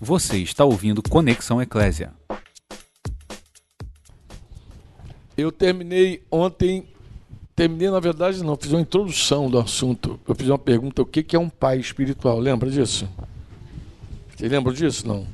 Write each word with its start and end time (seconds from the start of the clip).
Você 0.00 0.38
está 0.38 0.64
ouvindo 0.64 1.02
Conexão 1.02 1.60
Eclésia. 1.60 2.12
Eu 5.36 5.50
terminei 5.50 6.22
ontem, 6.30 6.86
terminei 7.54 7.90
na 7.90 8.00
verdade 8.00 8.42
não, 8.42 8.56
fiz 8.56 8.72
uma 8.72 8.80
introdução 8.80 9.50
do 9.50 9.58
assunto. 9.58 10.20
Eu 10.28 10.34
fiz 10.34 10.48
uma 10.48 10.58
pergunta, 10.58 11.00
o 11.00 11.06
que 11.06 11.34
é 11.34 11.38
um 11.38 11.48
pai 11.48 11.78
espiritual? 11.78 12.38
Lembra 12.38 12.70
disso? 12.70 13.08
Vocês 14.36 14.52
lembram 14.52 14.74
disso? 14.74 15.08
Não. 15.08 15.26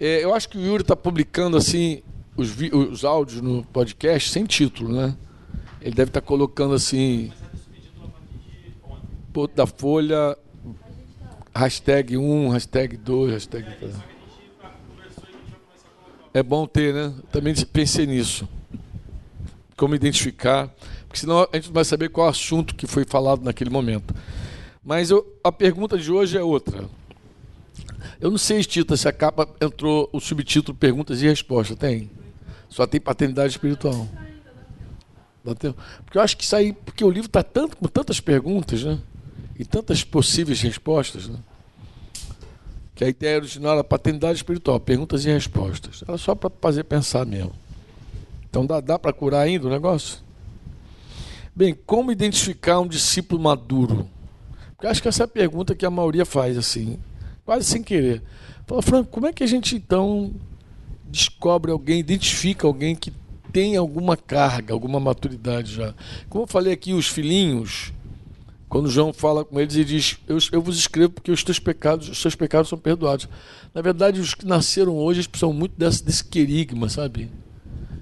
É, 0.00 0.24
eu 0.24 0.34
acho 0.34 0.48
que 0.48 0.56
o 0.56 0.60
Yuri 0.60 0.82
está 0.82 0.96
publicando 0.96 1.58
assim 1.58 2.02
os, 2.36 2.56
os 2.72 3.04
áudios 3.04 3.42
no 3.42 3.62
podcast 3.66 4.30
sem 4.30 4.44
título, 4.44 4.92
né? 4.92 5.14
Ele 5.80 5.94
deve 5.94 6.08
estar 6.08 6.22
tá 6.22 6.26
colocando 6.26 6.74
assim 6.74 7.30
da 9.54 9.66
Folha 9.66 10.36
Hashtag 11.54 12.16
1, 12.16 12.48
hashtag 12.48 12.96
2, 12.96 13.32
hashtag 13.32 13.76
3. 13.78 13.94
É 16.32 16.42
bom 16.42 16.66
ter, 16.66 16.92
né? 16.92 17.14
Também 17.30 17.54
pensei 17.54 18.06
nisso. 18.06 18.48
Como 19.76 19.94
identificar, 19.94 20.68
porque 21.06 21.20
senão 21.20 21.46
a 21.52 21.56
gente 21.56 21.66
não 21.66 21.74
vai 21.74 21.84
saber 21.84 22.08
qual 22.08 22.28
assunto 22.28 22.74
que 22.74 22.86
foi 22.86 23.04
falado 23.04 23.42
naquele 23.44 23.70
momento. 23.70 24.12
Mas 24.84 25.10
eu, 25.10 25.24
a 25.44 25.52
pergunta 25.52 25.96
de 25.96 26.10
hoje 26.10 26.36
é 26.36 26.42
outra. 26.42 26.88
Eu 28.20 28.30
não 28.30 28.38
sei, 28.38 28.62
Tita, 28.64 28.96
se 28.96 29.08
a 29.08 29.12
capa 29.12 29.48
entrou 29.60 30.08
o 30.12 30.20
subtítulo 30.20 30.76
Perguntas 30.76 31.22
e 31.22 31.26
Respostas. 31.26 31.76
Tem? 31.76 32.10
Só 32.68 32.86
tem 32.86 33.00
paternidade 33.00 33.50
espiritual. 33.50 34.08
Porque 35.44 36.18
eu 36.18 36.22
acho 36.22 36.36
que 36.36 36.42
isso 36.42 36.56
aí, 36.56 36.72
porque 36.72 37.04
o 37.04 37.10
livro 37.10 37.26
está 37.26 37.42
tanto, 37.42 37.76
com 37.76 37.86
tantas 37.86 38.18
perguntas, 38.18 38.82
né? 38.82 38.98
E 39.58 39.64
tantas 39.64 40.02
possíveis 40.02 40.60
respostas, 40.60 41.28
né? 41.28 41.38
que 42.94 43.04
a 43.04 43.08
ideia 43.08 43.38
original 43.38 43.74
era 43.74 43.84
paternidade 43.84 44.36
espiritual, 44.36 44.78
perguntas 44.78 45.24
e 45.24 45.30
respostas. 45.30 46.04
Era 46.06 46.16
só 46.16 46.34
para 46.34 46.50
fazer 46.60 46.84
pensar 46.84 47.26
mesmo. 47.26 47.52
Então 48.48 48.64
dá, 48.64 48.80
dá 48.80 48.98
para 48.98 49.12
curar 49.12 49.40
ainda 49.40 49.66
o 49.66 49.70
negócio? 49.70 50.18
Bem, 51.56 51.76
como 51.86 52.12
identificar 52.12 52.80
um 52.80 52.86
discípulo 52.86 53.42
maduro? 53.42 54.08
Porque 54.70 54.86
acho 54.86 55.02
que 55.02 55.08
essa 55.08 55.24
é 55.24 55.26
a 55.26 55.28
pergunta 55.28 55.74
que 55.74 55.84
a 55.84 55.90
maioria 55.90 56.24
faz 56.24 56.56
assim, 56.56 56.98
quase 57.44 57.64
sem 57.64 57.82
querer. 57.82 58.22
Fala, 58.66 58.80
Franco, 58.80 59.10
como 59.10 59.26
é 59.26 59.32
que 59.32 59.42
a 59.42 59.46
gente 59.46 59.74
então 59.74 60.32
descobre 61.06 61.70
alguém, 61.70 61.98
identifica 61.98 62.66
alguém 62.66 62.94
que 62.94 63.12
tem 63.52 63.76
alguma 63.76 64.16
carga, 64.16 64.72
alguma 64.72 65.00
maturidade 65.00 65.74
já? 65.74 65.94
Como 66.28 66.44
eu 66.44 66.48
falei 66.48 66.72
aqui, 66.72 66.92
os 66.92 67.08
filhinhos, 67.08 67.92
quando 68.74 68.90
João 68.90 69.12
fala 69.12 69.44
com 69.44 69.60
eles 69.60 69.76
e 69.76 69.84
diz: 69.84 70.18
eu, 70.26 70.36
eu 70.50 70.60
vos 70.60 70.76
escrevo 70.76 71.12
porque 71.12 71.30
os 71.30 71.44
teus 71.44 71.60
pecados, 71.60 72.08
os 72.08 72.18
seus 72.18 72.34
pecados 72.34 72.68
são 72.68 72.76
perdoados. 72.76 73.28
Na 73.72 73.80
verdade, 73.80 74.18
os 74.18 74.34
que 74.34 74.44
nasceram 74.44 74.96
hoje 74.96 75.28
precisam 75.28 75.52
muito 75.52 75.78
desse, 75.78 76.04
desse 76.04 76.24
querigma, 76.24 76.88
sabe? 76.88 77.30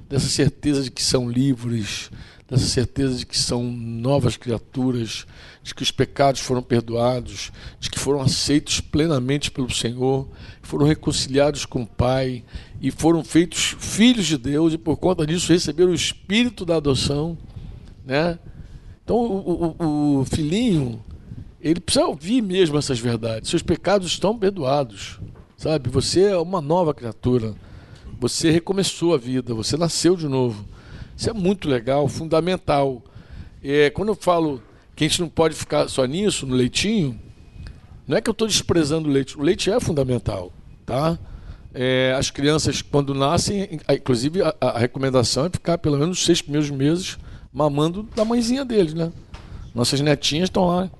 Dessa 0.09 0.31
certeza 0.31 0.83
de 0.83 0.91
que 0.91 1.03
são 1.03 1.31
livres, 1.31 2.11
dessa 2.48 2.65
certeza 2.65 3.19
de 3.19 3.27
que 3.27 3.37
são 3.37 3.65
novas 3.65 4.39
criaturas, 4.39 5.27
de 5.62 5.75
que 5.75 5.83
os 5.83 5.91
pecados 5.91 6.41
foram 6.41 6.62
perdoados, 6.62 7.53
de 7.78 7.91
que 7.91 7.98
foram 7.98 8.23
aceitos 8.23 8.81
plenamente 8.81 9.50
pelo 9.50 9.70
Senhor, 9.70 10.27
foram 10.62 10.87
reconciliados 10.87 11.67
com 11.67 11.83
o 11.83 11.87
Pai 11.87 12.43
e 12.81 12.91
foram 12.91 13.23
feitos 13.23 13.77
filhos 13.78 14.25
de 14.25 14.39
Deus 14.39 14.73
e 14.73 14.78
por 14.78 14.97
conta 14.97 15.27
disso 15.27 15.53
receberam 15.53 15.91
o 15.91 15.95
espírito 15.95 16.65
da 16.65 16.77
adoção, 16.77 17.37
né? 18.06 18.39
Então 19.12 19.27
o, 19.27 19.77
o, 19.78 20.20
o 20.20 20.24
filhinho, 20.24 21.05
ele 21.60 21.80
precisa 21.80 22.06
ouvir 22.06 22.41
mesmo 22.41 22.78
essas 22.78 22.98
verdades. 22.98 23.50
Seus 23.50 23.62
pecados 23.62 24.10
estão 24.10 24.38
perdoados, 24.38 25.20
sabe? 25.54 25.91
Você 25.91 26.22
é 26.22 26.38
uma 26.38 26.62
nova 26.62 26.94
criatura. 26.94 27.54
Você 28.19 28.50
recomeçou 28.50 29.14
a 29.14 29.19
vida, 29.19 29.52
você 29.52 29.77
nasceu 29.77 30.16
de 30.16 30.27
novo. 30.27 30.64
Isso 31.14 31.28
é 31.28 31.32
muito 31.34 31.69
legal, 31.69 32.09
fundamental. 32.09 33.03
É, 33.62 33.91
quando 33.91 34.09
eu 34.09 34.14
falo 34.14 34.62
que 34.97 35.04
a 35.04 35.09
gente 35.09 35.20
não 35.20 35.28
pode 35.28 35.54
ficar 35.54 35.88
só 35.88 36.06
nisso, 36.06 36.47
no 36.47 36.54
leitinho, 36.54 37.20
não 38.08 38.16
é 38.16 38.20
que 38.22 38.31
eu 38.31 38.32
estou 38.32 38.48
desprezando 38.48 39.10
o 39.10 39.12
leite. 39.12 39.38
O 39.38 39.42
leite 39.42 39.70
é 39.70 39.78
fundamental, 39.78 40.50
tá? 40.87 41.19
É, 41.75 42.14
as 42.16 42.31
crianças, 42.31 42.81
quando 42.81 43.12
nascem, 43.12 43.78
inclusive 43.91 44.41
a, 44.41 44.54
a, 44.58 44.78
recomendação 44.78 45.44
é 45.44 45.50
ficar 45.50 45.76
pelo 45.76 45.98
menos 45.98 46.19
os 46.19 46.25
seis 46.25 46.41
primeiros 46.41 46.70
meses 46.70 47.19
mamando 47.52 48.02
da 48.14 48.24
mãezinha 48.24 48.64
deles, 48.64 48.94
né? 48.94 49.12
Nossas 49.74 50.00
netinhas 50.00 50.48
estão 50.48 50.66
lá, 50.66 50.90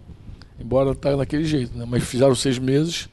embora 0.58 0.94
tá 0.94 1.16
naquele 1.16 1.44
jeito, 1.44 1.76
né? 1.76 1.84
Mas 1.88 2.04
fizeram 2.04 2.34
seis 2.34 2.58
meses 2.58 3.08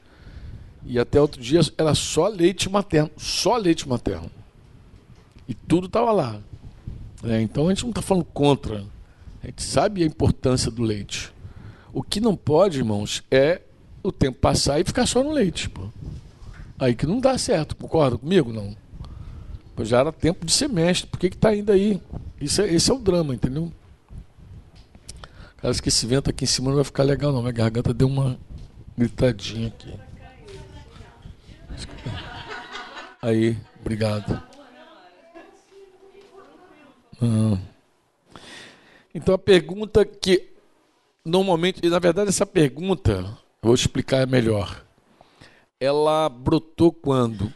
e 0.84 0.98
até 0.98 1.20
outro 1.20 1.40
dia 1.40 1.60
era 1.76 1.94
só 1.94 2.28
leite 2.28 2.68
materno, 2.68 3.10
só 3.16 3.56
leite 3.56 3.88
materno. 3.88 4.30
E 5.48 5.54
tudo 5.54 5.86
estava 5.86 6.12
lá. 6.12 6.40
É, 7.24 7.40
então 7.40 7.66
a 7.66 7.70
gente 7.70 7.82
não 7.82 7.90
está 7.90 8.02
falando 8.02 8.24
contra. 8.24 8.84
A 9.42 9.46
gente 9.46 9.62
sabe 9.62 10.02
a 10.02 10.06
importância 10.06 10.70
do 10.70 10.82
leite. 10.82 11.32
O 11.92 12.02
que 12.02 12.20
não 12.20 12.36
pode, 12.36 12.78
irmãos, 12.78 13.22
é 13.30 13.60
o 14.02 14.12
tempo 14.12 14.38
passar 14.38 14.80
e 14.80 14.84
ficar 14.84 15.06
só 15.06 15.22
no 15.22 15.32
leite. 15.32 15.68
Pô. 15.68 15.88
Aí 16.78 16.94
que 16.94 17.06
não 17.06 17.20
dá 17.20 17.36
certo, 17.36 17.76
concorda 17.76 18.16
comigo? 18.16 18.52
Não. 18.52 18.74
Pois 19.74 19.88
já 19.88 20.00
era 20.00 20.12
tempo 20.12 20.44
de 20.44 20.52
semestre. 20.52 21.08
Por 21.08 21.18
que 21.18 21.26
está 21.26 21.50
ainda 21.50 21.72
aí? 21.72 22.00
Isso 22.40 22.62
é, 22.62 22.72
esse 22.72 22.90
é 22.90 22.94
o 22.94 22.98
drama, 22.98 23.34
entendeu? 23.34 23.72
Cara, 25.58 25.74
que 25.74 25.88
esse 25.88 26.06
vento 26.06 26.30
aqui 26.30 26.44
em 26.44 26.46
cima 26.46 26.68
não 26.68 26.76
vai 26.76 26.84
ficar 26.84 27.02
legal 27.02 27.32
não. 27.32 27.42
Minha 27.42 27.52
garganta 27.52 27.92
deu 27.92 28.08
uma 28.08 28.38
gritadinha 28.96 29.68
aqui. 29.68 29.94
Aí, 33.22 33.56
obrigado. 33.80 34.42
Ah. 37.20 37.58
Então 39.14 39.34
a 39.34 39.38
pergunta 39.38 40.04
que 40.04 40.50
normalmente, 41.24 41.86
na 41.88 41.98
verdade 41.98 42.30
essa 42.30 42.46
pergunta, 42.46 43.36
vou 43.62 43.74
explicar 43.74 44.26
melhor. 44.26 44.82
Ela 45.78 46.28
brotou 46.28 46.92
quando? 46.92 47.52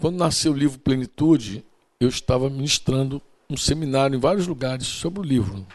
Quando 0.00 0.16
nasceu 0.16 0.52
o 0.52 0.56
livro 0.56 0.78
Plenitude, 0.78 1.64
eu 1.98 2.08
estava 2.08 2.50
ministrando 2.50 3.20
um 3.48 3.56
seminário 3.56 4.16
em 4.16 4.20
vários 4.20 4.46
lugares 4.46 4.86
sobre 4.86 5.20
o 5.20 5.22
livro, 5.22 5.66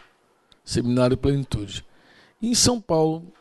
Seminário 0.64 1.16
Plenitude. 1.16 1.84
E 2.40 2.48
em 2.48 2.54
São 2.54 2.80
Paulo, 2.80 3.32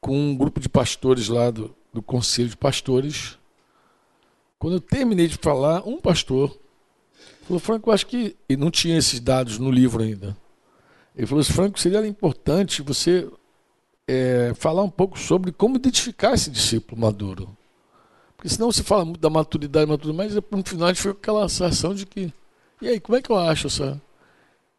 com 0.00 0.16
um 0.16 0.36
grupo 0.36 0.60
de 0.60 0.68
pastores 0.68 1.28
lá 1.28 1.50
do, 1.50 1.74
do 1.92 2.02
Conselho 2.02 2.48
de 2.48 2.56
Pastores, 2.56 3.38
quando 4.58 4.74
eu 4.74 4.80
terminei 4.80 5.28
de 5.28 5.36
falar, 5.36 5.86
um 5.86 6.00
pastor 6.00 6.56
falou, 7.52 7.60
Franco, 7.60 7.90
acho 7.90 8.06
que. 8.06 8.36
E 8.48 8.56
não 8.56 8.70
tinha 8.70 8.96
esses 8.96 9.20
dados 9.20 9.58
no 9.58 9.70
livro 9.70 10.02
ainda. 10.02 10.36
Ele 11.14 11.26
falou 11.26 11.40
assim, 11.40 11.52
Franco, 11.52 11.78
seria 11.78 12.06
importante 12.06 12.80
você 12.80 13.28
é, 14.08 14.52
falar 14.54 14.82
um 14.82 14.90
pouco 14.90 15.18
sobre 15.18 15.52
como 15.52 15.76
identificar 15.76 16.32
esse 16.32 16.50
discípulo 16.50 17.00
maduro. 17.00 17.56
Porque 18.42 18.48
senão 18.48 18.72
você 18.72 18.82
fala 18.82 19.04
muito 19.04 19.20
da 19.20 19.30
maturidade, 19.30 19.86
maturidade 19.86 20.34
mas 20.34 20.34
no 20.50 20.64
final 20.64 20.88
a 20.88 20.92
gente 20.92 21.00
fica 21.00 21.14
com 21.14 21.20
aquela 21.20 21.48
sensação 21.48 21.94
de 21.94 22.04
que 22.04 22.32
e 22.82 22.88
aí, 22.88 22.98
como 22.98 23.16
é 23.16 23.22
que 23.22 23.30
eu 23.30 23.38
acho 23.38 23.68
essa. 23.68 24.02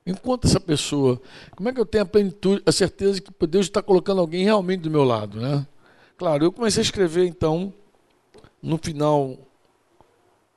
Enquanto 0.06 0.46
essa 0.46 0.60
pessoa, 0.60 1.22
como 1.56 1.70
é 1.70 1.74
que 1.74 1.80
eu 1.80 1.86
tenho 1.86 2.04
a 2.04 2.06
plenitude, 2.06 2.62
a 2.66 2.72
certeza 2.74 3.22
que 3.22 3.48
Deus 3.48 3.68
está 3.68 3.82
colocando 3.82 4.20
alguém 4.20 4.44
realmente 4.44 4.82
do 4.82 4.92
meu 4.92 5.06
lado, 5.06 5.40
né? 5.40 5.66
Claro, 6.18 6.44
eu 6.44 6.52
comecei 6.52 6.82
a 6.82 6.84
escrever 6.84 7.26
então, 7.26 7.74
no 8.62 8.78
final 8.78 9.38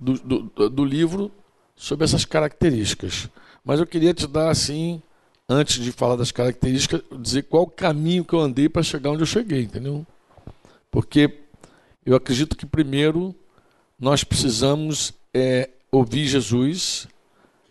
do, 0.00 0.14
do, 0.14 0.68
do 0.68 0.84
livro, 0.84 1.30
sobre 1.76 2.04
essas 2.04 2.24
características. 2.24 3.30
Mas 3.64 3.78
eu 3.78 3.86
queria 3.86 4.12
te 4.12 4.26
dar 4.26 4.50
assim, 4.50 5.00
antes 5.48 5.80
de 5.80 5.92
falar 5.92 6.16
das 6.16 6.32
características, 6.32 7.02
dizer 7.20 7.44
qual 7.44 7.62
o 7.62 7.70
caminho 7.70 8.24
que 8.24 8.34
eu 8.34 8.40
andei 8.40 8.68
para 8.68 8.82
chegar 8.82 9.12
onde 9.12 9.22
eu 9.22 9.26
cheguei, 9.26 9.62
entendeu? 9.62 10.04
Porque 10.90 11.45
eu 12.06 12.14
acredito 12.14 12.56
que 12.56 12.64
primeiro 12.64 13.34
nós 13.98 14.22
precisamos 14.22 15.12
é, 15.34 15.68
ouvir 15.90 16.26
Jesus 16.26 17.08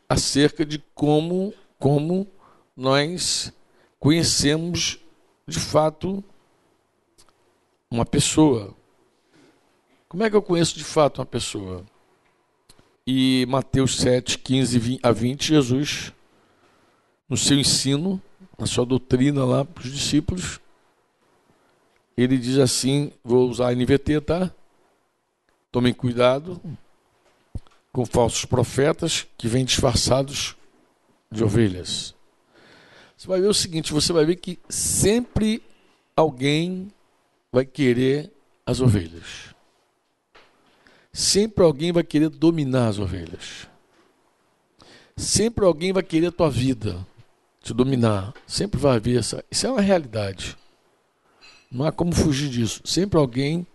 acerca 0.10 0.66
de 0.66 0.84
como, 0.94 1.54
como 1.80 2.28
nós 2.76 3.54
conhecemos 3.98 5.00
de 5.48 5.58
fato 5.58 6.22
uma 7.90 8.06
pessoa. 8.06 8.76
Como 10.10 10.22
é 10.24 10.30
que 10.30 10.36
eu 10.36 10.42
conheço 10.42 10.78
de 10.78 10.84
fato 10.84 11.20
uma 11.20 11.26
pessoa? 11.26 11.86
E 13.08 13.46
Mateus 13.48 13.98
7, 13.98 14.40
15 14.40 15.00
a 15.02 15.12
20, 15.12 15.48
Jesus, 15.48 16.12
no 17.30 17.38
seu 17.38 17.58
ensino, 17.58 18.22
na 18.58 18.66
sua 18.66 18.86
doutrina 18.86 19.46
lá 19.46 19.64
para 19.64 19.84
os 19.84 19.92
discípulos, 19.92 20.60
ele 22.18 22.38
diz 22.38 22.58
assim: 22.58 23.12
vou 23.24 23.50
usar 23.50 23.70
a 23.70 23.76
NVT, 23.76 24.22
tá? 24.22 24.52
Tomem 25.72 25.94
cuidado 25.94 26.62
com 27.92 28.06
falsos 28.06 28.46
profetas 28.46 29.28
que 29.38 29.48
vêm 29.48 29.66
disfarçados 29.66 30.56
de 31.32 31.44
ovelhas. 31.44 32.16
Você 33.18 33.28
vai 33.28 33.42
ver 33.42 33.48
o 33.48 33.54
seguinte: 33.54 33.94
você 33.94 34.14
vai 34.14 34.26
ver 34.26 34.36
que 34.38 34.60
sempre 34.70 35.62
alguém 36.16 36.92
vai 37.52 37.66
querer 37.66 38.32
as 38.66 38.80
ovelhas. 38.80 39.54
Sempre 41.12 41.64
alguém 41.64 41.92
vai 41.92 42.04
querer 42.04 42.30
dominar 42.30 42.90
as 42.90 43.00
ovelhas. 43.00 43.68
Sempre 45.16 45.64
alguém 45.64 45.94
vai 45.94 46.04
querer 46.04 46.28
a 46.28 46.32
tua 46.32 46.50
vida, 46.50 47.08
te 47.62 47.74
dominar. 47.74 48.34
Sempre 48.46 48.80
vai 48.80 48.98
haver 48.98 49.20
essa. 49.20 49.44
Isso 49.50 49.66
é 49.66 49.72
uma 49.72 49.82
realidade. 49.82 50.58
Não 51.72 51.86
há 51.86 51.92
como 51.92 52.14
fugir 52.14 52.50
disso. 52.50 52.82
Sempre 52.86 53.20
alguém 53.20 53.66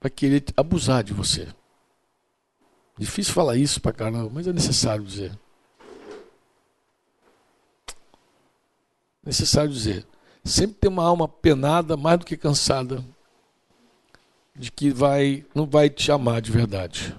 vai 0.00 0.10
querer 0.10 0.44
abusar 0.56 1.02
de 1.02 1.12
você. 1.12 1.48
Difícil 2.98 3.32
falar 3.32 3.56
isso 3.56 3.80
pra 3.80 3.92
caramba, 3.92 4.30
mas 4.32 4.46
é 4.46 4.52
necessário 4.52 5.04
dizer. 5.04 5.32
Necessário 9.24 9.70
dizer. 9.70 10.06
Sempre 10.44 10.76
tem 10.76 10.90
uma 10.90 11.04
alma 11.04 11.28
penada 11.28 11.96
mais 11.96 12.18
do 12.18 12.26
que 12.26 12.36
cansada 12.36 13.04
de 14.54 14.70
que 14.70 14.90
vai 14.90 15.44
não 15.54 15.66
vai 15.66 15.88
te 15.88 16.10
amar 16.12 16.40
de 16.40 16.50
verdade. 16.50 17.16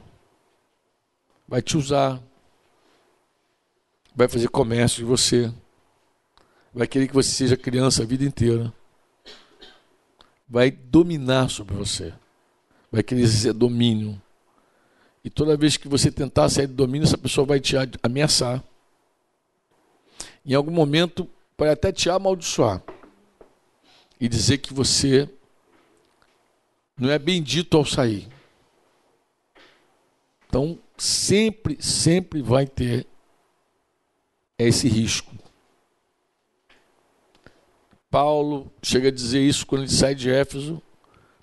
Vai 1.47 1.61
te 1.61 1.77
usar. 1.77 2.21
Vai 4.15 4.27
fazer 4.27 4.47
comércio 4.49 4.99
de 4.99 5.05
você. 5.05 5.51
Vai 6.73 6.87
querer 6.87 7.07
que 7.07 7.13
você 7.13 7.29
seja 7.29 7.57
criança 7.57 8.03
a 8.03 8.05
vida 8.05 8.23
inteira. 8.23 8.71
Vai 10.53 10.69
dominar 10.69 11.49
sobre 11.49 11.73
você. 11.73 12.13
Vai 12.91 13.01
querer 13.01 13.21
exercer 13.21 13.53
domínio. 13.53 14.21
E 15.23 15.29
toda 15.31 15.57
vez 15.57 15.77
que 15.77 15.87
você 15.87 16.11
tentar 16.11 16.47
sair 16.47 16.67
do 16.67 16.75
domínio, 16.75 17.07
essa 17.07 17.17
pessoa 17.17 17.43
vai 17.43 17.59
te 17.59 17.75
ameaçar. 18.03 18.63
Em 20.45 20.53
algum 20.53 20.69
momento, 20.69 21.27
pode 21.57 21.71
até 21.71 21.91
te 21.91 22.07
amaldiçoar 22.07 22.83
e 24.21 24.29
dizer 24.29 24.59
que 24.59 24.75
você 24.75 25.27
não 26.95 27.09
é 27.09 27.17
bendito 27.17 27.75
ao 27.75 27.83
sair. 27.83 28.27
Então, 30.47 30.77
sempre, 30.95 31.81
sempre 31.81 32.43
vai 32.43 32.67
ter 32.67 33.07
esse 34.59 34.87
risco. 34.87 35.32
Paulo 38.13 38.71
chega 38.83 39.07
a 39.07 39.11
dizer 39.11 39.41
isso 39.41 39.65
quando 39.65 39.81
ele 39.81 39.91
sai 39.91 40.13
de 40.13 40.29
Éfeso, 40.29 40.79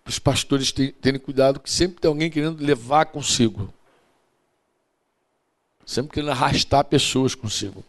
para 0.04 0.10
os 0.10 0.20
pastores 0.20 0.70
terem 0.70 1.18
cuidado, 1.18 1.58
que 1.58 1.68
sempre 1.68 2.00
tem 2.00 2.08
alguém 2.08 2.30
querendo 2.30 2.64
levar 2.64 3.06
consigo. 3.06 3.74
Sempre 5.84 6.12
querendo 6.12 6.30
arrastar 6.30 6.84
pessoas 6.84 7.34
consigo. 7.34 7.82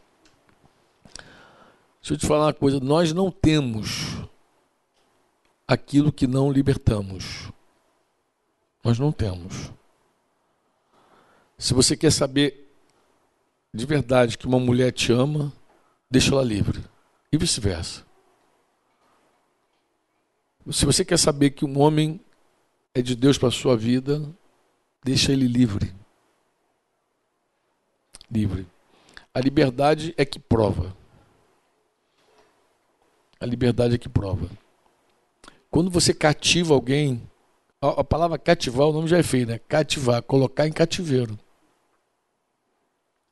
Deixa 2.02 2.16
eu 2.16 2.18
te 2.18 2.26
falar 2.26 2.48
uma 2.48 2.54
coisa: 2.56 2.80
nós 2.80 3.14
não 3.14 3.30
temos 3.30 4.18
aquilo 5.68 6.12
que 6.12 6.26
não 6.26 6.52
libertamos. 6.52 7.52
Nós 8.84 8.98
não 8.98 9.12
temos. 9.12 9.72
Se 11.56 11.76
você 11.76 11.96
quer 11.96 12.12
saber 12.12 12.68
de 13.72 13.86
verdade 13.86 14.40
que 14.40 14.48
uma 14.48 14.60
mulher 14.60 14.92
te 14.92 15.12
ama, 15.12 15.54
deixa 16.10 16.32
ela 16.34 16.44
livre. 16.44 16.84
E 17.32 17.38
vice-versa. 17.38 18.10
Se 20.70 20.86
você 20.86 21.04
quer 21.04 21.18
saber 21.18 21.52
que 21.52 21.66
um 21.66 21.80
homem 21.80 22.20
é 22.94 23.02
de 23.02 23.16
Deus 23.16 23.38
para 23.38 23.48
a 23.48 23.52
sua 23.52 23.76
vida, 23.76 24.22
deixa 25.04 25.32
ele 25.32 25.48
livre. 25.48 25.94
Livre. 28.30 28.68
A 29.34 29.40
liberdade 29.40 30.14
é 30.18 30.26
que 30.26 30.38
prova. 30.38 30.96
A 33.40 33.46
liberdade 33.46 33.96
é 33.96 33.98
que 33.98 34.10
prova. 34.10 34.48
Quando 35.70 35.90
você 35.90 36.14
cativa 36.14 36.74
alguém, 36.74 37.22
a, 37.82 38.02
a 38.02 38.04
palavra 38.04 38.38
cativar, 38.38 38.88
o 38.88 38.94
nome 38.94 39.08
já 39.08 39.18
é 39.18 39.24
feio, 39.24 39.48
né? 39.48 39.60
Cativar, 39.68 40.22
colocar 40.22 40.68
em 40.68 40.72
cativeiro. 40.72 41.40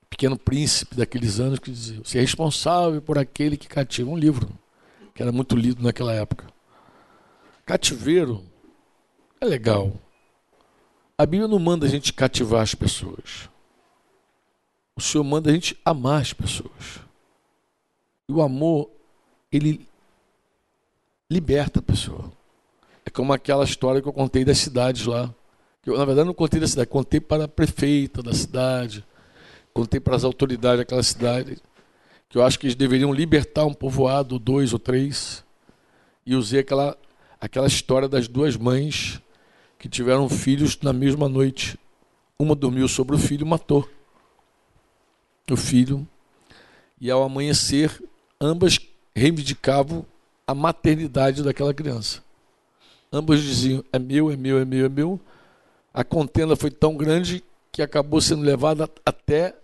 Pequeno 0.10 0.38
Príncipe 0.38 0.96
daqueles 0.96 1.40
anos 1.40 1.60
que 1.60 1.70
dizia: 1.70 2.02
Você 2.04 2.18
é 2.18 2.22
responsável 2.22 3.02
por 3.02 3.20
aquele 3.20 3.56
que 3.56 3.68
cativa. 3.68 4.10
Um 4.10 4.18
livro 4.18 4.50
que 5.14 5.22
era 5.22 5.32
muito 5.32 5.56
lido 5.56 5.84
naquela 5.84 6.14
época. 6.14 6.48
Cativeiro 7.70 8.44
é 9.40 9.46
legal. 9.46 9.94
A 11.16 11.24
Bíblia 11.24 11.48
não 11.48 11.60
manda 11.60 11.86
a 11.86 11.90
gente 11.90 12.12
cativar 12.12 12.64
as 12.64 12.74
pessoas. 12.74 13.48
O 14.96 15.02
Senhor 15.02 15.24
manda 15.24 15.52
a 15.52 15.54
gente 15.54 15.80
amar 15.86 16.20
as 16.20 16.34
pessoas. 16.34 17.00
E 18.28 18.34
o 18.34 18.42
amor, 18.42 18.90
ele 19.52 19.88
liberta 21.30 21.78
a 21.78 21.84
pessoa. 21.84 22.32
É 23.06 23.12
como 23.12 23.34
aquela 23.34 23.66
história 23.66 24.02
que 24.02 24.08
eu 24.08 24.14
contei 24.14 24.44
das 24.44 24.58
cidades 24.58 25.06
lá. 25.06 25.32
Eu, 25.86 25.96
na 25.96 26.06
verdade, 26.06 26.26
não 26.26 26.34
contei 26.34 26.60
da 26.60 26.68
cidade, 26.68 26.90
contei 26.90 27.20
para 27.20 27.44
a 27.44 27.48
prefeita 27.48 28.24
da 28.24 28.34
cidade, 28.34 29.06
contei 29.72 30.00
para 30.00 30.16
as 30.16 30.24
autoridades 30.24 30.80
daquela 30.80 31.04
cidade, 31.04 31.62
que 32.30 32.36
eu 32.36 32.44
acho 32.44 32.58
que 32.58 32.66
eles 32.66 32.76
deveriam 32.76 33.14
libertar 33.14 33.66
um 33.66 33.76
povoado, 33.76 34.40
dois 34.40 34.74
ou 34.74 34.80
três, 34.80 35.44
e 36.26 36.36
usei 36.36 36.62
aquela, 36.62 36.98
aquela 37.40 37.68
história 37.68 38.08
das 38.08 38.28
duas 38.28 38.56
mães 38.56 39.22
que 39.78 39.88
tiveram 39.88 40.28
filhos 40.28 40.78
na 40.82 40.92
mesma 40.92 41.30
noite. 41.30 41.80
Uma 42.38 42.56
dormiu 42.56 42.88
sobre 42.88 43.16
o 43.16 43.20
filho 43.20 43.46
e 43.46 43.50
matou 43.50 43.90
o 45.54 45.58
filho, 45.58 46.08
e 47.02 47.10
ao 47.10 47.24
amanhecer, 47.24 48.04
ambas 48.40 48.80
reivindicavam 49.16 50.06
a 50.46 50.54
maternidade 50.54 51.44
daquela 51.44 51.74
criança. 51.74 52.24
Ambos 53.12 53.42
diziam: 53.42 53.84
é 53.92 53.98
meu, 53.98 54.32
é 54.32 54.36
meu, 54.36 54.60
é 54.60 54.66
meu, 54.66 54.86
é 54.86 54.90
meu. 54.90 55.20
A 55.94 56.04
contenda 56.04 56.56
foi 56.56 56.70
tão 56.70 56.96
grande 56.96 57.44
que 57.72 57.82
acabou 57.82 58.22
sendo 58.22 58.44
levada 58.44 58.90
até 59.06 59.56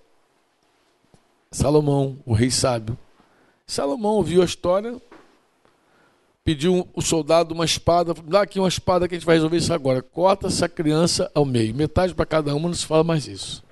Salomão, 1.52 2.18
o 2.26 2.34
rei 2.34 2.50
sábio. 2.50 2.98
Salomão 3.68 4.14
ouviu 4.14 4.42
a 4.42 4.46
história, 4.46 5.00
pediu 6.46 6.88
o 6.94 7.02
soldado 7.02 7.56
uma 7.56 7.66
espada, 7.66 8.14
dá 8.14 8.44
aqui 8.44 8.60
uma 8.60 8.70
espada 8.70 9.08
que 9.08 9.16
a 9.16 9.18
gente 9.18 9.26
vai 9.26 9.36
resolver 9.36 9.58
isso 9.58 9.74
agora. 9.74 10.04
Corta 10.04 10.46
essa 10.46 10.70
criança 10.70 11.30
ao 11.34 11.44
meio, 11.44 11.74
metade 11.74 12.14
para 12.14 12.26
cada 12.26 12.56
uma, 12.56 12.70
não 12.70 12.76
se 12.76 12.86
fala 12.86 13.04
mais 13.04 13.28
isso. 13.28 13.64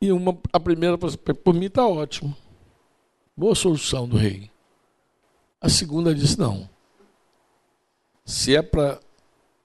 E 0.00 0.10
uma, 0.10 0.36
a 0.50 0.58
primeira, 0.58 0.96
por 0.96 1.54
mim 1.54 1.66
está 1.66 1.86
ótimo. 1.86 2.34
Boa 3.36 3.54
solução 3.54 4.08
do 4.08 4.16
rei. 4.16 4.50
A 5.60 5.68
segunda 5.68 6.14
disse: 6.14 6.38
não. 6.38 6.68
Se 8.24 8.56
é 8.56 8.62
para 8.62 8.98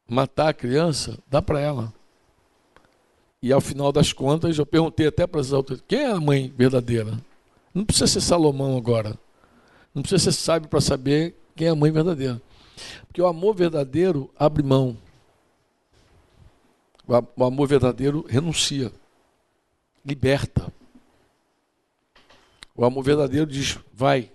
matar 0.08 0.50
a 0.50 0.53
criança, 0.53 1.18
dá 1.27 1.42
para 1.42 1.60
ela. 1.60 1.94
E 3.42 3.51
ao 3.51 3.62
final 3.62 3.92
das 3.92 4.12
contas, 4.12 4.58
eu 4.58 4.65
perguntei 4.65 5.08
até 5.08 5.25
para 5.25 5.39
as 5.39 5.53
autoridades: 5.53 5.86
quem 5.88 6.00
é 6.00 6.12
a 6.12 6.20
mãe 6.20 6.53
verdadeira? 6.56 7.18
Não 7.74 7.86
precisa 7.86 8.08
ser 8.08 8.22
Salomão 8.22 8.75
agora. 8.75 9.18
Não 9.94 10.02
precisa 10.02 10.32
ser 10.32 10.38
sábio 10.38 10.70
para 10.70 10.82
saber 10.82 11.36
quem 11.56 11.68
é 11.68 11.70
a 11.70 11.76
mãe 11.76 11.92
verdadeira. 11.92 12.42
Porque 13.08 13.22
o 13.22 13.28
amor 13.28 13.56
verdadeiro 13.56 14.30
abre 14.38 14.64
mão. 14.64 14.98
O 17.36 17.44
amor 17.44 17.68
verdadeiro 17.68 18.26
renuncia, 18.28 18.92
liberta. 20.06 20.72
O 22.76 22.86
amor 22.86 23.04
verdadeiro 23.04 23.46
diz: 23.46 23.78
vai, 23.94 24.32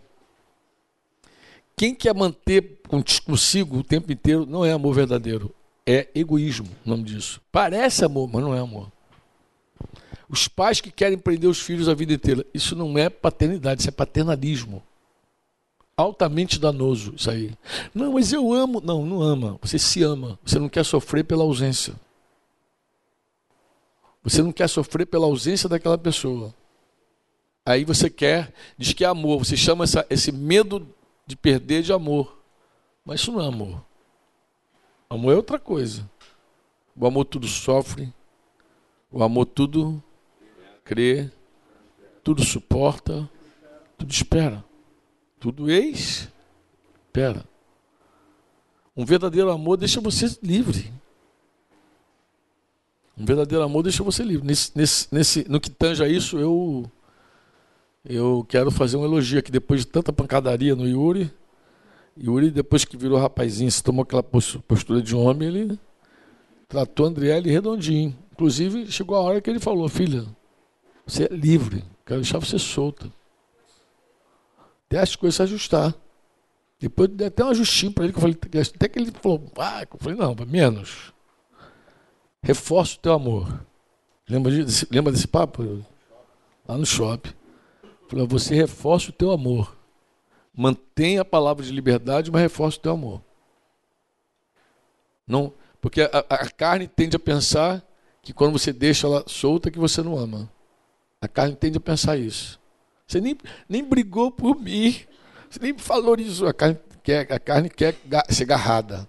quem 1.76 1.94
quer 1.94 2.14
manter 2.14 2.80
consigo 3.24 3.78
o 3.78 3.84
tempo 3.84 4.12
inteiro 4.12 4.44
não 4.44 4.64
é 4.64 4.72
amor 4.72 4.94
verdadeiro. 4.94 5.54
É 5.86 6.08
egoísmo, 6.14 6.68
o 6.84 6.90
nome 6.90 7.04
disso. 7.04 7.40
Parece 7.50 8.04
amor, 8.04 8.28
mas 8.30 8.42
não 8.42 8.54
é 8.54 8.58
amor. 8.58 8.92
Os 10.28 10.46
pais 10.46 10.80
que 10.80 10.90
querem 10.90 11.16
prender 11.16 11.48
os 11.48 11.60
filhos 11.60 11.88
a 11.88 11.94
vida 11.94 12.12
inteira. 12.12 12.44
Isso 12.52 12.76
não 12.76 12.98
é 12.98 13.08
paternidade, 13.08 13.80
isso 13.80 13.88
é 13.88 13.92
paternalismo. 13.92 14.82
Altamente 15.98 16.60
danoso 16.60 17.12
isso 17.16 17.28
aí. 17.28 17.52
Não, 17.92 18.12
mas 18.12 18.32
eu 18.32 18.52
amo. 18.52 18.80
Não, 18.80 19.04
não 19.04 19.20
ama. 19.20 19.58
Você 19.60 19.80
se 19.80 20.00
ama. 20.00 20.38
Você 20.44 20.56
não 20.56 20.68
quer 20.68 20.84
sofrer 20.84 21.24
pela 21.24 21.42
ausência. 21.42 21.92
Você 24.22 24.40
não 24.40 24.52
quer 24.52 24.68
sofrer 24.68 25.06
pela 25.06 25.26
ausência 25.26 25.68
daquela 25.68 25.98
pessoa. 25.98 26.54
Aí 27.66 27.84
você 27.84 28.08
quer, 28.08 28.54
diz 28.78 28.92
que 28.92 29.02
é 29.02 29.08
amor. 29.08 29.40
Você 29.40 29.56
chama 29.56 29.82
essa, 29.82 30.06
esse 30.08 30.30
medo 30.30 30.86
de 31.26 31.34
perder 31.34 31.82
de 31.82 31.92
amor. 31.92 32.38
Mas 33.04 33.20
isso 33.20 33.32
não 33.32 33.40
é 33.40 33.48
amor. 33.48 33.84
Amor 35.10 35.32
é 35.32 35.36
outra 35.36 35.58
coisa. 35.58 36.08
O 36.94 37.08
amor 37.08 37.24
tudo 37.24 37.48
sofre, 37.48 38.12
o 39.10 39.24
amor 39.24 39.46
tudo 39.46 40.00
crê, 40.84 41.28
tudo 42.22 42.44
suporta, 42.44 43.28
tudo 43.96 44.12
espera, 44.12 44.64
tudo 45.38 45.70
ex, 45.70 46.28
espera. 47.06 47.44
Um 48.96 49.04
verdadeiro 49.04 49.50
amor 49.50 49.76
deixa 49.76 50.00
você 50.00 50.26
livre. 50.42 50.92
Um 53.16 53.24
verdadeiro 53.24 53.64
amor 53.64 53.82
deixa 53.82 54.02
você 54.02 54.22
livre. 54.22 54.46
Nesse, 54.46 54.72
nesse, 54.74 55.08
nesse, 55.12 55.48
no 55.48 55.60
que 55.60 55.70
tange 55.70 56.02
a 56.02 56.08
isso, 56.08 56.38
eu 56.38 56.90
eu 58.04 58.44
quero 58.48 58.70
fazer 58.70 58.96
um 58.96 59.04
elogio 59.04 59.38
aqui 59.38 59.50
depois 59.50 59.80
de 59.80 59.86
tanta 59.86 60.12
pancadaria 60.12 60.74
no 60.74 60.88
Yuri. 60.88 61.30
E 62.16 62.28
o 62.28 62.32
Uri, 62.32 62.50
depois 62.50 62.84
que 62.84 62.96
virou 62.96 63.18
rapazinho, 63.18 63.70
se 63.70 63.82
tomou 63.82 64.02
aquela 64.02 64.22
postura 64.22 65.00
de 65.00 65.14
homem, 65.14 65.48
ele 65.48 65.78
tratou 66.68 67.06
Andriele 67.06 67.50
redondinho. 67.50 68.16
Inclusive, 68.32 68.90
chegou 68.90 69.16
a 69.16 69.20
hora 69.20 69.40
que 69.40 69.48
ele 69.48 69.60
falou: 69.60 69.88
Filha, 69.88 70.24
você 71.06 71.24
é 71.24 71.28
livre, 71.28 71.84
quero 72.04 72.20
deixar 72.20 72.38
você 72.38 72.58
solta. 72.58 73.12
Até 74.88 75.00
as 75.00 75.14
coisas 75.14 75.36
se 75.36 75.42
ajustar. 75.42 75.94
Depois 76.80 77.10
dei 77.10 77.26
até 77.26 77.44
um 77.44 77.50
ajustinho 77.50 77.92
para 77.92 78.04
ele, 78.04 78.12
que 78.12 78.18
eu 78.18 78.22
falei, 78.22 78.36
até 78.74 78.88
que 78.88 78.98
ele 78.98 79.12
falou, 79.12 79.52
ah, 79.58 79.82
eu 79.82 79.98
falei, 79.98 80.18
não, 80.18 80.34
menos. 80.46 81.12
Reforça 82.42 82.96
o 82.96 82.98
teu 82.98 83.12
amor. 83.12 83.66
Lembra 84.28 84.50
desse, 84.52 84.86
lembra 84.90 85.12
desse 85.12 85.28
papo? 85.28 85.84
Lá 86.66 86.78
no 86.78 86.86
shopping. 86.86 87.32
Falei, 88.08 88.26
você 88.26 88.54
reforça 88.54 89.10
o 89.10 89.12
teu 89.12 89.30
amor. 89.30 89.76
Mantém 90.54 91.18
a 91.18 91.24
palavra 91.24 91.64
de 91.64 91.72
liberdade, 91.72 92.30
mas 92.30 92.40
reforça 92.40 92.78
o 92.78 92.80
teu 92.80 92.92
amor. 92.92 93.22
Não, 95.26 95.52
porque 95.80 96.00
a, 96.02 96.18
a 96.30 96.50
carne 96.50 96.88
tende 96.88 97.16
a 97.16 97.20
pensar 97.20 97.84
que 98.22 98.32
quando 98.32 98.52
você 98.52 98.72
deixa 98.72 99.06
ela 99.06 99.24
solta, 99.26 99.70
que 99.70 99.78
você 99.78 100.02
não 100.02 100.16
ama. 100.16 100.50
A 101.20 101.28
carne 101.28 101.54
tende 101.54 101.76
a 101.76 101.80
pensar 101.80 102.16
isso. 102.16 102.57
Você 103.08 103.22
nem, 103.22 103.36
nem 103.66 103.82
brigou 103.82 104.30
por 104.30 104.60
mim. 104.60 104.94
Você 105.48 105.58
nem 105.60 105.72
valorizou. 105.72 106.46
A 106.46 106.52
carne 106.52 106.78
quer, 107.02 107.32
a 107.32 107.40
carne 107.40 107.70
quer 107.70 107.96
ser 108.28 108.42
agarrada. 108.42 109.08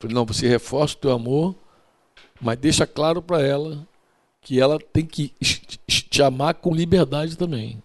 Falei, 0.00 0.14
não, 0.14 0.26
você 0.26 0.48
reforça 0.48 0.94
o 0.94 0.98
teu 0.98 1.12
amor, 1.12 1.54
mas 2.40 2.58
deixa 2.58 2.86
claro 2.86 3.22
para 3.22 3.40
ela 3.40 3.86
que 4.40 4.60
ela 4.60 4.78
tem 4.78 5.06
que 5.06 5.32
te 5.86 6.22
amar 6.22 6.54
com 6.54 6.74
liberdade 6.74 7.36
também. 7.36 7.80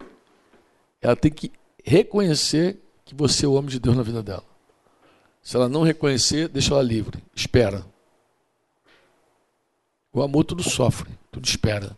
Ela 1.00 1.14
tem 1.14 1.30
que 1.30 1.52
reconhecer 1.84 2.80
que 3.04 3.14
você 3.14 3.46
é 3.46 3.48
o 3.48 3.52
homem 3.52 3.70
de 3.70 3.78
Deus 3.78 3.96
na 3.96 4.02
vida 4.02 4.22
dela. 4.22 4.44
Se 5.42 5.56
ela 5.56 5.68
não 5.68 5.82
reconhecer, 5.82 6.48
deixa 6.48 6.72
ela 6.72 6.82
livre. 6.82 7.22
Espera. 7.34 7.84
O 10.12 10.22
amor 10.22 10.44
tudo 10.44 10.62
sofre, 10.62 11.10
tudo 11.30 11.44
espera. 11.44 11.96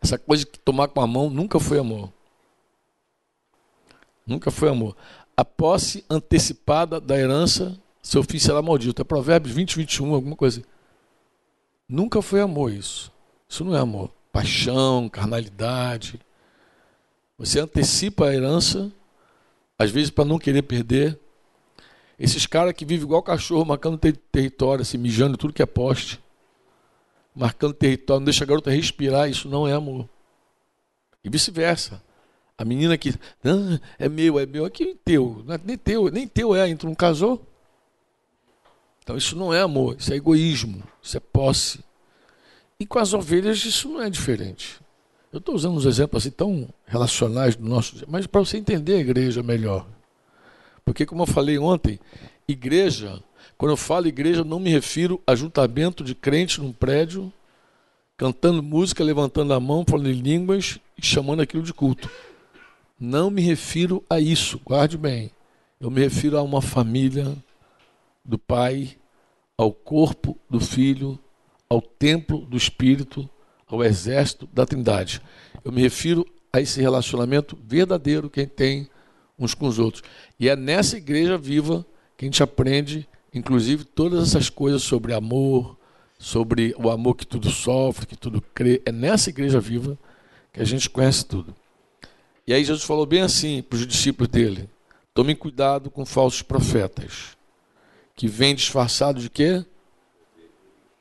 Essa 0.00 0.18
coisa 0.18 0.46
que 0.46 0.58
tomar 0.58 0.88
com 0.88 1.00
a 1.00 1.06
mão 1.06 1.28
nunca 1.28 1.60
foi 1.60 1.78
amor. 1.78 2.10
Nunca 4.26 4.50
foi 4.50 4.68
amor. 4.68 4.96
A 5.36 5.44
posse 5.44 6.04
antecipada 6.08 7.00
da 7.00 7.18
herança, 7.18 7.78
seu 8.02 8.22
filho 8.22 8.40
será 8.40 8.62
maldito. 8.62 9.02
É 9.02 9.04
Provérbios 9.04 9.54
20, 9.54 9.76
21, 9.76 10.14
alguma 10.14 10.36
coisa. 10.36 10.62
Nunca 11.88 12.22
foi 12.22 12.40
amor 12.40 12.72
isso. 12.72 13.12
Isso 13.48 13.64
não 13.64 13.74
é 13.74 13.80
amor. 13.80 14.10
Paixão, 14.32 15.08
carnalidade. 15.08 16.20
Você 17.36 17.58
antecipa 17.58 18.26
a 18.26 18.34
herança, 18.34 18.92
às 19.78 19.90
vezes 19.90 20.10
para 20.10 20.24
não 20.24 20.38
querer 20.38 20.62
perder. 20.62 21.18
Esses 22.18 22.46
caras 22.46 22.74
que 22.74 22.84
vivem 22.84 23.04
igual 23.04 23.22
cachorro, 23.22 23.64
marcando 23.64 23.98
ter 23.98 24.16
território, 24.30 24.82
assim, 24.82 24.98
mijando 24.98 25.36
tudo 25.36 25.54
que 25.54 25.62
é 25.62 25.66
poste. 25.66 26.20
Marcando 27.40 27.72
território, 27.72 28.20
não 28.20 28.26
deixa 28.26 28.44
a 28.44 28.46
garota 28.46 28.70
respirar, 28.70 29.30
isso 29.30 29.48
não 29.48 29.66
é 29.66 29.72
amor. 29.72 30.06
E 31.24 31.30
vice-versa. 31.30 32.02
A 32.58 32.66
menina 32.66 32.98
que, 32.98 33.14
ah, 33.42 33.80
é 33.98 34.10
meu, 34.10 34.38
é 34.38 34.44
meu, 34.44 34.66
aqui 34.66 34.90
é 34.90 34.94
teu, 35.02 35.42
é 35.48 35.58
nem 35.64 35.78
teu, 35.78 36.10
nem 36.10 36.28
teu 36.28 36.54
é, 36.54 36.68
então 36.68 36.90
não 36.90 36.94
casou. 36.94 37.42
Então 39.02 39.16
isso 39.16 39.34
não 39.34 39.54
é 39.54 39.62
amor, 39.62 39.96
isso 39.98 40.12
é 40.12 40.16
egoísmo, 40.16 40.82
isso 41.02 41.16
é 41.16 41.20
posse. 41.20 41.80
E 42.78 42.84
com 42.84 42.98
as 42.98 43.14
ovelhas 43.14 43.64
isso 43.64 43.88
não 43.88 44.02
é 44.02 44.10
diferente. 44.10 44.78
Eu 45.32 45.38
estou 45.38 45.54
usando 45.54 45.76
uns 45.76 45.86
exemplos 45.86 46.22
assim 46.22 46.30
tão 46.30 46.68
relacionais 46.84 47.56
do 47.56 47.66
nosso, 47.66 48.04
mas 48.06 48.26
para 48.26 48.40
você 48.42 48.58
entender 48.58 48.96
a 48.96 49.00
igreja 49.00 49.42
melhor. 49.42 49.86
Porque 50.84 51.06
como 51.06 51.22
eu 51.22 51.26
falei 51.26 51.58
ontem, 51.58 51.98
igreja, 52.50 53.22
quando 53.56 53.72
eu 53.72 53.76
falo 53.76 54.06
igreja, 54.06 54.44
não 54.44 54.58
me 54.58 54.70
refiro 54.70 55.20
a 55.26 55.34
juntamento 55.34 56.02
de 56.02 56.14
crentes 56.14 56.58
num 56.58 56.72
prédio, 56.72 57.32
cantando 58.16 58.62
música, 58.62 59.02
levantando 59.02 59.52
a 59.54 59.60
mão, 59.60 59.84
falando 59.88 60.10
em 60.10 60.20
línguas 60.20 60.78
e 60.96 61.04
chamando 61.04 61.40
aquilo 61.40 61.62
de 61.62 61.72
culto. 61.72 62.10
Não 62.98 63.30
me 63.30 63.40
refiro 63.40 64.04
a 64.10 64.20
isso, 64.20 64.60
guarde 64.64 64.98
bem. 64.98 65.30
Eu 65.80 65.90
me 65.90 66.00
refiro 66.00 66.36
a 66.36 66.42
uma 66.42 66.60
família 66.60 67.34
do 68.24 68.38
Pai, 68.38 68.96
ao 69.56 69.72
corpo 69.72 70.38
do 70.48 70.60
Filho, 70.60 71.18
ao 71.68 71.80
templo 71.80 72.44
do 72.44 72.56
Espírito, 72.56 73.28
ao 73.66 73.82
exército 73.82 74.48
da 74.52 74.66
Trindade. 74.66 75.22
Eu 75.64 75.72
me 75.72 75.80
refiro 75.80 76.26
a 76.52 76.60
esse 76.60 76.80
relacionamento 76.80 77.58
verdadeiro 77.62 78.28
que 78.28 78.40
a 78.40 78.42
gente 78.42 78.52
tem 78.52 78.88
uns 79.38 79.54
com 79.54 79.66
os 79.66 79.78
outros. 79.78 80.02
E 80.38 80.48
é 80.48 80.56
nessa 80.56 80.98
igreja 80.98 81.38
viva 81.38 81.86
que 82.20 82.26
a 82.26 82.28
gente 82.28 82.42
aprende, 82.42 83.08
inclusive, 83.32 83.82
todas 83.82 84.28
essas 84.28 84.50
coisas 84.50 84.82
sobre 84.82 85.14
amor, 85.14 85.74
sobre 86.18 86.74
o 86.76 86.90
amor 86.90 87.14
que 87.14 87.26
tudo 87.26 87.48
sofre, 87.48 88.04
que 88.04 88.14
tudo 88.14 88.42
crê. 88.42 88.82
É 88.84 88.92
nessa 88.92 89.30
igreja 89.30 89.58
viva 89.58 89.98
que 90.52 90.60
a 90.60 90.64
gente 90.66 90.90
conhece 90.90 91.24
tudo. 91.24 91.56
E 92.46 92.52
aí 92.52 92.62
Jesus 92.62 92.84
falou 92.84 93.06
bem 93.06 93.22
assim 93.22 93.62
para 93.62 93.76
os 93.76 93.86
discípulos 93.86 94.28
dele: 94.28 94.68
tomem 95.14 95.34
cuidado 95.34 95.90
com 95.90 96.04
falsos 96.04 96.42
profetas, 96.42 97.38
que 98.14 98.28
vêm 98.28 98.54
disfarçados 98.54 99.22
de 99.22 99.30
quê? 99.30 99.64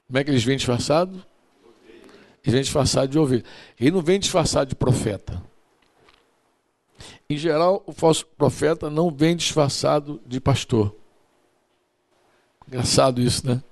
Como 0.08 0.20
é 0.20 0.24
que 0.24 0.32
eles 0.32 0.46
vêm 0.46 0.56
disfarçados? 0.56 1.18
Eles 2.42 2.54
vêm 2.54 2.62
disfarçados 2.62 3.10
de 3.10 3.20
ovelha. 3.20 3.44
Ele 3.78 3.92
não 3.92 4.02
vem 4.02 4.22
disfarçado 4.22 4.70
de 4.70 4.76
profeta. 4.76 5.44
Em 7.30 7.36
geral, 7.36 7.84
o 7.86 7.92
falso 7.92 8.26
profeta 8.26 8.90
não 8.90 9.12
vem 9.12 9.36
disfarçado 9.36 10.22
de 10.26 10.40
pastor. 10.40 10.96
Engraçado 12.70 13.20
isso, 13.20 13.48
né? 13.48 13.64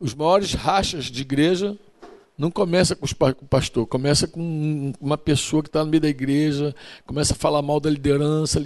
Os 0.00 0.12
maiores 0.12 0.54
rachas 0.54 1.04
de 1.04 1.22
igreja 1.22 1.78
não 2.36 2.50
começa 2.50 2.96
com 2.96 3.06
o 3.06 3.46
pastor, 3.46 3.86
começa 3.86 4.26
com 4.26 4.92
uma 5.00 5.16
pessoa 5.16 5.62
que 5.62 5.68
está 5.68 5.84
no 5.84 5.90
meio 5.90 6.00
da 6.00 6.08
igreja, 6.08 6.74
começa 7.06 7.32
a 7.32 7.36
falar 7.36 7.62
mal 7.62 7.78
da 7.78 7.88
liderança, 7.88 8.60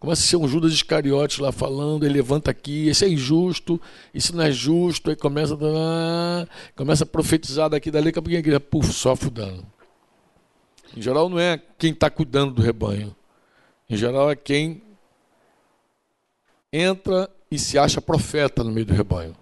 começa 0.00 0.22
a 0.22 0.26
ser 0.26 0.36
um 0.38 0.48
Judas 0.48 0.72
Iscariotes 0.72 1.40
lá 1.40 1.52
falando, 1.52 2.06
ele 2.06 2.14
levanta 2.14 2.50
aqui, 2.50 2.88
isso 2.88 3.04
é 3.04 3.08
injusto, 3.10 3.78
isso 4.14 4.34
não 4.34 4.42
é 4.42 4.50
justo, 4.50 5.10
aí 5.10 5.16
começa 5.16 5.54
a, 5.54 6.46
começa 6.74 7.04
a 7.04 7.06
profetizar 7.06 7.68
daqui 7.68 7.90
dali, 7.90 8.10
que 8.10 8.18
a 8.18 8.38
igreja, 8.38 8.58
puf, 8.58 8.90
sofre 8.90 9.28
o 9.28 9.30
dano. 9.30 9.66
Em 10.96 11.02
geral 11.02 11.28
não 11.28 11.38
é 11.38 11.60
quem 11.76 11.92
está 11.92 12.08
cuidando 12.08 12.54
do 12.54 12.62
rebanho, 12.62 13.14
em 13.90 13.96
geral 13.98 14.30
é 14.30 14.36
quem 14.36 14.80
entra 16.72 17.28
e 17.50 17.58
se 17.58 17.78
acha 17.78 18.00
profeta 18.00 18.62
no 18.62 18.70
meio 18.70 18.86
do 18.86 18.94
rebanho. 18.94 19.34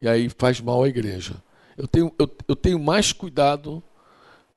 E 0.00 0.08
aí 0.08 0.28
faz 0.28 0.60
mal 0.60 0.82
à 0.82 0.88
igreja. 0.88 1.34
Eu 1.76 1.86
tenho, 1.86 2.12
eu, 2.18 2.30
eu 2.48 2.56
tenho 2.56 2.78
mais 2.78 3.12
cuidado 3.12 3.82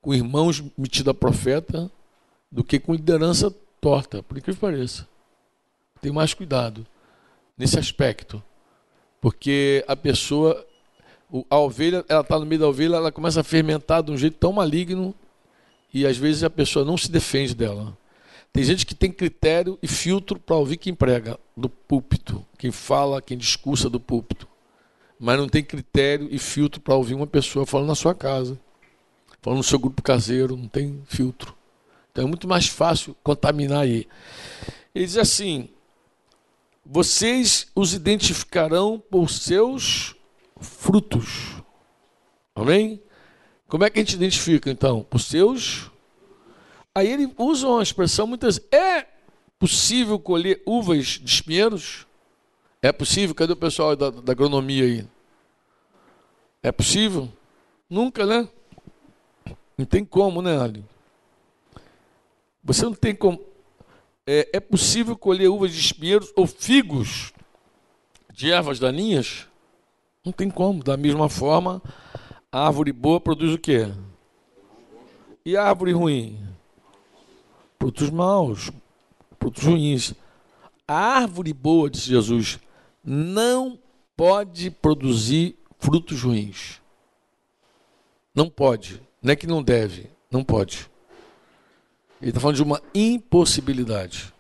com 0.02 0.14
irmãos 0.14 0.64
metidos 0.78 1.10
a 1.10 1.14
profeta 1.14 1.90
do 2.52 2.64
que 2.64 2.80
com 2.80 2.94
liderança 2.94 3.54
torta, 3.80 4.22
por 4.24 4.38
incrível 4.38 4.56
que 4.56 4.62
pareça. 4.62 5.08
Tenho 6.02 6.14
mais 6.14 6.34
cuidado 6.34 6.86
nesse 7.58 7.80
aspecto. 7.80 8.44
Porque 9.22 9.84
a 9.88 9.96
pessoa, 9.96 10.66
a 11.50 11.58
ovelha, 11.58 12.06
ela 12.08 12.22
está 12.22 12.38
no 12.38 12.46
meio 12.46 12.62
da 12.62 12.68
ovelha, 12.68 12.96
ela 12.96 13.12
começa 13.12 13.42
a 13.42 13.44
fermentar 13.44 14.04
de 14.04 14.12
um 14.12 14.18
jeito 14.18 14.38
tão 14.38 14.52
maligno 14.52 15.16
e 15.94 16.06
às 16.06 16.18
vezes 16.18 16.44
a 16.44 16.50
pessoa 16.50 16.84
não 16.84 16.98
se 16.98 17.10
defende 17.10 17.56
dela. 17.56 17.98
Tem 18.52 18.64
gente 18.64 18.86
que 18.86 18.94
tem 18.94 19.12
critério 19.12 19.80
e 19.82 19.88
filtro 19.88 20.40
para 20.40 20.56
ouvir 20.56 20.78
quem 20.78 20.94
prega 20.94 21.40
do 21.56 21.70
púlpito, 21.70 22.46
quem 22.58 22.72
fala, 22.72 23.22
quem 23.22 23.38
discursa 23.38 23.90
do 23.90 24.00
púlpito 24.00 24.48
mas 25.20 25.38
não 25.38 25.48
tem 25.48 25.64
critério 25.64 26.28
e 26.30 26.38
filtro 26.38 26.82
para 26.82 26.96
ouvir 26.96 27.16
uma 27.16 27.28
pessoa 27.28 27.66
falando 27.66 27.88
na 27.88 27.96
sua 27.96 28.14
casa, 28.14 28.60
falando 29.42 29.58
no 29.58 29.64
seu 29.64 29.80
grupo 29.80 30.02
caseiro, 30.02 30.58
não 30.58 30.68
tem 30.68 31.02
filtro. 31.06 31.56
Então 32.12 32.26
é 32.26 32.28
muito 32.28 32.48
mais 32.48 32.68
fácil 32.68 33.16
contaminar 33.24 33.82
aí. 33.82 34.08
Ele 34.94 35.06
diz 35.06 35.18
assim: 35.18 35.70
vocês 36.86 37.68
os 37.76 37.94
identificarão 37.94 39.02
por 39.10 39.30
seus 39.30 40.16
frutos. 40.60 41.62
Amém? 42.54 43.02
Como 43.68 43.84
é 43.84 43.90
que 43.90 44.00
a 44.00 44.02
gente 44.04 44.16
identifica 44.16 44.70
então? 44.70 45.04
Por 45.04 45.20
seus. 45.20 45.92
Aí 46.94 47.12
ele 47.12 47.34
usa 47.38 47.68
uma 47.68 47.84
expressão 47.84 48.26
muitas. 48.26 48.62
É 48.72 49.06
possível 49.60 50.20
colher 50.20 50.62
uvas 50.66 51.06
de 51.06 51.30
espinheiros? 51.30 52.06
É 52.82 52.92
possível? 52.92 53.34
Cadê 53.34 53.54
o 53.54 53.58
pessoal 53.58 53.96
da, 53.96 54.10
da 54.10 54.32
agronomia 54.32 54.84
aí? 54.84 55.08
É 56.62 56.72
possível? 56.72 57.32
Nunca, 57.90 58.26
né? 58.26 58.48
Não 59.78 59.86
tem 59.86 60.06
como, 60.06 60.42
né, 60.42 60.60
Ali? 60.60 60.84
Você 62.64 62.84
não 62.86 62.94
tem 62.94 63.14
como. 63.14 63.40
É, 64.26 64.50
é 64.54 64.60
possível 64.60 65.16
colher 65.16 65.50
uvas 65.50 65.72
de 65.72 65.80
espinheiros 65.80 66.34
ou 66.36 66.48
figos 66.48 67.32
de 68.34 68.52
ervas 68.52 68.80
daninhas? 68.80 69.48
Não 70.26 70.32
tem 70.32 70.50
como. 70.50 70.84
Da 70.84 70.98
mesma 70.98 71.30
forma, 71.30 71.82
a 72.52 72.66
árvore 72.66 72.92
boa 72.92 73.22
produz 73.22 73.54
o 73.54 73.60
quê? 73.60 73.92
E 75.46 75.56
a 75.56 75.64
árvore 75.64 75.92
ruim? 75.92 76.40
Produtos 77.78 78.10
maus, 78.10 78.72
produtos 79.46 79.64
ruins. 79.64 80.14
A 80.88 80.96
árvore 80.96 81.54
boa, 81.54 81.90
disse 81.90 82.08
Jesus, 82.08 82.60
não 83.04 83.80
pode 84.16 84.72
produzir 84.72 85.58
frutos 85.78 86.22
ruins. 86.22 86.82
Não 88.34 88.50
pode. 88.50 89.02
Não 89.22 89.34
é 89.34 89.36
que 89.36 89.48
não 89.48 89.62
deve, 89.62 90.10
não 90.32 90.44
pode. 90.44 90.90
Ele 92.22 92.30
está 92.32 92.40
falando 92.40 92.56
de 92.56 92.64
uma 92.64 92.82
impossibilidade. 92.94 94.34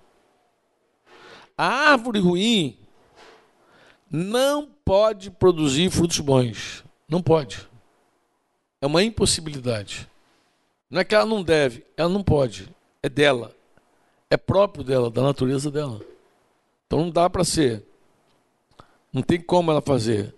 A 1.57 1.91
árvore 1.91 2.19
ruim 2.19 2.77
não 4.09 4.67
pode 4.83 5.31
produzir 5.31 5.89
frutos 5.89 6.19
bons. 6.19 6.83
Não 7.07 7.21
pode. 7.21 7.67
É 8.81 8.87
uma 8.87 9.03
impossibilidade. 9.03 10.09
Não 10.89 11.01
é 11.01 11.03
que 11.03 11.15
ela 11.15 11.25
não 11.25 11.43
deve, 11.43 11.85
ela 11.95 12.09
não 12.09 12.23
pode. 12.23 12.69
É 13.01 13.09
dela. 13.09 13.54
É 14.35 14.37
próprio 14.37 14.83
dela, 14.83 15.09
da 15.09 15.23
natureza 15.23 15.71
dela. 15.71 16.01
Então 16.85 16.99
não 17.05 17.09
dá 17.09 17.29
para 17.29 17.45
ser. 17.45 17.85
Não 19.13 19.21
tem 19.21 19.39
como 19.39 19.71
ela 19.71 19.81
fazer. 19.81 20.35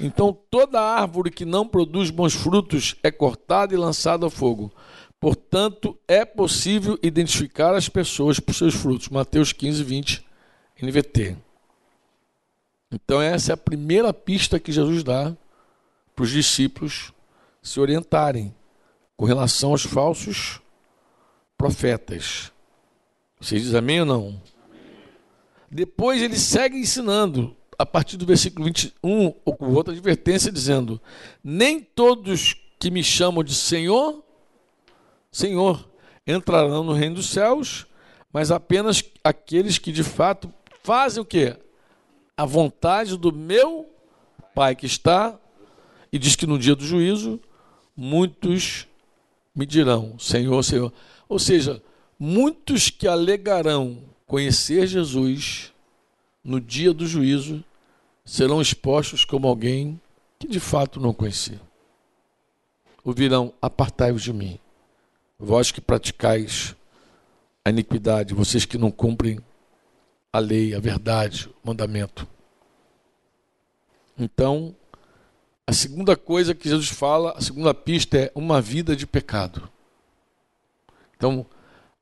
Então 0.00 0.34
toda 0.50 0.80
árvore 0.80 1.30
que 1.30 1.44
não 1.44 1.68
produz 1.68 2.08
bons 2.08 2.32
frutos 2.32 2.96
é 3.02 3.10
cortada 3.10 3.74
e 3.74 3.76
lançada 3.76 4.24
ao 4.24 4.30
fogo. 4.30 4.72
Portanto, 5.20 5.98
é 6.08 6.24
possível 6.24 6.98
identificar 7.02 7.74
as 7.74 7.90
pessoas 7.90 8.40
por 8.40 8.54
seus 8.54 8.74
frutos. 8.74 9.10
Mateus 9.10 9.52
15, 9.52 9.84
20, 9.84 10.26
NVT. 10.80 11.36
Então, 12.90 13.20
essa 13.20 13.52
é 13.52 13.54
a 13.54 13.56
primeira 13.58 14.14
pista 14.14 14.58
que 14.58 14.72
Jesus 14.72 15.02
dá 15.04 15.36
para 16.16 16.22
os 16.22 16.30
discípulos 16.30 17.12
se 17.60 17.78
orientarem 17.80 18.54
com 19.14 19.26
relação 19.26 19.72
aos 19.72 19.82
falsos 19.82 20.58
profetas. 21.58 22.50
Vocês 23.40 23.62
dizem 23.62 23.78
amém 23.78 24.00
ou 24.00 24.06
não? 24.06 24.18
Amém. 24.18 24.40
Depois 25.70 26.22
ele 26.22 26.36
segue 26.36 26.76
ensinando, 26.78 27.56
a 27.78 27.86
partir 27.86 28.16
do 28.16 28.26
versículo 28.26 28.64
21, 28.64 29.30
com 29.30 29.74
outra 29.74 29.92
advertência, 29.92 30.50
dizendo: 30.50 31.00
Nem 31.42 31.80
todos 31.80 32.56
que 32.78 32.90
me 32.90 33.02
chamam 33.02 33.44
de 33.44 33.54
Senhor, 33.54 34.22
Senhor, 35.30 35.88
entrarão 36.26 36.82
no 36.82 36.92
reino 36.92 37.16
dos 37.16 37.30
céus, 37.30 37.86
mas 38.32 38.50
apenas 38.50 39.02
aqueles 39.22 39.78
que 39.78 39.92
de 39.92 40.02
fato 40.02 40.52
fazem 40.82 41.22
o 41.22 41.26
quê? 41.26 41.56
A 42.36 42.44
vontade 42.44 43.16
do 43.16 43.32
meu 43.32 43.86
Pai 44.54 44.74
que 44.74 44.86
está, 44.86 45.38
e 46.12 46.18
diz 46.18 46.34
que 46.34 46.46
no 46.46 46.58
dia 46.58 46.74
do 46.74 46.84
juízo, 46.84 47.40
muitos 47.96 48.88
me 49.54 49.64
dirão, 49.64 50.18
Senhor, 50.18 50.62
Senhor. 50.64 50.92
Ou 51.28 51.38
seja, 51.38 51.80
muitos 52.18 52.90
que 52.90 53.06
alegarão 53.06 54.02
conhecer 54.26 54.86
Jesus 54.86 55.72
no 56.42 56.60
dia 56.60 56.92
do 56.92 57.06
juízo 57.06 57.64
serão 58.24 58.60
expostos 58.60 59.24
como 59.24 59.48
alguém 59.48 60.00
que 60.38 60.46
de 60.46 60.60
fato 60.60 61.00
não 61.00 61.12
conhecia. 61.14 61.60
Ouvirão: 63.04 63.52
Apartai-vos 63.60 64.22
de 64.22 64.32
mim, 64.32 64.58
vós 65.38 65.70
que 65.70 65.80
praticais 65.80 66.74
a 67.64 67.70
iniquidade, 67.70 68.34
vocês 68.34 68.64
que 68.64 68.78
não 68.78 68.90
cumprem 68.90 69.40
a 70.32 70.38
lei, 70.38 70.74
a 70.74 70.80
verdade, 70.80 71.48
o 71.62 71.68
mandamento. 71.68 72.26
Então, 74.18 74.74
a 75.66 75.72
segunda 75.72 76.16
coisa 76.16 76.54
que 76.54 76.68
Jesus 76.68 76.88
fala, 76.88 77.32
a 77.36 77.40
segunda 77.40 77.72
pista 77.72 78.18
é 78.18 78.32
uma 78.34 78.60
vida 78.60 78.96
de 78.96 79.06
pecado. 79.06 79.70
Então, 81.16 81.46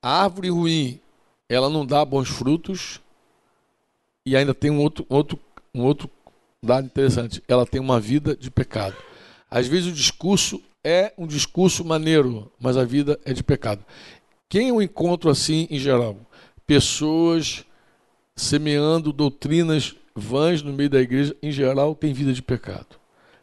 árvore 0.07 0.51
ruim, 0.51 1.01
ela 1.49 1.69
não 1.69 1.85
dá 1.87 2.05
bons 2.05 2.29
frutos, 2.29 3.01
e 4.25 4.37
ainda 4.37 4.53
tem 4.53 4.71
um 4.71 4.81
outro, 4.81 5.07
outro, 5.09 5.39
um 5.75 5.83
outro 5.83 6.11
dado 6.63 6.87
interessante: 6.87 7.43
ela 7.47 7.67
tem 7.67 7.81
uma 7.81 8.01
vida 8.01 8.37
de 8.37 8.51
pecado. 8.51 8.97
Às 9.51 9.67
vezes 9.67 9.87
o 9.87 9.93
discurso 9.93 10.61
é 10.83 11.13
um 11.17 11.27
discurso 11.27 11.85
maneiro, 11.85 12.51
mas 12.61 12.77
a 12.77 12.85
vida 12.85 13.19
é 13.25 13.33
de 13.33 13.43
pecado. 13.43 13.85
Quem 14.49 14.69
eu 14.69 14.83
encontro 14.83 15.31
assim 15.31 15.67
em 15.71 15.79
geral? 15.79 16.17
Pessoas 16.67 17.65
semeando 18.35 19.13
doutrinas 19.13 19.97
vãs 20.15 20.63
no 20.63 20.73
meio 20.73 20.91
da 20.91 21.01
igreja, 21.01 21.37
em 21.43 21.51
geral, 21.51 21.95
tem 21.95 22.13
vida 22.13 22.33
de 22.33 22.43
pecado. 22.43 22.97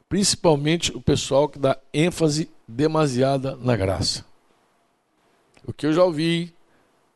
Principalmente 0.10 0.96
o 0.96 1.02
pessoal 1.02 1.48
que 1.48 1.60
dá 1.60 1.78
ênfase 1.94 2.50
demasiada 2.68 3.56
na 3.56 3.76
graça. 3.76 4.26
O 5.66 5.72
que 5.72 5.86
eu 5.86 5.94
já 5.94 6.04
ouvi, 6.04 6.54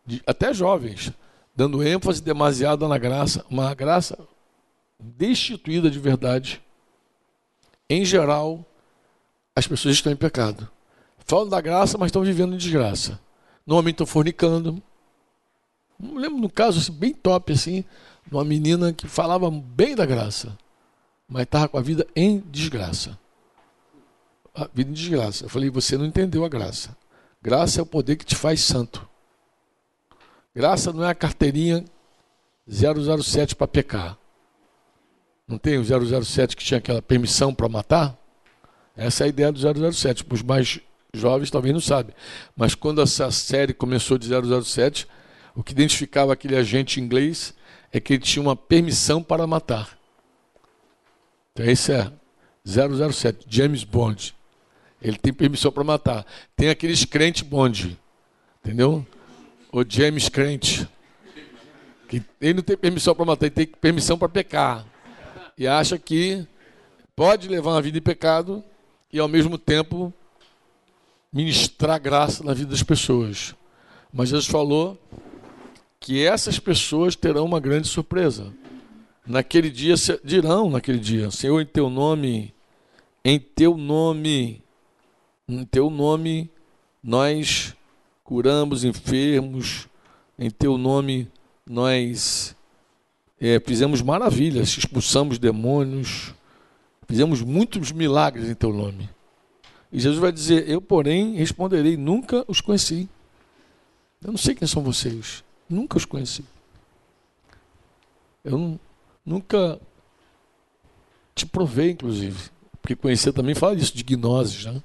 de, 0.07 0.23
até 0.25 0.53
jovens, 0.53 1.11
dando 1.53 1.85
ênfase 1.85 2.23
demasiada 2.23 2.87
na 2.87 2.97
graça, 2.97 3.45
uma 3.49 3.73
graça 3.75 4.17
destituída 4.97 5.91
de 5.91 5.99
verdade. 5.99 6.61
Em 7.89 8.05
geral, 8.05 8.65
as 9.53 9.67
pessoas 9.67 9.95
estão 9.95 10.11
em 10.11 10.15
pecado. 10.15 10.67
Falam 11.25 11.49
da 11.49 11.59
graça, 11.59 11.97
mas 11.97 12.07
estão 12.07 12.23
vivendo 12.23 12.53
em 12.53 12.57
desgraça. 12.57 13.19
Normalmente 13.65 13.95
estão 13.95 14.07
fornicando. 14.07 14.81
Não 15.99 16.15
lembro 16.15 16.45
um 16.45 16.49
caso 16.49 16.79
assim, 16.79 16.93
bem 16.93 17.13
top 17.13 17.51
assim, 17.51 17.83
de 18.25 18.33
uma 18.33 18.45
menina 18.45 18.93
que 18.93 19.07
falava 19.07 19.49
bem 19.51 19.95
da 19.95 20.05
graça, 20.05 20.57
mas 21.27 21.43
estava 21.43 21.67
com 21.67 21.77
a 21.77 21.81
vida 21.81 22.07
em 22.15 22.39
desgraça. 22.39 23.17
A 24.55 24.69
vida 24.73 24.89
em 24.89 24.93
desgraça. 24.93 25.45
Eu 25.45 25.49
falei, 25.49 25.69
você 25.69 25.97
não 25.97 26.05
entendeu 26.05 26.45
a 26.45 26.49
graça. 26.49 26.95
Graça 27.41 27.79
é 27.79 27.83
o 27.83 27.85
poder 27.85 28.15
que 28.15 28.25
te 28.25 28.35
faz 28.35 28.61
santo. 28.61 29.06
Graça 30.57 30.91
não 30.91 31.03
é 31.03 31.09
a 31.11 31.13
carteirinha 31.13 31.85
007 32.67 33.55
para 33.55 33.67
pecar. 33.67 34.17
Não 35.47 35.55
tem 35.55 35.77
o 35.77 35.83
007 36.23 36.57
que 36.57 36.65
tinha 36.65 36.79
aquela 36.79 36.99
permissão 36.99 37.53
para 37.53 37.69
matar? 37.69 38.17
Essa 38.95 39.23
é 39.23 39.25
a 39.25 39.27
ideia 39.27 39.51
do 39.51 39.93
007. 39.93 40.25
Os 40.27 40.41
mais 40.41 40.79
jovens 41.13 41.51
talvez 41.51 41.75
não 41.75 41.79
sabem. 41.79 42.15
Mas 42.55 42.73
quando 42.73 43.03
essa 43.03 43.29
série 43.29 43.71
começou 43.71 44.17
de 44.17 44.29
007, 44.63 45.07
o 45.53 45.61
que 45.61 45.73
identificava 45.73 46.33
aquele 46.33 46.55
agente 46.55 46.99
inglês 46.99 47.53
é 47.93 47.99
que 47.99 48.13
ele 48.13 48.23
tinha 48.23 48.41
uma 48.41 48.55
permissão 48.55 49.21
para 49.21 49.45
matar. 49.45 49.95
Então 51.53 51.67
esse 51.67 51.93
é 51.93 52.11
007, 52.65 53.45
James 53.47 53.83
Bond. 53.83 54.35
Ele 54.99 55.19
tem 55.19 55.31
permissão 55.31 55.71
para 55.71 55.83
matar. 55.83 56.25
Tem 56.55 56.69
aqueles 56.69 57.05
crente 57.05 57.43
Bond, 57.43 57.95
entendeu? 58.65 59.05
O 59.71 59.83
James 59.87 60.29
crente. 60.29 60.87
Que 62.07 62.23
ele 62.39 62.55
não 62.55 62.63
tem 62.63 62.77
permissão 62.77 63.13
para 63.13 63.25
matar, 63.25 63.45
ele 63.47 63.55
tem 63.55 63.67
permissão 63.67 64.17
para 64.17 64.29
pecar. 64.29 64.85
E 65.57 65.67
acha 65.67 65.97
que 65.97 66.45
pode 67.15 67.47
levar 67.47 67.71
uma 67.71 67.81
vida 67.81 67.97
em 67.97 68.01
pecado 68.01 68.63
e 69.11 69.19
ao 69.19 69.27
mesmo 69.27 69.57
tempo 69.57 70.13
ministrar 71.31 71.99
graça 71.99 72.43
na 72.43 72.53
vida 72.53 72.71
das 72.71 72.83
pessoas. 72.83 73.55
Mas 74.13 74.29
Jesus 74.29 74.47
falou 74.47 74.97
que 75.99 76.25
essas 76.25 76.59
pessoas 76.59 77.15
terão 77.15 77.45
uma 77.45 77.59
grande 77.59 77.87
surpresa. 77.87 78.53
Naquele 79.25 79.69
dia 79.69 79.95
dirão 80.23 80.69
naquele 80.69 80.99
dia, 80.99 81.29
Senhor, 81.29 81.59
em 81.59 81.65
teu 81.65 81.89
nome, 81.89 82.53
em 83.25 83.37
teu 83.37 83.75
nome, 83.75 84.63
em 85.49 85.65
teu 85.65 85.89
nome 85.89 86.49
nós 87.03 87.75
curamos 88.27 88.83
enfermos, 88.83 89.87
em 90.37 90.51
teu 90.51 90.77
nome 90.77 91.27
nós 91.65 92.55
é, 93.41 93.59
fizemos 93.59 94.03
maravilhas, 94.03 94.77
expulsamos 94.77 95.39
demônios, 95.39 96.35
Fizemos 97.07 97.41
muitos 97.41 97.91
milagres 97.91 98.49
em 98.49 98.53
teu 98.53 98.73
nome. 98.73 99.09
E 99.91 99.99
Jesus 99.99 100.19
vai 100.19 100.31
dizer: 100.31 100.69
Eu, 100.69 100.81
porém, 100.81 101.35
responderei: 101.35 101.95
Nunca 101.95 102.43
os 102.47 102.59
conheci. 102.59 103.09
Eu 104.21 104.31
não 104.31 104.37
sei 104.37 104.53
quem 104.53 104.67
são 104.67 104.83
vocês. 104.83 105.43
Nunca 105.69 105.97
os 105.97 106.05
conheci. 106.05 106.43
Eu 108.43 108.77
nunca 109.25 109.79
te 111.33 111.45
provei, 111.45 111.91
inclusive. 111.91 112.49
Porque 112.81 112.95
conhecer 112.95 113.31
também 113.31 113.55
fala 113.55 113.75
disso, 113.75 113.95
de 113.95 114.03
gnoses. 114.03 114.65
Né? 114.65 114.83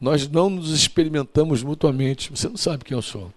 Nós 0.00 0.28
não 0.28 0.48
nos 0.48 0.70
experimentamos 0.70 1.62
mutuamente. 1.62 2.30
Você 2.30 2.48
não 2.48 2.56
sabe 2.56 2.84
quem 2.84 2.96
eu 2.96 3.02
sou. 3.02 3.32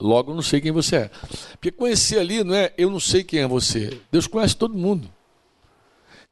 Logo, 0.00 0.30
eu 0.30 0.34
não 0.34 0.42
sei 0.42 0.60
quem 0.60 0.72
você 0.72 0.96
é. 0.96 1.10
Porque 1.52 1.70
conhecer 1.70 2.18
ali 2.18 2.42
não 2.42 2.54
é 2.54 2.72
eu 2.78 2.88
não 2.88 3.00
sei 3.00 3.24
quem 3.24 3.40
é 3.40 3.46
você. 3.46 4.00
Deus 4.10 4.26
conhece 4.26 4.56
todo 4.56 4.74
mundo. 4.74 5.10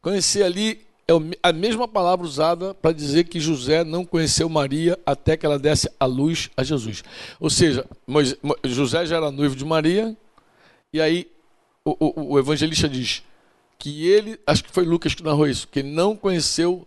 Conhecer 0.00 0.42
ali 0.42 0.86
é 1.08 1.12
a 1.42 1.52
mesma 1.52 1.88
palavra 1.88 2.24
usada 2.24 2.74
para 2.74 2.92
dizer 2.92 3.24
que 3.24 3.40
José 3.40 3.82
não 3.82 4.04
conheceu 4.04 4.48
Maria 4.48 4.98
até 5.06 5.36
que 5.36 5.46
ela 5.46 5.58
desse 5.58 5.90
a 5.98 6.04
luz 6.04 6.50
a 6.54 6.62
Jesus. 6.62 7.02
Ou 7.40 7.48
seja, 7.48 7.84
José 8.64 9.06
já 9.06 9.16
era 9.16 9.30
noivo 9.30 9.56
de 9.56 9.64
Maria, 9.64 10.14
e 10.92 11.00
aí 11.00 11.26
o, 11.82 11.96
o, 11.98 12.32
o 12.34 12.38
evangelista 12.38 12.86
diz 12.86 13.22
que 13.78 14.06
ele, 14.06 14.38
acho 14.46 14.64
que 14.64 14.70
foi 14.70 14.84
Lucas 14.84 15.14
que 15.14 15.22
narrou 15.22 15.48
isso, 15.48 15.66
que 15.68 15.82
não 15.82 16.14
conheceu 16.14 16.86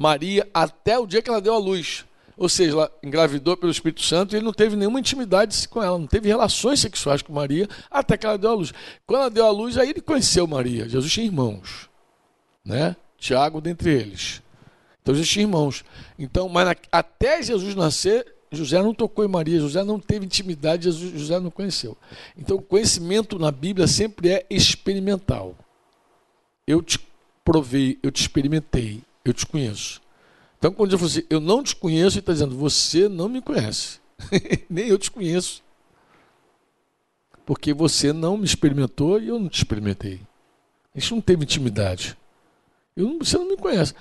Maria 0.00 0.48
até 0.54 0.98
o 0.98 1.06
dia 1.06 1.20
que 1.20 1.28
ela 1.28 1.42
deu 1.42 1.52
a 1.52 1.58
luz. 1.58 2.06
Ou 2.34 2.48
seja, 2.48 2.72
ela 2.72 2.90
engravidou 3.02 3.54
pelo 3.54 3.70
Espírito 3.70 4.00
Santo 4.00 4.32
e 4.32 4.38
ele 4.38 4.46
não 4.46 4.52
teve 4.52 4.74
nenhuma 4.74 4.98
intimidade 4.98 5.68
com 5.68 5.82
ela, 5.82 5.98
não 5.98 6.06
teve 6.06 6.26
relações 6.26 6.80
sexuais 6.80 7.20
com 7.20 7.34
Maria 7.34 7.68
até 7.90 8.16
que 8.16 8.24
ela 8.24 8.38
deu 8.38 8.50
a 8.50 8.54
luz. 8.54 8.72
Quando 9.06 9.20
ela 9.20 9.30
deu 9.30 9.44
a 9.44 9.50
luz, 9.50 9.76
aí 9.76 9.90
ele 9.90 10.00
conheceu 10.00 10.46
Maria. 10.46 10.88
Jesus 10.88 11.12
tinha 11.12 11.26
irmãos, 11.26 11.90
né? 12.64 12.96
Tiago 13.18 13.60
dentre 13.60 13.90
eles. 13.90 14.40
Então 15.02 15.14
Jesus 15.14 15.28
tinha 15.28 15.42
irmãos. 15.42 15.84
Então, 16.18 16.48
mas 16.48 16.64
na, 16.68 16.76
até 16.90 17.42
Jesus 17.42 17.74
nascer, 17.74 18.26
José 18.50 18.82
não 18.82 18.94
tocou 18.94 19.22
em 19.22 19.28
Maria, 19.28 19.60
José 19.60 19.84
não 19.84 20.00
teve 20.00 20.24
intimidade, 20.24 20.90
José 20.90 21.38
não 21.38 21.50
conheceu. 21.50 21.94
Então, 22.38 22.56
conhecimento 22.56 23.38
na 23.38 23.50
Bíblia 23.50 23.86
sempre 23.86 24.30
é 24.30 24.46
experimental. 24.48 25.54
Eu 26.66 26.80
te 26.80 26.98
provei, 27.44 27.98
eu 28.02 28.10
te 28.10 28.22
experimentei, 28.22 29.02
eu 29.24 29.32
te 29.32 29.46
conheço. 29.46 30.00
Então, 30.58 30.72
quando 30.72 30.92
eu 30.92 30.98
falo 30.98 31.10
assim, 31.10 31.22
eu 31.30 31.40
não 31.40 31.62
te 31.62 31.74
conheço, 31.74 32.16
ele 32.16 32.20
está 32.20 32.32
dizendo, 32.32 32.56
você 32.56 33.08
não 33.08 33.28
me 33.28 33.40
conhece. 33.40 33.98
Nem 34.68 34.88
eu 34.88 34.98
te 34.98 35.10
conheço. 35.10 35.62
Porque 37.46 37.72
você 37.72 38.12
não 38.12 38.36
me 38.36 38.44
experimentou 38.44 39.20
e 39.20 39.28
eu 39.28 39.38
não 39.38 39.48
te 39.48 39.56
experimentei. 39.58 40.20
A 40.94 41.00
gente 41.00 41.14
não 41.14 41.20
teve 41.20 41.44
intimidade. 41.44 42.16
Eu, 42.96 43.18
você 43.18 43.38
não 43.38 43.48
me 43.48 43.56
conhece. 43.56 43.94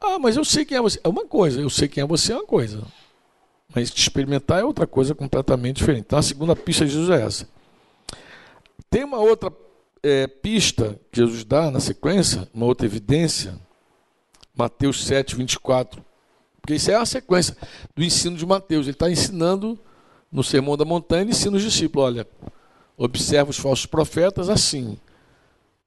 Ah, 0.00 0.18
mas 0.18 0.36
eu 0.36 0.44
sei 0.44 0.64
quem 0.64 0.76
é 0.76 0.80
você. 0.80 1.00
É 1.02 1.08
uma 1.08 1.24
coisa, 1.24 1.60
eu 1.60 1.70
sei 1.70 1.88
quem 1.88 2.02
é 2.02 2.06
você 2.06 2.32
é 2.32 2.36
uma 2.36 2.46
coisa. 2.46 2.82
Mas 3.74 3.90
te 3.90 4.02
experimentar 4.02 4.60
é 4.60 4.64
outra 4.64 4.86
coisa 4.86 5.14
completamente 5.14 5.76
diferente. 5.76 6.04
Então 6.06 6.18
a 6.18 6.22
segunda 6.22 6.54
pista 6.54 6.84
de 6.84 6.92
Jesus 6.92 7.08
é 7.10 7.22
essa. 7.22 7.48
Tem 8.90 9.04
uma 9.04 9.18
outra 9.18 9.50
é, 10.02 10.26
pista 10.26 10.98
que 11.10 11.20
Jesus 11.20 11.44
dá 11.44 11.70
na 11.70 11.80
sequência, 11.80 12.48
uma 12.52 12.66
outra 12.66 12.86
evidência, 12.86 13.58
Mateus 14.56 15.04
7, 15.04 15.36
24. 15.36 16.04
Porque 16.60 16.74
isso 16.74 16.90
é 16.90 16.94
a 16.94 17.04
sequência 17.04 17.56
do 17.94 18.04
ensino 18.04 18.36
de 18.36 18.46
Mateus. 18.46 18.86
Ele 18.86 18.94
está 18.94 19.10
ensinando 19.10 19.78
no 20.30 20.42
Sermão 20.42 20.76
da 20.76 20.84
Montanha, 20.84 21.22
ele 21.22 21.30
ensina 21.30 21.56
os 21.56 21.62
discípulos: 21.62 22.06
olha, 22.06 22.26
observa 22.96 23.50
os 23.50 23.58
falsos 23.58 23.86
profetas 23.86 24.48
assim. 24.48 24.96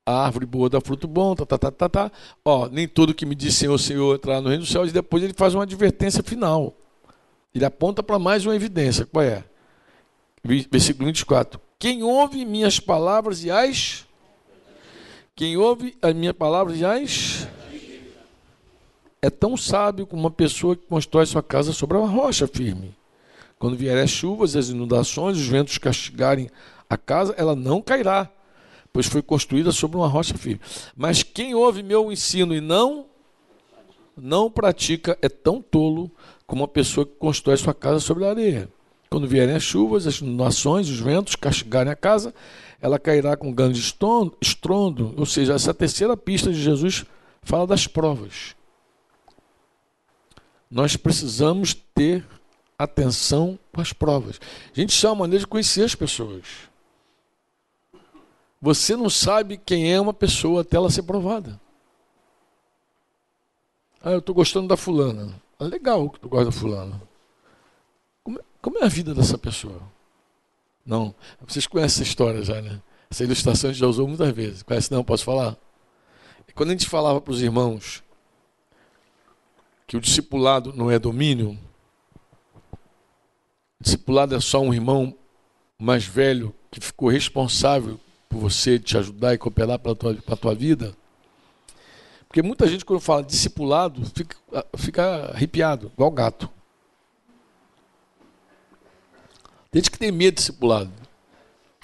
A 0.06 0.26
árvore 0.26 0.46
boa 0.46 0.70
dá 0.70 0.80
fruto 0.80 1.08
bom, 1.08 1.34
tá, 1.34 1.46
tá, 1.48 1.58
tá, 1.58 1.72
tá, 1.72 1.90
tá. 1.90 2.12
Ó, 2.44 2.68
nem 2.70 2.88
todo 2.88 3.14
que 3.14 3.26
me 3.26 3.34
diz 3.34 3.56
Senhor, 3.56 3.76
Senhor 3.80 4.16
entrar 4.16 4.40
no 4.40 4.50
reino 4.50 4.62
dos 4.62 4.72
céus. 4.72 4.92
E 4.92 4.94
depois 4.94 5.24
ele 5.24 5.34
faz 5.34 5.56
uma 5.56 5.64
advertência 5.64 6.22
final. 6.22 6.76
Ele 7.56 7.66
aponta 7.66 8.04
para 8.04 8.20
mais 8.20 8.46
uma 8.46 8.56
evidência. 8.56 9.06
Qual 9.06 9.24
é? 9.24 9.44
Versículo 10.44 11.08
24. 11.08 11.60
Quem 11.80 12.04
ouve 12.04 12.46
minhas 12.46 12.80
palavras 12.80 13.44
e 13.44 13.50
as. 13.50 14.06
Quem 15.36 15.58
ouve 15.58 15.98
as 16.02 16.14
minhas 16.14 16.36
palavras 16.36 16.80
e 16.80 16.86
as. 16.86 17.45
É 19.26 19.30
tão 19.32 19.58
sábio 19.58 20.06
como 20.06 20.22
uma 20.22 20.30
pessoa 20.30 20.76
que 20.76 20.86
constrói 20.86 21.26
sua 21.26 21.42
casa 21.42 21.74
sobre 21.74 21.98
uma 21.98 22.08
rocha 22.08 22.46
firme. 22.46 22.96
Quando 23.58 23.76
vierem 23.76 24.04
as 24.04 24.12
chuvas, 24.12 24.56
as 24.56 24.70
inundações, 24.70 25.36
os 25.36 25.48
ventos 25.48 25.80
castigarem 25.80 26.48
a 26.88 26.96
casa, 26.96 27.34
ela 27.36 27.56
não 27.56 27.82
cairá, 27.82 28.30
pois 28.94 29.08
foi 29.08 29.24
construída 29.24 29.72
sobre 29.72 29.98
uma 29.98 30.08
rocha 30.08 30.38
firme. 30.38 30.62
Mas 30.96 31.24
quem 31.24 31.56
ouve 31.56 31.82
meu 31.82 32.12
ensino 32.12 32.54
e 32.54 32.62
não 32.62 33.08
não 34.16 34.52
pratica 34.52 35.18
é 35.24 35.28
tão 35.28 35.60
tolo 35.60 36.12
como 36.46 36.62
uma 36.62 36.68
pessoa 36.68 37.04
que 37.04 37.16
constrói 37.16 37.58
sua 37.58 37.74
casa 37.74 38.00
sobre 38.00 38.26
a 38.26 38.30
areia. 38.30 38.70
Quando 39.10 39.28
vierem 39.28 39.56
as 39.56 39.64
chuvas, 39.64 40.06
as 40.06 40.22
inundações, 40.22 40.88
os 40.88 41.00
ventos 41.00 41.36
castigarem 41.36 41.92
a 41.92 41.96
casa, 41.96 42.32
ela 42.80 43.00
cairá 43.00 43.36
com 43.36 43.52
grande 43.52 43.80
estrondo. 43.80 45.16
Ou 45.18 45.26
seja, 45.26 45.56
essa 45.56 45.74
terceira 45.74 46.16
pista 46.16 46.52
de 46.52 46.62
Jesus 46.62 47.06
fala 47.42 47.66
das 47.66 47.88
provas. 47.88 48.56
Nós 50.70 50.96
precisamos 50.96 51.74
ter 51.74 52.26
atenção 52.78 53.58
para 53.72 53.82
as 53.82 53.94
provas. 53.94 54.40
A 54.76 54.80
gente 54.80 54.94
chama 54.94 55.14
uma 55.14 55.20
maneira 55.22 55.42
de 55.42 55.48
conhecer 55.48 55.84
as 55.84 55.96
pessoas. 55.96 56.46
Você 58.62 58.96
não 58.96 59.10
sabe 59.10 59.58
quem 59.58 59.94
é 59.94 60.00
uma 60.00 60.14
pessoa 60.14 60.62
até 60.62 60.78
ela 60.78 60.90
ser 60.90 61.04
provada. 61.04 61.60
Ah, 64.02 64.12
eu 64.12 64.20
estou 64.20 64.36
gostando 64.36 64.68
da 64.68 64.78
fulana. 64.78 65.34
É 65.60 65.64
legal 65.66 66.10
que 66.10 66.20
tu 66.20 66.30
gosta 66.30 66.46
da 66.46 66.52
fulana. 66.52 67.02
Como, 68.24 68.40
é, 68.40 68.44
como, 68.62 68.78
é 68.80 68.84
a 68.84 68.88
vida 68.90 69.14
dessa 69.14 69.38
pessoa? 69.38 69.82
Não. 70.86 71.14
Vocês 71.48 71.66
conhecem 71.66 72.02
essa 72.02 72.10
história 72.10 72.44
já, 72.44 72.62
né? 72.62 72.82
Essa 73.10 73.24
ilustração 73.24 73.70
a 73.70 73.74
gente 73.74 73.80
já 73.80 73.88
usou 73.88 74.08
muitas 74.08 74.32
vezes. 74.32 74.64
Conhece 74.64 74.92
não? 74.92 75.04
Posso 75.04 75.24
falar? 75.24 75.58
Quando 76.54 76.70
a 76.70 76.72
gente 76.74 76.88
falava 76.88 77.20
para 77.20 77.32
os 77.32 77.42
irmãos 77.42 78.04
que 79.88 79.98
o 79.98 80.02
discipulado 80.02 80.74
não 80.74 80.90
é 80.90 80.98
domínio, 80.98 81.58
o 83.80 83.84
discipulado 83.84 84.36
é 84.36 84.40
só 84.40 84.60
um 84.60 84.74
irmão 84.74 85.16
mais 85.78 86.06
velho 86.06 86.54
que 86.72 86.80
ficou 86.80 87.10
responsável 87.10 88.00
por 88.30 88.40
você 88.40 88.80
te 88.80 88.98
ajudar 88.98 89.34
e 89.34 89.38
cooperar 89.38 89.80
para 89.80 89.92
a 89.92 89.96
tua, 89.96 90.16
tua 90.16 90.56
vida, 90.56 90.96
porque 92.36 92.42
muita 92.42 92.68
gente, 92.68 92.84
quando 92.84 93.00
fala 93.00 93.24
discipulado, 93.24 94.06
fica, 94.14 94.36
fica 94.76 95.32
arrepiado, 95.34 95.90
igual 95.94 96.12
gato. 96.12 96.50
Tem 99.72 99.82
gente 99.82 99.90
que 99.90 99.98
tem 99.98 100.12
medo 100.12 100.36
de 100.36 100.42
discipulado. 100.42 100.92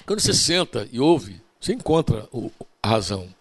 Quando 0.06 0.20
você 0.20 0.34
senta 0.34 0.90
e 0.92 1.00
ouve, 1.00 1.42
você 1.58 1.72
encontra 1.72 2.28
a 2.84 2.88
razão. 2.90 3.34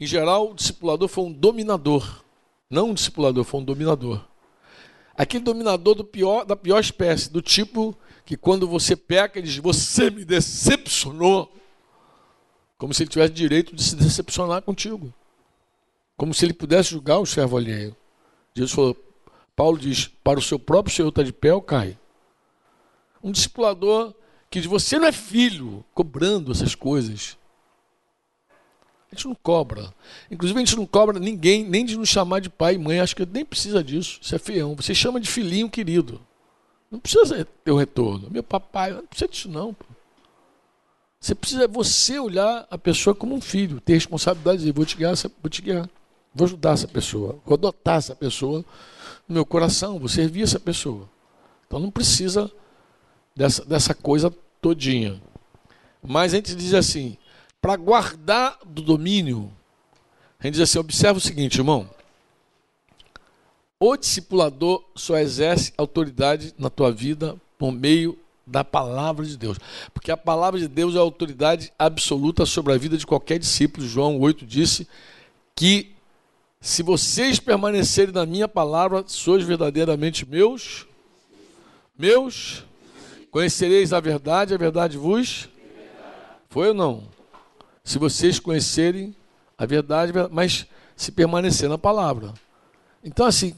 Em 0.00 0.06
geral, 0.06 0.50
o 0.50 0.54
discipulador 0.54 1.06
foi 1.06 1.26
um 1.26 1.32
dominador. 1.32 2.24
Não 2.70 2.90
um 2.90 2.94
discipulador, 2.94 3.44
foi 3.44 3.60
um 3.60 3.64
dominador. 3.64 4.24
Aquele 5.16 5.44
dominador 5.44 5.94
do 5.94 6.04
pior, 6.04 6.44
da 6.44 6.56
pior 6.56 6.80
espécie, 6.80 7.30
do 7.30 7.40
tipo 7.40 7.96
que 8.24 8.36
quando 8.36 8.66
você 8.66 8.94
peca, 8.96 9.38
ele 9.38 9.46
diz: 9.46 9.56
Você 9.58 10.10
me 10.10 10.24
decepcionou. 10.24 11.52
Como 12.76 12.92
se 12.92 13.02
ele 13.02 13.10
tivesse 13.10 13.32
direito 13.32 13.74
de 13.74 13.82
se 13.82 13.96
decepcionar 13.96 14.60
contigo 14.62 15.12
como 16.16 16.32
se 16.32 16.44
ele 16.44 16.54
pudesse 16.54 16.90
julgar 16.90 17.18
o 17.18 17.26
servo 17.26 17.56
alheio. 17.56 17.94
Jesus 18.54 18.72
falou, 18.72 18.96
Paulo 19.54 19.78
diz, 19.78 20.08
para 20.24 20.38
o 20.38 20.42
seu 20.42 20.58
próprio 20.58 20.94
Senhor 20.94 21.08
está 21.08 21.22
de 21.22 21.32
pé 21.32 21.52
ou 21.52 21.60
cai. 21.60 21.98
Um 23.22 23.30
discipulador 23.30 24.14
que 24.50 24.60
diz, 24.60 24.68
você 24.68 24.98
não 24.98 25.06
é 25.06 25.12
filho, 25.12 25.84
cobrando 25.92 26.52
essas 26.52 26.74
coisas. 26.74 27.36
Gente 29.16 29.28
não 29.28 29.34
cobra. 29.34 29.92
Inclusive, 30.30 30.58
a 30.58 30.64
gente 30.64 30.76
não 30.76 30.86
cobra 30.86 31.18
ninguém, 31.18 31.64
nem 31.64 31.84
de 31.84 31.96
nos 31.96 32.08
chamar 32.08 32.40
de 32.40 32.50
pai 32.50 32.74
e 32.74 32.78
mãe. 32.78 33.00
Acho 33.00 33.16
que 33.16 33.26
nem 33.26 33.44
precisa 33.44 33.82
disso. 33.82 34.18
Isso 34.20 34.34
é 34.34 34.38
feião. 34.38 34.76
Você 34.76 34.94
chama 34.94 35.18
de 35.18 35.28
filhinho 35.28 35.70
querido. 35.70 36.20
Não 36.90 37.00
precisa 37.00 37.46
ter 37.64 37.70
o 37.70 37.76
retorno. 37.76 38.28
Meu 38.30 38.42
papai, 38.42 38.92
não 38.92 39.06
precisa 39.06 39.28
disso, 39.28 39.48
não. 39.48 39.72
Pô. 39.72 39.84
Você 41.18 41.34
precisa 41.34 41.66
você 41.66 42.18
olhar 42.18 42.66
a 42.70 42.78
pessoa 42.78 43.14
como 43.14 43.34
um 43.34 43.40
filho, 43.40 43.80
ter 43.80 43.94
responsabilidade 43.94 44.58
de 44.58 44.64
dizer, 44.64 44.72
vou 44.72 44.84
te 44.84 44.96
guiar, 44.96 45.14
vou 45.42 45.50
te 45.50 45.62
guiar. 45.62 45.88
Vou 46.34 46.44
ajudar 46.44 46.72
essa 46.72 46.86
pessoa, 46.86 47.38
vou 47.46 47.54
adotar 47.54 47.96
essa 47.96 48.14
pessoa 48.14 48.62
no 49.26 49.34
meu 49.34 49.46
coração, 49.46 49.98
vou 49.98 50.08
servir 50.08 50.42
essa 50.42 50.60
pessoa. 50.60 51.08
Então 51.66 51.80
não 51.80 51.90
precisa 51.90 52.52
dessa, 53.34 53.64
dessa 53.64 53.94
coisa 53.94 54.32
todinha. 54.60 55.20
Mas 56.02 56.34
a 56.34 56.36
gente 56.36 56.54
diz 56.54 56.74
assim, 56.74 57.16
para 57.66 57.74
guardar 57.74 58.60
do 58.64 58.80
domínio, 58.80 59.52
a 60.38 60.46
gente 60.46 60.54
diz 60.54 60.62
assim, 60.62 60.78
observa 60.78 61.18
o 61.18 61.20
seguinte, 61.20 61.58
irmão. 61.58 61.90
O 63.80 63.96
discipulador 63.96 64.84
só 64.94 65.18
exerce 65.18 65.74
autoridade 65.76 66.54
na 66.56 66.70
tua 66.70 66.92
vida 66.92 67.34
por 67.58 67.72
meio 67.72 68.16
da 68.46 68.62
palavra 68.62 69.26
de 69.26 69.36
Deus. 69.36 69.58
Porque 69.92 70.12
a 70.12 70.16
palavra 70.16 70.60
de 70.60 70.68
Deus 70.68 70.94
é 70.94 70.98
a 70.98 71.00
autoridade 71.00 71.72
absoluta 71.76 72.46
sobre 72.46 72.72
a 72.72 72.78
vida 72.78 72.96
de 72.96 73.04
qualquer 73.04 73.36
discípulo. 73.40 73.84
João 73.84 74.20
8 74.20 74.46
disse 74.46 74.86
que 75.56 75.90
se 76.60 76.84
vocês 76.84 77.40
permanecerem 77.40 78.14
na 78.14 78.24
minha 78.24 78.46
palavra, 78.46 79.02
sois 79.08 79.42
verdadeiramente 79.42 80.24
meus. 80.24 80.86
Meus. 81.98 82.64
Conhecereis 83.32 83.92
a 83.92 83.98
verdade, 83.98 84.54
a 84.54 84.56
verdade 84.56 84.96
vos. 84.96 85.48
Foi 86.48 86.68
ou 86.68 86.74
não? 86.74 87.15
Se 87.86 87.98
vocês 87.98 88.38
conhecerem 88.38 89.16
a 89.56 89.64
verdade, 89.64 90.12
mas 90.30 90.66
se 90.94 91.10
permanecer 91.10 91.68
na 91.68 91.78
palavra. 91.78 92.34
Então, 93.02 93.24
assim, 93.24 93.54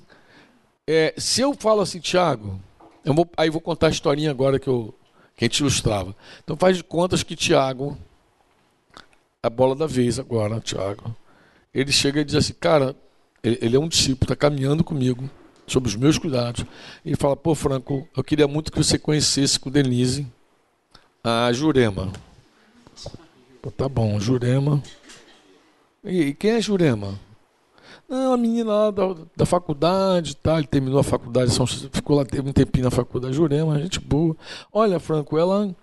é, 0.86 1.12
se 1.16 1.40
eu 1.40 1.52
falo 1.54 1.80
assim, 1.80 1.98
Tiago, 1.98 2.60
eu 3.04 3.12
vou, 3.12 3.28
aí 3.36 3.50
vou 3.50 3.60
contar 3.60 3.88
a 3.88 3.90
historinha 3.90 4.30
agora 4.30 4.60
que, 4.60 4.68
eu, 4.68 4.94
que 5.34 5.44
a 5.44 5.48
gente 5.48 5.58
ilustrava. 5.58 6.14
Então, 6.44 6.56
faz 6.56 6.76
de 6.76 6.84
contas 6.84 7.24
que 7.24 7.34
Tiago, 7.34 7.98
a 9.42 9.50
bola 9.50 9.74
da 9.74 9.86
vez 9.86 10.20
agora, 10.20 10.60
Tiago 10.60 11.16
ele 11.72 11.92
chega 11.92 12.20
e 12.20 12.24
diz 12.24 12.34
assim, 12.34 12.54
cara, 12.54 12.96
ele, 13.42 13.58
ele 13.60 13.76
é 13.76 13.78
um 13.78 13.88
discípulo, 13.88 14.24
está 14.24 14.36
caminhando 14.36 14.82
comigo, 14.82 15.28
sobre 15.66 15.88
os 15.88 15.96
meus 15.96 16.18
cuidados. 16.18 16.64
E 17.04 17.14
fala, 17.14 17.36
pô, 17.36 17.54
Franco, 17.54 18.08
eu 18.16 18.24
queria 18.24 18.48
muito 18.48 18.72
que 18.72 18.78
você 18.78 18.98
conhecesse 18.98 19.60
com 19.60 19.70
Denise 19.70 20.26
a 21.22 21.52
Jurema. 21.52 22.12
Pô, 23.60 23.70
tá 23.70 23.88
bom, 23.88 24.18
Jurema. 24.20 24.82
E, 26.04 26.32
quem 26.34 26.52
é 26.52 26.60
Jurema? 26.60 27.18
Não, 28.08 28.32
a 28.32 28.36
menina 28.36 28.72
lá 28.72 28.90
da, 28.90 29.14
da 29.36 29.44
faculdade, 29.44 30.34
tá, 30.36 30.56
ele 30.56 30.66
terminou 30.66 31.00
a 31.00 31.04
faculdade, 31.04 31.52
ficou 31.92 32.16
lá, 32.16 32.24
teve 32.24 32.48
um 32.48 32.52
tempinho 32.52 32.84
na 32.84 32.90
faculdade, 32.90 33.34
Jurema, 33.34 33.78
gente 33.80 34.00
boa. 34.00 34.34
Olha, 34.72 34.98
Franco, 34.98 35.36
ela 35.36 35.74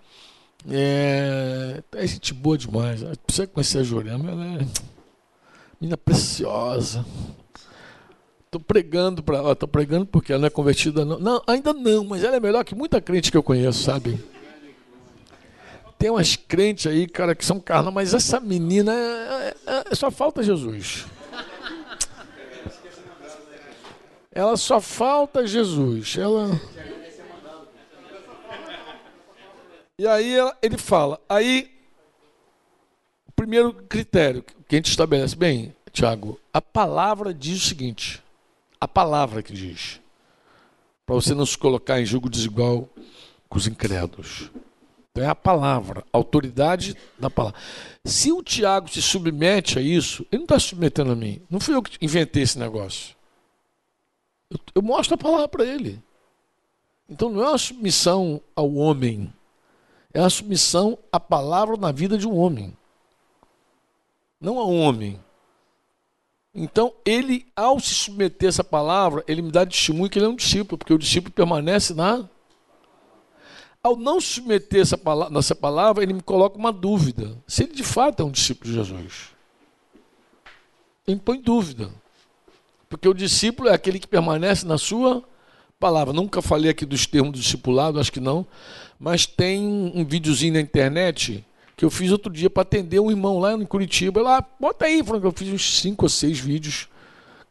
é, 0.68 1.82
é 1.94 2.06
gente 2.06 2.34
boa 2.34 2.58
demais. 2.58 3.02
Precisa 3.24 3.46
conhecer 3.46 3.78
a 3.78 3.82
Jurema, 3.84 4.30
ela 4.30 4.44
é 4.44 4.66
menina 5.80 5.96
preciosa. 5.96 7.04
Tô 8.50 8.58
pregando 8.58 9.22
para 9.22 9.36
ela, 9.36 9.54
tô 9.54 9.68
pregando 9.68 10.06
porque 10.06 10.32
ela 10.32 10.40
não 10.40 10.46
é 10.46 10.50
convertida 10.50 11.04
não. 11.04 11.18
Não, 11.18 11.42
ainda 11.46 11.72
não, 11.72 12.04
mas 12.04 12.24
ela 12.24 12.36
é 12.36 12.40
melhor 12.40 12.64
que 12.64 12.74
muita 12.74 13.00
crente 13.00 13.30
que 13.30 13.36
eu 13.36 13.42
conheço, 13.42 13.82
sabe? 13.84 14.18
Tem 15.98 16.10
umas 16.10 16.36
crentes 16.36 16.86
aí, 16.86 17.06
cara, 17.06 17.34
que 17.34 17.44
são 17.44 17.58
carnal, 17.58 17.92
mas 17.92 18.12
essa 18.12 18.38
menina 18.38 18.92
é, 18.92 19.54
é, 19.66 19.84
é, 19.90 19.94
só 19.94 20.10
falta 20.10 20.42
Jesus. 20.42 21.06
Ela 24.30 24.56
só 24.56 24.80
falta 24.80 25.46
Jesus. 25.46 26.18
Ela 26.18 26.50
E 29.98 30.06
aí 30.06 30.36
ele 30.60 30.76
fala, 30.76 31.18
aí 31.26 31.74
o 33.26 33.32
primeiro 33.32 33.72
critério 33.72 34.44
que 34.68 34.74
a 34.74 34.78
gente 34.78 34.90
estabelece, 34.90 35.34
bem, 35.34 35.74
Tiago, 35.90 36.38
a 36.52 36.60
palavra 36.60 37.32
diz 37.32 37.62
o 37.62 37.66
seguinte: 37.66 38.22
a 38.78 38.86
palavra 38.86 39.42
que 39.42 39.54
diz. 39.54 39.98
Para 41.06 41.14
você 41.14 41.34
não 41.34 41.46
se 41.46 41.56
colocar 41.56 41.98
em 41.98 42.04
julgo 42.04 42.28
desigual 42.28 42.86
com 43.48 43.56
os 43.56 43.66
incrédulos. 43.66 44.50
Então 45.16 45.24
é 45.24 45.28
a 45.30 45.34
palavra, 45.34 46.04
a 46.12 46.18
autoridade 46.18 46.94
da 47.18 47.30
palavra. 47.30 47.58
Se 48.04 48.30
o 48.30 48.42
Tiago 48.42 48.86
se 48.90 49.00
submete 49.00 49.78
a 49.78 49.82
isso, 49.82 50.26
ele 50.30 50.40
não 50.40 50.44
está 50.44 50.60
se 50.60 50.66
submetendo 50.68 51.12
a 51.12 51.16
mim. 51.16 51.40
Não 51.48 51.58
fui 51.58 51.74
eu 51.74 51.82
que 51.82 51.96
inventei 52.04 52.42
esse 52.42 52.58
negócio. 52.58 53.16
Eu, 54.50 54.60
eu 54.74 54.82
mostro 54.82 55.14
a 55.14 55.18
palavra 55.18 55.48
para 55.48 55.64
ele. 55.64 56.02
Então 57.08 57.30
não 57.30 57.42
é 57.42 57.48
uma 57.48 57.56
submissão 57.56 58.42
ao 58.54 58.74
homem, 58.74 59.32
é 60.12 60.20
uma 60.20 60.28
submissão 60.28 60.98
à 61.10 61.18
palavra 61.18 61.78
na 61.78 61.92
vida 61.92 62.18
de 62.18 62.28
um 62.28 62.36
homem. 62.36 62.76
Não 64.38 64.58
a 64.58 64.66
um 64.66 64.78
homem. 64.78 65.18
Então, 66.54 66.92
ele, 67.06 67.46
ao 67.56 67.80
se 67.80 67.94
submeter 67.94 68.48
a 68.48 68.50
essa 68.50 68.64
palavra, 68.64 69.24
ele 69.26 69.40
me 69.40 69.50
dá 69.50 69.64
testemunho 69.64 70.10
que 70.10 70.18
ele 70.18 70.26
é 70.26 70.28
um 70.28 70.36
discípulo, 70.36 70.76
porque 70.76 70.92
o 70.92 70.98
discípulo 70.98 71.32
permanece 71.32 71.94
na. 71.94 72.28
Ao 73.86 73.96
não 73.96 74.20
submeter 74.20 74.80
essa 74.80 74.98
palavra, 74.98 75.32
nessa 75.32 75.54
palavra, 75.54 76.02
ele 76.02 76.12
me 76.12 76.20
coloca 76.20 76.58
uma 76.58 76.72
dúvida. 76.72 77.36
Se 77.46 77.62
ele 77.62 77.72
de 77.72 77.84
fato 77.84 78.20
é 78.20 78.26
um 78.26 78.32
discípulo 78.32 78.68
de 78.68 78.76
Jesus. 78.78 79.28
Ele 81.06 81.20
põe 81.20 81.40
dúvida. 81.40 81.88
Porque 82.88 83.08
o 83.08 83.14
discípulo 83.14 83.68
é 83.68 83.72
aquele 83.72 84.00
que 84.00 84.08
permanece 84.08 84.66
na 84.66 84.76
sua 84.76 85.22
palavra. 85.78 86.12
Nunca 86.12 86.42
falei 86.42 86.68
aqui 86.68 86.84
dos 86.84 87.06
termos 87.06 87.30
do 87.30 87.38
discipulado, 87.38 88.00
acho 88.00 88.10
que 88.10 88.18
não. 88.18 88.44
Mas 88.98 89.24
tem 89.24 89.62
um 89.94 90.04
videozinho 90.04 90.54
na 90.54 90.60
internet 90.60 91.44
que 91.76 91.84
eu 91.84 91.90
fiz 91.90 92.10
outro 92.10 92.32
dia 92.32 92.50
para 92.50 92.62
atender 92.62 92.98
um 92.98 93.08
irmão 93.08 93.38
lá 93.38 93.52
em 93.52 93.64
Curitiba. 93.64 94.20
Lá, 94.20 94.44
bota 94.58 94.86
aí, 94.86 95.00
Franco, 95.04 95.28
eu 95.28 95.32
fiz 95.32 95.48
uns 95.48 95.78
cinco 95.80 96.06
ou 96.06 96.08
seis 96.08 96.40
vídeos 96.40 96.88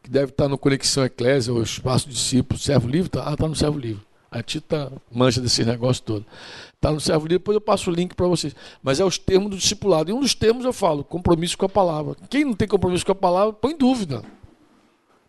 que 0.02 0.10
deve 0.10 0.32
estar 0.32 0.48
no 0.48 0.58
Conexão 0.58 1.02
Eclésia, 1.02 1.50
o 1.50 1.62
Espaço 1.62 2.10
Discípulo, 2.10 2.60
Servo 2.60 2.86
Livre. 2.86 3.08
Tá, 3.08 3.22
ah, 3.22 3.34
tá 3.34 3.48
no 3.48 3.56
Servo 3.56 3.78
Livre. 3.78 4.05
A 4.36 4.42
Tita 4.42 4.92
mancha 5.10 5.40
desse 5.40 5.64
negócio 5.64 6.02
todo. 6.02 6.26
Está 6.74 6.92
no 6.92 7.00
Servo 7.00 7.22
Livre, 7.22 7.38
depois 7.38 7.54
eu 7.54 7.60
passo 7.60 7.90
o 7.90 7.94
link 7.94 8.14
para 8.14 8.26
vocês. 8.26 8.54
Mas 8.82 9.00
é 9.00 9.04
os 9.04 9.16
termos 9.16 9.50
do 9.50 9.56
discipulado. 9.56 10.10
E 10.10 10.12
um 10.12 10.20
dos 10.20 10.34
termos 10.34 10.64
eu 10.64 10.74
falo, 10.74 11.02
compromisso 11.02 11.56
com 11.56 11.64
a 11.64 11.68
palavra. 11.68 12.16
Quem 12.28 12.44
não 12.44 12.52
tem 12.52 12.68
compromisso 12.68 13.06
com 13.06 13.12
a 13.12 13.14
palavra, 13.14 13.54
põe 13.54 13.74
dúvida. 13.74 14.22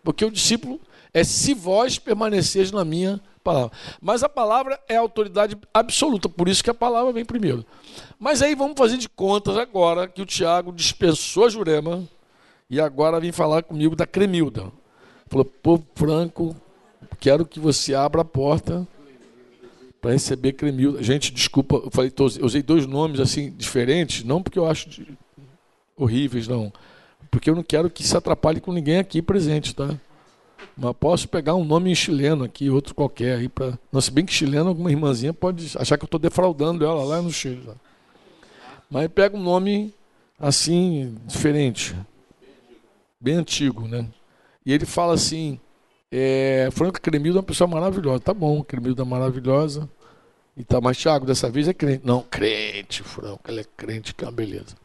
Porque 0.03 0.25
o 0.25 0.31
discípulo 0.31 0.79
é 1.13 1.23
se 1.23 1.53
vós 1.53 1.97
permaneceres 1.97 2.69
na 2.71 2.83
minha 2.83 3.21
palavra. 3.43 3.71
Mas 4.01 4.23
a 4.23 4.29
palavra 4.29 4.77
é 4.89 4.97
a 4.97 4.99
autoridade 4.99 5.57
absoluta, 5.73 6.27
por 6.27 6.49
isso 6.49 6.61
que 6.61 6.69
a 6.69 6.73
palavra 6.73 7.13
vem 7.13 7.23
primeiro. 7.23 7.65
Mas 8.19 8.41
aí 8.41 8.55
vamos 8.55 8.77
fazer 8.77 8.97
de 8.97 9.07
contas 9.07 9.55
agora 9.55 10.05
que 10.05 10.21
o 10.21 10.25
Tiago 10.25 10.73
dispensou 10.73 11.45
a 11.45 11.49
Jurema 11.49 12.03
e 12.69 12.81
agora 12.81 13.21
vem 13.21 13.31
falar 13.31 13.63
comigo 13.63 13.95
da 13.95 14.05
Cremilda. 14.05 14.69
Falou, 15.27 15.45
pô, 15.45 15.81
Franco, 15.95 16.53
quero 17.21 17.45
que 17.45 17.59
você 17.59 17.95
abra 17.95 18.21
a 18.21 18.25
porta 18.25 18.85
para 20.01 20.11
receber 20.11 20.53
Cremilda. 20.53 21.01
Gente, 21.01 21.31
desculpa, 21.33 21.75
eu 21.77 21.91
falei, 21.91 22.11
eu 22.17 22.45
usei 22.45 22.61
dois 22.61 22.85
nomes 22.85 23.19
assim 23.19 23.51
diferentes, 23.51 24.23
não 24.23 24.41
porque 24.41 24.59
eu 24.59 24.65
acho 24.65 24.89
horríveis, 25.95 26.47
não. 26.47 26.71
Porque 27.29 27.49
eu 27.49 27.55
não 27.55 27.63
quero 27.63 27.89
que 27.89 28.03
se 28.03 28.15
atrapalhe 28.15 28.61
com 28.61 28.71
ninguém 28.71 28.97
aqui 28.97 29.21
presente, 29.21 29.75
tá? 29.75 29.95
Mas 30.75 30.95
posso 30.99 31.27
pegar 31.27 31.55
um 31.55 31.65
nome 31.65 31.95
chileno 31.95 32.43
aqui, 32.43 32.69
outro 32.69 32.93
qualquer 32.93 33.37
aí 33.37 33.49
para. 33.49 33.77
Não, 33.91 33.99
se 33.99 34.11
bem 34.11 34.25
que 34.25 34.33
chileno, 34.33 34.69
alguma 34.69 34.91
irmãzinha 34.91 35.33
pode 35.33 35.75
achar 35.77 35.97
que 35.97 36.03
eu 36.03 36.07
estou 36.07 36.19
defraudando 36.19 36.85
ela 36.85 37.03
lá 37.03 37.21
no 37.21 37.31
Chile. 37.31 37.63
Lá. 37.65 37.75
Mas 38.89 39.07
pega 39.07 39.35
um 39.35 39.41
nome 39.41 39.93
assim, 40.39 41.15
diferente. 41.25 41.95
Bem 43.19 43.35
antigo, 43.35 43.87
né? 43.87 44.07
E 44.65 44.71
ele 44.71 44.85
fala 44.85 45.13
assim: 45.13 45.59
é, 46.11 46.69
Franco 46.71 47.01
Cremildo 47.01 47.37
é 47.37 47.41
uma 47.41 47.45
pessoa 47.47 47.67
maravilhosa. 47.67 48.19
Tá 48.19 48.33
bom, 48.33 48.63
Cremildo 48.63 49.01
é 49.01 49.05
maravilhosa. 49.05 49.89
E 50.55 50.63
tá, 50.63 50.81
mas 50.81 50.97
Thiago, 50.97 51.25
dessa 51.25 51.49
vez 51.49 51.67
é 51.67 51.73
crente. 51.73 52.05
Não, 52.05 52.21
crente, 52.23 53.03
Franco, 53.03 53.41
ela 53.47 53.61
é 53.61 53.65
crente, 53.75 54.15
que 54.15 54.23
é 54.23 54.27
uma 54.27 54.33
beleza. 54.33 54.75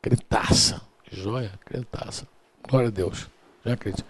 Crentaça, 0.00 0.80
joia, 1.10 1.52
crentaça. 1.64 2.28
Glória 2.68 2.88
a 2.88 2.92
Deus, 2.92 3.28
já 3.64 3.72
é 3.72 3.76
crente. 3.76 4.04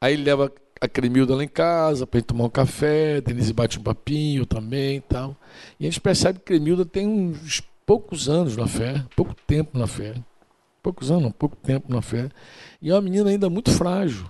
Aí 0.00 0.14
ele 0.14 0.24
leva 0.24 0.52
a 0.80 0.88
Cremilda 0.88 1.34
lá 1.34 1.44
em 1.44 1.48
casa 1.48 2.06
para 2.06 2.18
gente 2.18 2.26
tomar 2.26 2.44
um 2.44 2.50
café, 2.50 3.20
Denise 3.20 3.52
bate 3.52 3.78
um 3.78 3.82
papinho 3.82 4.44
também 4.44 4.96
e 4.96 5.00
tal. 5.00 5.36
E 5.78 5.86
a 5.86 5.90
gente 5.90 6.00
percebe 6.00 6.40
que 6.40 6.44
Cremilda 6.46 6.84
tem 6.84 7.06
uns 7.06 7.62
poucos 7.86 8.28
anos 8.28 8.56
na 8.56 8.66
fé, 8.66 9.04
pouco 9.14 9.34
tempo 9.46 9.78
na 9.78 9.86
fé. 9.86 10.14
Poucos 10.82 11.10
anos, 11.10 11.22
não, 11.22 11.30
pouco 11.30 11.56
tempo 11.56 11.90
na 11.90 12.02
fé. 12.02 12.28
E 12.82 12.90
é 12.90 12.94
uma 12.94 13.00
menina 13.00 13.30
ainda 13.30 13.48
muito 13.48 13.70
frágil. 13.70 14.28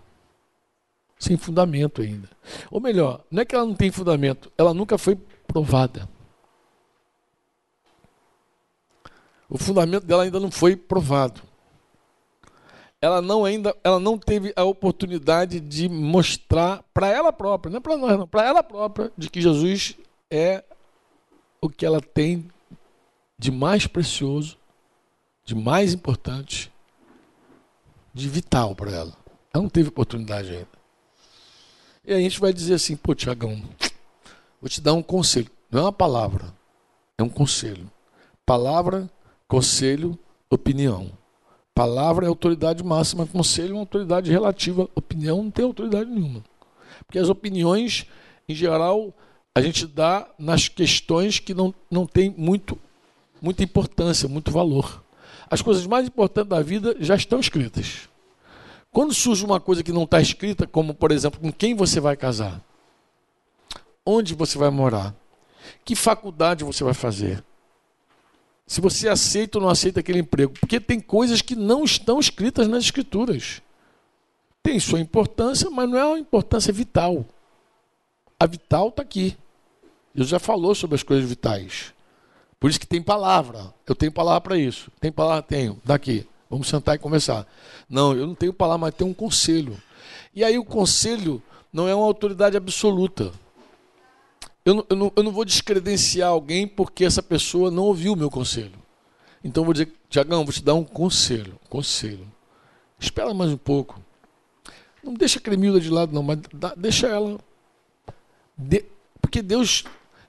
Sem 1.24 1.36
fundamento 1.36 2.02
ainda. 2.02 2.28
Ou 2.70 2.80
melhor, 2.80 3.24
não 3.30 3.42
é 3.42 3.44
que 3.44 3.54
ela 3.54 3.64
não 3.64 3.74
tem 3.74 3.90
fundamento, 3.90 4.52
ela 4.58 4.74
nunca 4.74 4.98
foi 4.98 5.16
provada. 5.46 6.08
O 9.48 9.56
fundamento 9.56 10.04
dela 10.04 10.24
ainda 10.24 10.40
não 10.40 10.50
foi 10.50 10.76
provado 10.76 11.40
ela 13.04 13.20
não 13.20 13.44
ainda 13.44 13.76
ela 13.84 14.00
não 14.00 14.16
teve 14.16 14.50
a 14.56 14.64
oportunidade 14.64 15.60
de 15.60 15.90
mostrar 15.90 16.82
para 16.94 17.08
ela 17.08 17.30
própria, 17.30 17.70
não 17.70 17.76
é 17.76 17.80
para 17.80 17.98
nós 17.98 18.18
não, 18.18 18.26
para 18.26 18.46
ela 18.46 18.62
própria, 18.62 19.12
de 19.16 19.28
que 19.28 19.42
Jesus 19.42 19.94
é 20.30 20.64
o 21.60 21.68
que 21.68 21.84
ela 21.84 22.00
tem 22.00 22.48
de 23.38 23.50
mais 23.50 23.86
precioso, 23.86 24.56
de 25.44 25.54
mais 25.54 25.92
importante, 25.92 26.72
de 28.14 28.26
vital 28.26 28.74
para 28.74 28.90
ela. 28.90 29.12
Ela 29.52 29.62
não 29.62 29.68
teve 29.68 29.90
oportunidade 29.90 30.48
ainda. 30.48 30.83
E 32.06 32.12
a 32.12 32.18
gente 32.18 32.38
vai 32.38 32.52
dizer 32.52 32.74
assim, 32.74 32.96
pô, 32.96 33.14
Tiagão, 33.14 33.62
vou 34.60 34.68
te 34.68 34.80
dar 34.80 34.92
um 34.92 35.02
conselho. 35.02 35.50
Não 35.70 35.80
é 35.80 35.82
uma 35.84 35.92
palavra, 35.92 36.52
é 37.16 37.22
um 37.22 37.28
conselho. 37.28 37.90
Palavra, 38.44 39.10
conselho, 39.48 40.18
opinião. 40.50 41.10
Palavra 41.74 42.26
é 42.26 42.28
autoridade 42.28 42.84
máxima, 42.84 43.26
conselho 43.26 43.70
é 43.70 43.74
uma 43.74 43.80
autoridade 43.80 44.30
relativa, 44.30 44.88
opinião 44.94 45.42
não 45.42 45.50
tem 45.50 45.64
autoridade 45.64 46.10
nenhuma. 46.10 46.44
Porque 47.06 47.18
as 47.18 47.28
opiniões, 47.30 48.06
em 48.48 48.54
geral, 48.54 49.12
a 49.54 49.60
gente 49.62 49.86
dá 49.86 50.28
nas 50.38 50.68
questões 50.68 51.38
que 51.38 51.54
não, 51.54 51.74
não 51.90 52.06
tem 52.06 52.32
muito, 52.36 52.78
muita 53.40 53.64
importância, 53.64 54.28
muito 54.28 54.50
valor. 54.50 55.02
As 55.50 55.62
coisas 55.62 55.86
mais 55.86 56.06
importantes 56.06 56.50
da 56.50 56.60
vida 56.60 56.94
já 57.00 57.14
estão 57.14 57.40
escritas. 57.40 58.08
Quando 58.94 59.12
surge 59.12 59.44
uma 59.44 59.58
coisa 59.58 59.82
que 59.82 59.90
não 59.90 60.04
está 60.04 60.20
escrita, 60.20 60.68
como 60.68 60.94
por 60.94 61.10
exemplo, 61.10 61.40
com 61.40 61.52
quem 61.52 61.74
você 61.74 61.98
vai 61.98 62.16
casar, 62.16 62.62
onde 64.06 64.34
você 64.34 64.56
vai 64.56 64.70
morar, 64.70 65.12
que 65.84 65.96
faculdade 65.96 66.62
você 66.62 66.84
vai 66.84 66.94
fazer, 66.94 67.42
se 68.64 68.80
você 68.80 69.08
aceita 69.08 69.58
ou 69.58 69.62
não 69.62 69.68
aceita 69.68 69.98
aquele 69.98 70.20
emprego. 70.20 70.52
Porque 70.60 70.78
tem 70.78 71.00
coisas 71.00 71.42
que 71.42 71.56
não 71.56 71.82
estão 71.82 72.20
escritas 72.20 72.68
nas 72.68 72.84
escrituras. 72.84 73.60
Tem 74.62 74.78
sua 74.78 75.00
importância, 75.00 75.68
mas 75.68 75.90
não 75.90 75.98
é 75.98 76.04
uma 76.04 76.18
importância 76.20 76.72
vital. 76.72 77.26
A 78.38 78.46
vital 78.46 78.90
está 78.90 79.02
aqui. 79.02 79.36
Deus 80.14 80.28
já 80.28 80.38
falou 80.38 80.72
sobre 80.72 80.94
as 80.94 81.02
coisas 81.02 81.28
vitais. 81.28 81.92
Por 82.60 82.70
isso 82.70 82.78
que 82.78 82.86
tem 82.86 83.02
palavra. 83.02 83.74
Eu 83.88 83.96
tenho 83.96 84.12
palavra 84.12 84.40
para 84.40 84.56
isso. 84.56 84.88
Tem 85.00 85.10
palavra? 85.10 85.42
Tenho. 85.42 85.80
Daqui. 85.84 86.24
Vamos 86.54 86.68
sentar 86.68 86.94
e 86.94 86.98
conversar. 87.00 87.44
Não, 87.90 88.14
eu 88.14 88.28
não 88.28 88.34
tenho 88.36 88.52
palavra, 88.52 88.86
mas 88.86 88.94
tenho 88.94 89.10
um 89.10 89.14
conselho. 89.14 89.76
E 90.32 90.44
aí 90.44 90.56
o 90.56 90.64
conselho 90.64 91.42
não 91.72 91.88
é 91.88 91.94
uma 91.96 92.06
autoridade 92.06 92.56
absoluta. 92.56 93.32
Eu 94.64 94.74
não, 94.74 94.86
eu, 94.88 94.96
não, 94.96 95.12
eu 95.16 95.22
não 95.24 95.32
vou 95.32 95.44
descredenciar 95.44 96.28
alguém 96.28 96.64
porque 96.64 97.04
essa 97.04 97.20
pessoa 97.20 97.72
não 97.72 97.82
ouviu 97.82 98.12
o 98.12 98.16
meu 98.16 98.30
conselho. 98.30 98.78
Então 99.42 99.62
eu 99.62 99.64
vou 99.64 99.72
dizer, 99.72 99.92
Tiagão, 100.08 100.44
vou 100.44 100.54
te 100.54 100.62
dar 100.62 100.74
um 100.74 100.84
conselho. 100.84 101.58
Conselho. 101.68 102.24
Espera 103.00 103.34
mais 103.34 103.50
um 103.50 103.56
pouco. 103.56 104.00
Não 105.02 105.12
deixa 105.12 105.40
a 105.40 105.42
Cremilda 105.42 105.80
de 105.80 105.90
lado, 105.90 106.14
não, 106.14 106.22
mas 106.22 106.38
dá, 106.52 106.72
deixa 106.76 107.08
ela. 107.08 107.36
De, 108.56 108.84
porque 109.20 109.42
Deus, 109.42 109.82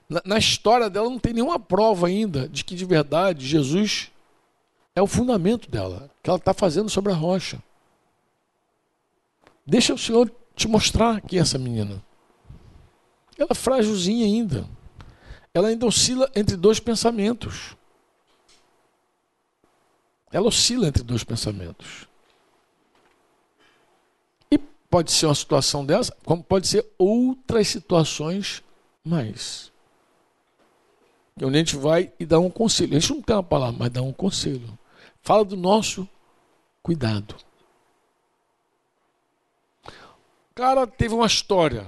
na, 0.08 0.20
na 0.24 0.38
história 0.38 0.90
dela, 0.90 1.08
não 1.08 1.20
tem 1.20 1.32
nenhuma 1.32 1.60
prova 1.60 2.08
ainda 2.08 2.48
de 2.48 2.64
que 2.64 2.74
de 2.74 2.84
verdade 2.84 3.46
Jesus 3.46 4.10
é 4.96 5.02
o 5.02 5.06
fundamento 5.06 5.70
dela, 5.70 6.10
que 6.22 6.30
ela 6.30 6.38
está 6.38 6.54
fazendo 6.54 6.88
sobre 6.88 7.12
a 7.12 7.14
rocha. 7.14 7.62
Deixa 9.66 9.92
o 9.92 9.98
Senhor 9.98 10.32
te 10.54 10.66
mostrar 10.66 11.20
quem 11.20 11.38
é 11.38 11.42
essa 11.42 11.58
menina. 11.58 12.02
Ela 13.36 13.50
é 13.50 13.54
frágilzinha 13.54 14.24
ainda. 14.24 14.66
Ela 15.52 15.68
ainda 15.68 15.84
oscila 15.84 16.30
entre 16.34 16.56
dois 16.56 16.80
pensamentos. 16.80 17.76
Ela 20.32 20.48
oscila 20.48 20.88
entre 20.88 21.02
dois 21.02 21.22
pensamentos. 21.22 22.08
E 24.50 24.56
pode 24.88 25.12
ser 25.12 25.26
uma 25.26 25.34
situação 25.34 25.84
dessa, 25.84 26.16
como 26.24 26.42
pode 26.42 26.68
ser 26.68 26.86
outras 26.96 27.68
situações 27.68 28.62
mais. 29.04 29.70
Onde 31.42 31.54
a 31.54 31.58
gente 31.58 31.76
vai 31.76 32.10
e 32.18 32.24
dá 32.24 32.38
um 32.38 32.48
conselho. 32.48 32.96
A 32.96 32.98
gente 32.98 33.12
não 33.12 33.20
tem 33.20 33.36
uma 33.36 33.42
palavra, 33.42 33.76
mas 33.78 33.90
dá 33.90 34.00
um 34.00 34.12
conselho. 34.12 34.78
Fala 35.26 35.44
do 35.44 35.56
nosso 35.56 36.08
cuidado. 36.84 37.34
O 39.84 40.54
cara 40.54 40.86
teve 40.86 41.14
uma 41.14 41.26
história. 41.26 41.84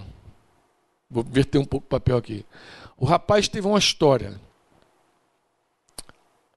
Vou 1.08 1.22
verter 1.22 1.58
um 1.58 1.64
pouco 1.64 1.86
o 1.86 1.88
papel 1.88 2.16
aqui. 2.16 2.44
O 2.96 3.06
rapaz 3.06 3.46
teve 3.46 3.64
uma 3.64 3.78
história. 3.78 4.40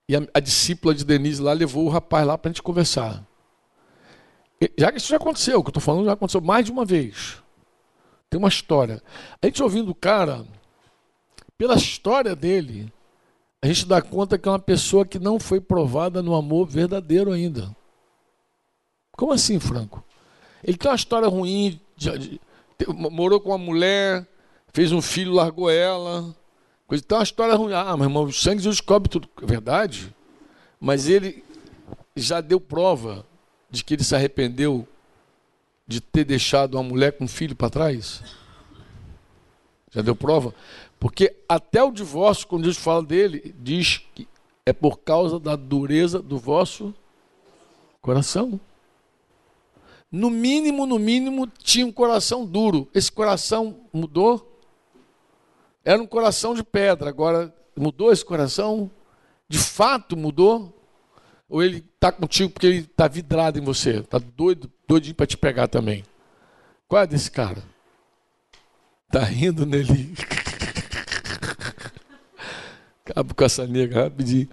E 0.09 0.15
a, 0.15 0.21
a 0.33 0.39
discípula 0.39 0.95
de 0.95 1.05
Denise 1.05 1.39
lá 1.39 1.53
levou 1.53 1.85
o 1.85 1.89
rapaz 1.89 2.25
lá 2.25 2.35
para 2.35 2.49
a 2.49 2.51
gente 2.51 2.63
conversar. 2.63 3.23
E, 4.59 4.73
já 4.75 4.91
que 4.91 4.97
isso 4.97 5.09
já 5.09 5.17
aconteceu, 5.17 5.59
o 5.59 5.63
que 5.63 5.67
eu 5.67 5.77
estou 5.77 5.83
falando 5.83 6.05
já 6.05 6.13
aconteceu 6.13 6.41
mais 6.41 6.65
de 6.65 6.71
uma 6.71 6.83
vez. 6.83 7.43
Tem 8.27 8.39
uma 8.39 8.49
história. 8.49 9.03
A 9.39 9.45
gente 9.45 9.61
ouvindo 9.61 9.91
o 9.91 9.95
cara, 9.95 10.47
pela 11.59 11.75
história 11.75 12.35
dele, 12.35 12.91
a 13.61 13.67
gente 13.67 13.85
dá 13.85 14.01
conta 14.01 14.37
que 14.37 14.47
é 14.49 14.51
uma 14.51 14.59
pessoa 14.59 15.05
que 15.05 15.19
não 15.19 15.39
foi 15.39 15.61
provada 15.61 16.23
no 16.23 16.33
amor 16.33 16.67
verdadeiro 16.67 17.31
ainda. 17.31 17.75
Como 19.11 19.31
assim, 19.31 19.59
Franco? 19.59 20.03
Ele 20.63 20.77
tem 20.77 20.89
uma 20.89 20.95
história 20.95 21.27
ruim, 21.27 21.79
de, 21.95 22.17
de, 22.17 22.41
morou 22.87 23.39
com 23.39 23.49
uma 23.49 23.57
mulher, 23.57 24.25
fez 24.73 24.91
um 24.91 25.01
filho, 25.01 25.33
largou 25.33 25.69
ela. 25.69 26.35
Coisa, 26.87 27.03
tem 27.03 27.17
uma 27.17 27.23
história 27.23 27.55
ruim. 27.55 27.73
Ah, 27.73 27.95
meu 27.95 28.05
irmão, 28.05 28.23
o 28.23 28.33
sangue 28.33 28.63
descobre 28.63 29.09
tudo. 29.09 29.29
É 29.41 29.45
verdade. 29.45 30.13
Mas 30.79 31.07
ele 31.07 31.43
já 32.15 32.41
deu 32.41 32.59
prova 32.59 33.25
de 33.69 33.83
que 33.83 33.93
ele 33.93 34.03
se 34.03 34.15
arrependeu 34.15 34.87
de 35.87 36.01
ter 36.01 36.23
deixado 36.23 36.75
uma 36.75 36.83
mulher 36.83 37.11
com 37.11 37.25
um 37.25 37.27
filho 37.27 37.55
para 37.55 37.69
trás? 37.69 38.23
Já 39.91 40.01
deu 40.01 40.15
prova? 40.15 40.53
Porque 41.01 41.35
até 41.49 41.83
o 41.83 41.91
divórcio, 41.91 42.45
quando 42.45 42.65
Deus 42.65 42.77
fala 42.77 43.01
dele, 43.01 43.55
diz 43.57 44.05
que 44.13 44.27
é 44.63 44.71
por 44.71 44.99
causa 44.99 45.39
da 45.39 45.55
dureza 45.55 46.21
do 46.21 46.37
vosso 46.37 46.93
coração. 47.99 48.61
No 50.11 50.29
mínimo, 50.29 50.85
no 50.85 50.99
mínimo, 50.99 51.47
tinha 51.47 51.87
um 51.87 51.91
coração 51.91 52.45
duro. 52.45 52.87
Esse 52.93 53.11
coração 53.11 53.79
mudou? 53.91 54.61
Era 55.83 55.99
um 55.99 56.05
coração 56.05 56.53
de 56.53 56.63
pedra, 56.63 57.09
agora 57.09 57.51
mudou 57.75 58.11
esse 58.11 58.23
coração? 58.23 58.91
De 59.49 59.57
fato 59.57 60.15
mudou? 60.15 60.71
Ou 61.49 61.63
ele 61.63 61.83
está 61.95 62.11
contigo 62.11 62.51
porque 62.51 62.67
ele 62.67 62.77
está 62.81 63.07
vidrado 63.07 63.57
em 63.57 63.63
você? 63.63 64.01
Está 64.01 64.19
doido, 64.19 64.71
doidinho 64.87 65.15
para 65.15 65.25
te 65.25 65.35
pegar 65.35 65.67
também? 65.67 66.03
Qual 66.87 67.01
é 67.01 67.07
desse 67.07 67.31
cara? 67.31 67.63
Está 69.07 69.23
rindo 69.23 69.65
nele. 69.65 70.13
Acabo 73.11 73.35
com 73.35 73.43
essa 73.43 73.67
nega 73.67 74.03
rapidinho. 74.03 74.47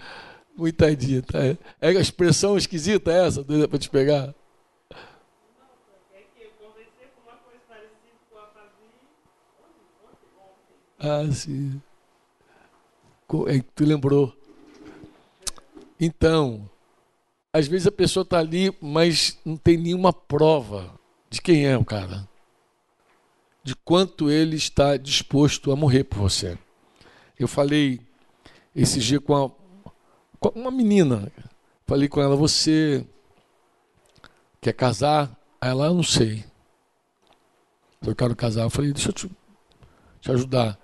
Muitadinha, 0.57 1.23
tá? 1.23 1.39
É 1.81 1.89
a 1.89 1.93
expressão 1.93 2.57
esquisita 2.57 3.13
essa, 3.13 3.45
doida 3.45 3.69
para 3.69 3.79
te 3.79 3.89
pegar? 3.89 4.35
Ah, 10.99 11.25
sim. 11.33 11.81
É, 13.47 13.63
tu 13.75 13.85
lembrou. 13.85 14.37
Então, 16.01 16.69
às 17.53 17.69
vezes 17.69 17.87
a 17.87 17.93
pessoa 17.93 18.23
está 18.23 18.39
ali, 18.39 18.77
mas 18.81 19.39
não 19.45 19.57
tem 19.57 19.77
nenhuma 19.77 20.13
prova 20.13 20.93
de 21.31 21.41
quem 21.41 21.67
é 21.67 21.79
o 21.79 21.85
cara. 21.85 22.29
De 23.63 23.77
quanto 23.77 24.29
ele 24.29 24.57
está 24.57 24.97
disposto 24.97 25.71
a 25.71 25.77
morrer 25.77 26.03
por 26.03 26.19
você. 26.19 26.59
Eu 27.39 27.47
falei 27.47 28.08
esse 28.79 29.01
dia 29.01 29.21
com, 29.21 29.35
a, 29.35 29.51
com 30.39 30.49
uma 30.51 30.71
menina. 30.71 31.31
Falei 31.85 32.09
com 32.09 32.21
ela, 32.21 32.37
você 32.37 33.05
quer 34.61 34.73
casar? 34.73 35.37
Aí 35.61 35.71
ela, 35.71 35.87
eu 35.87 35.95
não 35.95 36.03
sei. 36.05 36.45
Eu 38.07 38.15
quero 38.15 38.37
casar. 38.37 38.63
Eu 38.63 38.71
falei, 38.71 38.93
deixa 38.93 39.09
eu 39.09 39.13
te, 39.13 39.31
te 40.21 40.31
ajudar. 40.31 40.79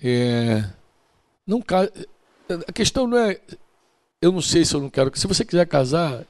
É, 0.00 0.64
não, 1.46 1.62
a 2.66 2.72
questão 2.72 3.06
não 3.06 3.18
é, 3.18 3.38
eu 4.20 4.32
não 4.32 4.40
sei 4.40 4.64
se 4.64 4.74
eu 4.74 4.80
não 4.80 4.88
quero. 4.88 5.10
Se 5.14 5.26
você 5.26 5.44
quiser 5.44 5.66
casar, 5.66 6.24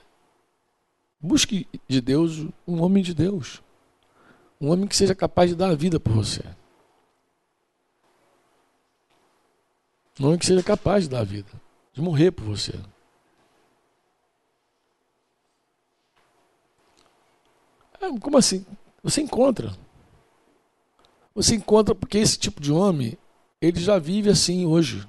busque 1.20 1.68
de 1.86 2.00
Deus 2.00 2.44
um 2.66 2.82
homem 2.82 3.04
de 3.04 3.14
Deus. 3.14 3.62
Um 4.60 4.70
homem 4.70 4.88
que 4.88 4.96
seja 4.96 5.14
capaz 5.14 5.50
de 5.50 5.56
dar 5.56 5.70
a 5.70 5.76
vida 5.76 6.00
por 6.00 6.12
você. 6.12 6.42
Um 10.20 10.26
homem 10.26 10.38
que 10.38 10.46
seja 10.46 10.62
capaz 10.62 11.04
de 11.04 11.10
dar 11.10 11.20
a 11.20 11.24
vida, 11.24 11.50
de 11.92 12.00
morrer 12.00 12.30
por 12.30 12.44
você. 12.44 12.74
É, 18.00 18.18
como 18.18 18.36
assim? 18.36 18.66
Você 19.02 19.20
encontra. 19.20 19.72
Você 21.34 21.54
encontra 21.54 21.94
porque 21.94 22.18
esse 22.18 22.38
tipo 22.38 22.60
de 22.60 22.72
homem 22.72 23.16
ele 23.60 23.80
já 23.80 23.98
vive 23.98 24.28
assim 24.28 24.66
hoje. 24.66 25.06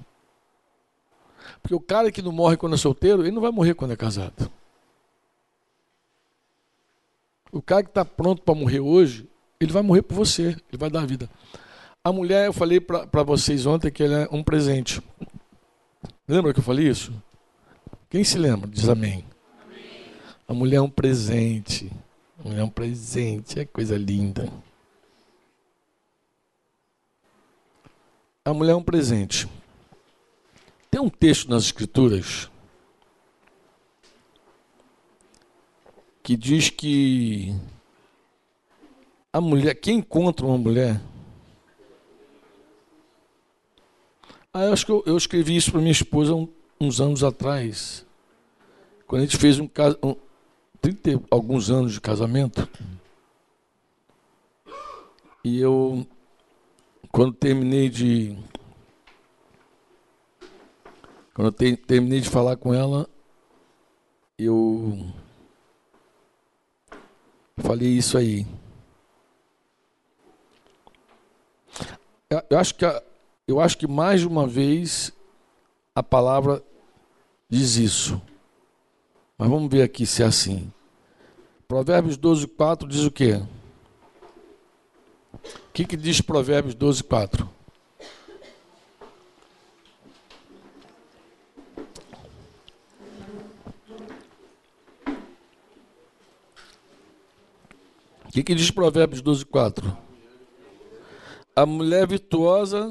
Porque 1.60 1.74
o 1.74 1.80
cara 1.80 2.12
que 2.12 2.22
não 2.22 2.32
morre 2.32 2.56
quando 2.56 2.74
é 2.74 2.78
solteiro, 2.78 3.22
ele 3.22 3.32
não 3.32 3.42
vai 3.42 3.50
morrer 3.50 3.74
quando 3.74 3.92
é 3.92 3.96
casado. 3.96 4.50
O 7.50 7.60
cara 7.60 7.82
que 7.82 7.90
está 7.90 8.04
pronto 8.04 8.42
para 8.42 8.54
morrer 8.54 8.80
hoje, 8.80 9.28
ele 9.60 9.72
vai 9.72 9.82
morrer 9.82 10.02
por 10.02 10.14
você, 10.14 10.56
ele 10.68 10.78
vai 10.78 10.90
dar 10.90 11.02
a 11.02 11.06
vida. 11.06 11.28
A 12.04 12.12
mulher, 12.12 12.46
eu 12.46 12.52
falei 12.52 12.80
para 12.80 13.22
vocês 13.22 13.64
ontem 13.64 13.90
que 13.90 14.02
ela 14.02 14.24
é 14.24 14.28
um 14.30 14.44
presente. 14.44 15.00
Lembra 16.28 16.52
que 16.52 16.60
eu 16.60 16.64
falei 16.64 16.86
isso? 16.86 17.10
Quem 18.10 18.22
se 18.22 18.36
lembra? 18.38 18.68
Diz 18.68 18.88
amém. 18.88 19.24
amém. 19.64 20.12
A 20.46 20.52
mulher 20.52 20.76
é 20.76 20.80
um 20.82 20.90
presente. 20.90 21.90
A 22.38 22.46
mulher 22.46 22.60
é 22.60 22.64
um 22.64 22.68
presente, 22.68 23.58
é 23.58 23.64
coisa 23.64 23.96
linda. 23.96 24.52
a 28.46 28.52
mulher 28.52 28.72
é 28.72 28.76
um 28.76 28.82
presente. 28.82 29.48
Tem 30.90 31.00
um 31.00 31.08
texto 31.08 31.48
nas 31.48 31.64
Escrituras 31.64 32.50
que 36.22 36.36
diz 36.36 36.68
que 36.68 37.54
a 39.32 39.40
mulher, 39.40 39.74
quem 39.74 39.98
encontra 39.98 40.44
uma 40.44 40.58
mulher. 40.58 41.00
Ah, 44.56 44.66
eu 44.66 44.72
acho 44.72 44.86
que 44.86 44.92
eu, 44.92 45.02
eu 45.04 45.16
escrevi 45.16 45.56
isso 45.56 45.72
para 45.72 45.80
minha 45.80 45.90
esposa 45.90 46.32
um, 46.32 46.48
uns 46.80 47.00
anos 47.00 47.24
atrás, 47.24 48.06
quando 49.04 49.22
a 49.22 49.24
gente 49.24 49.36
fez 49.36 49.58
um 49.58 49.68
um, 50.00 50.14
30 50.80 51.24
alguns 51.28 51.70
anos 51.70 51.94
de 51.94 52.00
casamento. 52.00 52.68
E 55.42 55.58
eu 55.58 56.06
quando 57.10 57.32
terminei 57.32 57.88
de. 57.88 58.36
Quando 61.34 61.48
eu 61.48 61.76
terminei 61.76 62.20
de 62.20 62.28
falar 62.28 62.56
com 62.56 62.72
ela, 62.72 63.08
eu 64.38 65.12
falei 67.56 67.88
isso 67.88 68.16
aí. 68.16 68.46
Eu 72.50 72.58
acho 72.58 72.74
que, 72.74 72.84
eu 73.46 73.60
acho 73.60 73.76
que 73.78 73.86
mais 73.86 74.24
uma 74.24 74.46
vez 74.46 75.12
a 75.94 76.02
palavra 76.02 76.62
diz 77.48 77.76
isso. 77.76 78.20
Mas 79.36 79.48
vamos 79.48 79.70
ver 79.70 79.82
aqui 79.82 80.06
se 80.06 80.22
é 80.22 80.26
assim. 80.26 80.72
Provérbios 81.66 82.16
12, 82.16 82.46
4 82.46 82.88
diz 82.88 83.04
o 83.04 83.10
quê? 83.10 83.42
O 85.34 85.72
que, 85.72 85.84
que 85.84 85.96
diz 85.96 86.20
Provérbios 86.20 86.74
12, 86.74 87.02
4? 87.02 87.48
que, 98.34 98.42
que 98.42 98.54
diz 98.56 98.68
Provérbios 98.68 99.22
12, 99.22 99.46
4? 99.46 99.96
A 101.54 101.64
mulher 101.64 102.04
virtuosa 102.04 102.90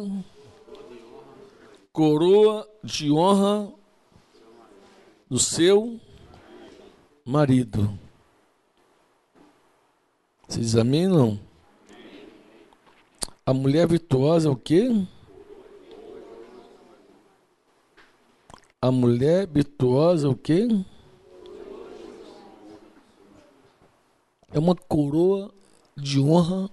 coroa 1.93 2.67
de 2.83 3.11
honra 3.11 3.71
do 5.29 5.37
seu 5.37 6.01
marido. 7.23 7.97
Vocês 10.47 10.65
examinam? 10.65 11.39
A 13.45 13.53
mulher 13.53 13.87
virtuosa 13.87 14.49
é 14.49 14.51
o 14.51 14.55
quê? 14.55 14.89
A 18.81 18.91
mulher 18.91 19.45
virtuosa 19.45 20.27
é 20.27 20.31
o 20.31 20.35
quê? 20.35 20.67
É 24.51 24.57
uma 24.57 24.75
coroa 24.75 25.53
de 25.95 26.19
honra 26.19 26.71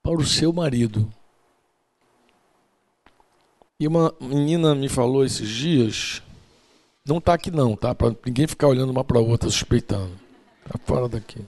para 0.00 0.16
o 0.16 0.24
seu 0.24 0.52
marido. 0.52 1.12
E 3.82 3.86
uma 3.88 4.14
menina 4.20 4.76
me 4.76 4.88
falou 4.88 5.24
esses 5.24 5.48
dias, 5.48 6.22
não 7.04 7.18
está 7.18 7.34
aqui 7.34 7.50
não, 7.50 7.74
tá? 7.74 7.92
Para 7.92 8.14
ninguém 8.24 8.46
ficar 8.46 8.68
olhando 8.68 8.90
uma 8.90 9.02
para 9.02 9.18
outra 9.18 9.50
suspeitando. 9.50 10.12
Está 10.64 10.78
fora 10.84 11.08
daqui. 11.08 11.44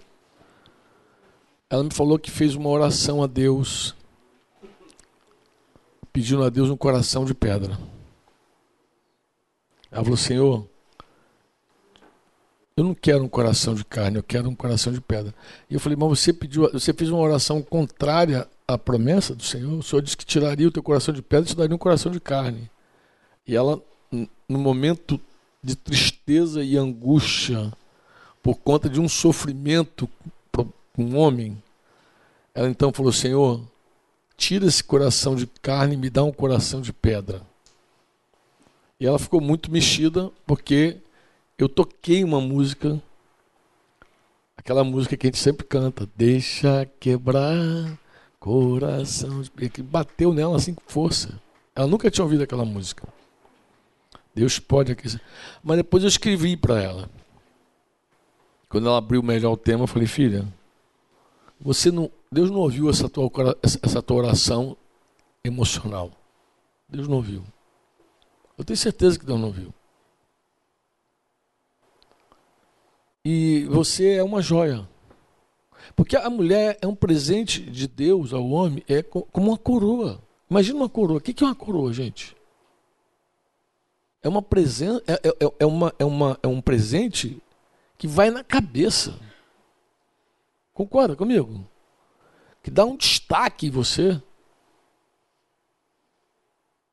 Ela 1.70 1.84
me 1.84 1.94
falou 1.94 2.18
que 2.18 2.32
fez 2.32 2.56
uma 2.56 2.68
oração 2.68 3.22
a 3.22 3.28
Deus, 3.28 3.94
pedindo 6.12 6.42
a 6.42 6.50
Deus 6.50 6.70
um 6.70 6.76
coração 6.76 7.24
de 7.24 7.34
pedra. 7.34 7.78
Ela 9.92 10.02
falou: 10.02 10.16
Senhor, 10.16 10.68
eu 12.76 12.82
não 12.82 12.96
quero 12.96 13.22
um 13.22 13.28
coração 13.28 13.76
de 13.76 13.84
carne, 13.84 14.16
eu 14.16 14.24
quero 14.24 14.48
um 14.48 14.56
coração 14.56 14.92
de 14.92 15.00
pedra. 15.00 15.32
E 15.70 15.74
eu 15.74 15.78
falei: 15.78 15.96
Mas 15.96 16.08
você 16.08 16.32
pediu, 16.32 16.68
você 16.72 16.92
fez 16.92 17.10
uma 17.10 17.20
oração 17.20 17.62
contrária 17.62 18.48
a 18.66 18.78
promessa 18.78 19.34
do 19.34 19.42
Senhor, 19.42 19.78
o 19.78 19.82
Senhor 19.82 20.02
disse 20.02 20.16
que 20.16 20.24
tiraria 20.24 20.66
o 20.66 20.72
teu 20.72 20.82
coração 20.82 21.12
de 21.12 21.22
pedra 21.22 21.44
e 21.44 21.48
te 21.48 21.56
daria 21.56 21.74
um 21.74 21.78
coração 21.78 22.10
de 22.10 22.20
carne. 22.20 22.70
E 23.46 23.54
ela, 23.54 23.80
no 24.48 24.58
momento 24.58 25.20
de 25.62 25.76
tristeza 25.76 26.62
e 26.62 26.76
angústia, 26.76 27.72
por 28.42 28.56
conta 28.56 28.88
de 28.88 29.00
um 29.00 29.08
sofrimento 29.08 30.08
com 30.50 30.66
um 30.96 31.16
homem, 31.16 31.62
ela 32.54 32.68
então 32.68 32.92
falou: 32.92 33.12
Senhor, 33.12 33.60
tira 34.36 34.66
esse 34.66 34.82
coração 34.82 35.34
de 35.34 35.46
carne 35.46 35.94
e 35.94 35.98
me 35.98 36.08
dá 36.08 36.24
um 36.24 36.32
coração 36.32 36.80
de 36.80 36.92
pedra. 36.92 37.42
E 38.98 39.06
ela 39.06 39.18
ficou 39.18 39.40
muito 39.40 39.70
mexida 39.70 40.30
porque 40.46 40.98
eu 41.58 41.68
toquei 41.68 42.24
uma 42.24 42.40
música, 42.40 43.02
aquela 44.56 44.84
música 44.84 45.16
que 45.16 45.26
a 45.26 45.28
gente 45.28 45.38
sempre 45.38 45.66
canta, 45.66 46.08
Deixa 46.16 46.86
quebrar 46.98 47.98
Coração 48.44 49.40
de 49.40 49.70
que 49.70 49.82
bateu 49.82 50.34
nela 50.34 50.56
assim 50.56 50.74
com 50.74 50.82
força. 50.86 51.40
Ela 51.74 51.86
nunca 51.86 52.10
tinha 52.10 52.22
ouvido 52.22 52.42
aquela 52.42 52.62
música. 52.62 53.08
Deus 54.34 54.58
pode 54.58 54.92
aquecer. 54.92 55.18
Mas 55.62 55.78
depois 55.78 56.02
eu 56.02 56.08
escrevi 56.10 56.54
para 56.54 56.78
ela. 56.78 57.08
Quando 58.68 58.86
ela 58.86 58.98
abriu 58.98 59.22
melhor 59.22 59.52
o 59.52 59.56
tema, 59.56 59.84
eu 59.84 59.86
falei, 59.86 60.06
filha, 60.06 60.46
você 61.58 61.90
não, 61.90 62.10
Deus 62.30 62.50
não 62.50 62.58
ouviu 62.58 62.90
essa 62.90 63.08
tua, 63.08 63.30
essa 63.62 64.02
tua 64.02 64.18
oração 64.18 64.76
emocional. 65.42 66.12
Deus 66.86 67.08
não 67.08 67.16
ouviu. 67.16 67.42
Eu 68.58 68.64
tenho 68.64 68.76
certeza 68.76 69.18
que 69.18 69.24
Deus 69.24 69.40
não 69.40 69.46
ouviu. 69.46 69.72
E 73.24 73.66
você 73.70 74.16
é 74.16 74.22
uma 74.22 74.42
joia. 74.42 74.86
Porque 75.96 76.16
a 76.16 76.28
mulher 76.28 76.78
é 76.80 76.86
um 76.86 76.94
presente 76.94 77.60
de 77.62 77.86
Deus 77.86 78.32
ao 78.32 78.48
homem, 78.48 78.82
é 78.88 79.02
como 79.02 79.50
uma 79.50 79.58
coroa. 79.58 80.20
Imagina 80.50 80.78
uma 80.78 80.88
coroa. 80.88 81.18
O 81.18 81.20
que 81.20 81.42
é 81.42 81.46
uma 81.46 81.54
coroa, 81.54 81.92
gente? 81.92 82.36
É 84.22 84.28
uma 84.28 84.42
presença, 84.42 85.02
é, 85.06 85.14
é, 85.14 85.52
é, 85.60 85.66
uma, 85.66 85.94
é, 85.98 86.04
uma, 86.04 86.38
é 86.42 86.46
um 86.46 86.60
presente 86.60 87.40
que 87.96 88.08
vai 88.08 88.30
na 88.30 88.42
cabeça. 88.42 89.18
Concorda 90.72 91.14
comigo? 91.14 91.64
Que 92.62 92.70
dá 92.70 92.84
um 92.84 92.96
destaque 92.96 93.66
em 93.66 93.70
você. 93.70 94.20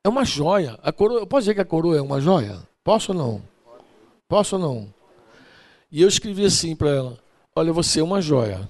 É 0.04 0.10
uma 0.10 0.26
joia. 0.26 0.78
A 0.84 0.92
coroa, 0.92 1.22
eu 1.22 1.28
posso 1.28 1.44
dizer 1.44 1.56
que 1.56 1.62
a 1.62 1.66
coroa 1.66 1.98
é 1.98 2.02
uma 2.02 2.20
joia? 2.22 2.68
Posso 2.84 3.14
ou 3.14 3.18
não? 3.18 3.42
Posso 4.28 4.58
ou 4.58 4.62
não? 4.62 4.94
E 5.92 6.02
eu 6.02 6.08
escrevi 6.08 6.46
assim 6.46 6.76
para 6.76 6.90
ela: 6.90 7.20
Olha, 7.56 7.74
você 7.74 8.00
é 8.00 8.04
uma 8.04 8.22
joia. 8.22 8.68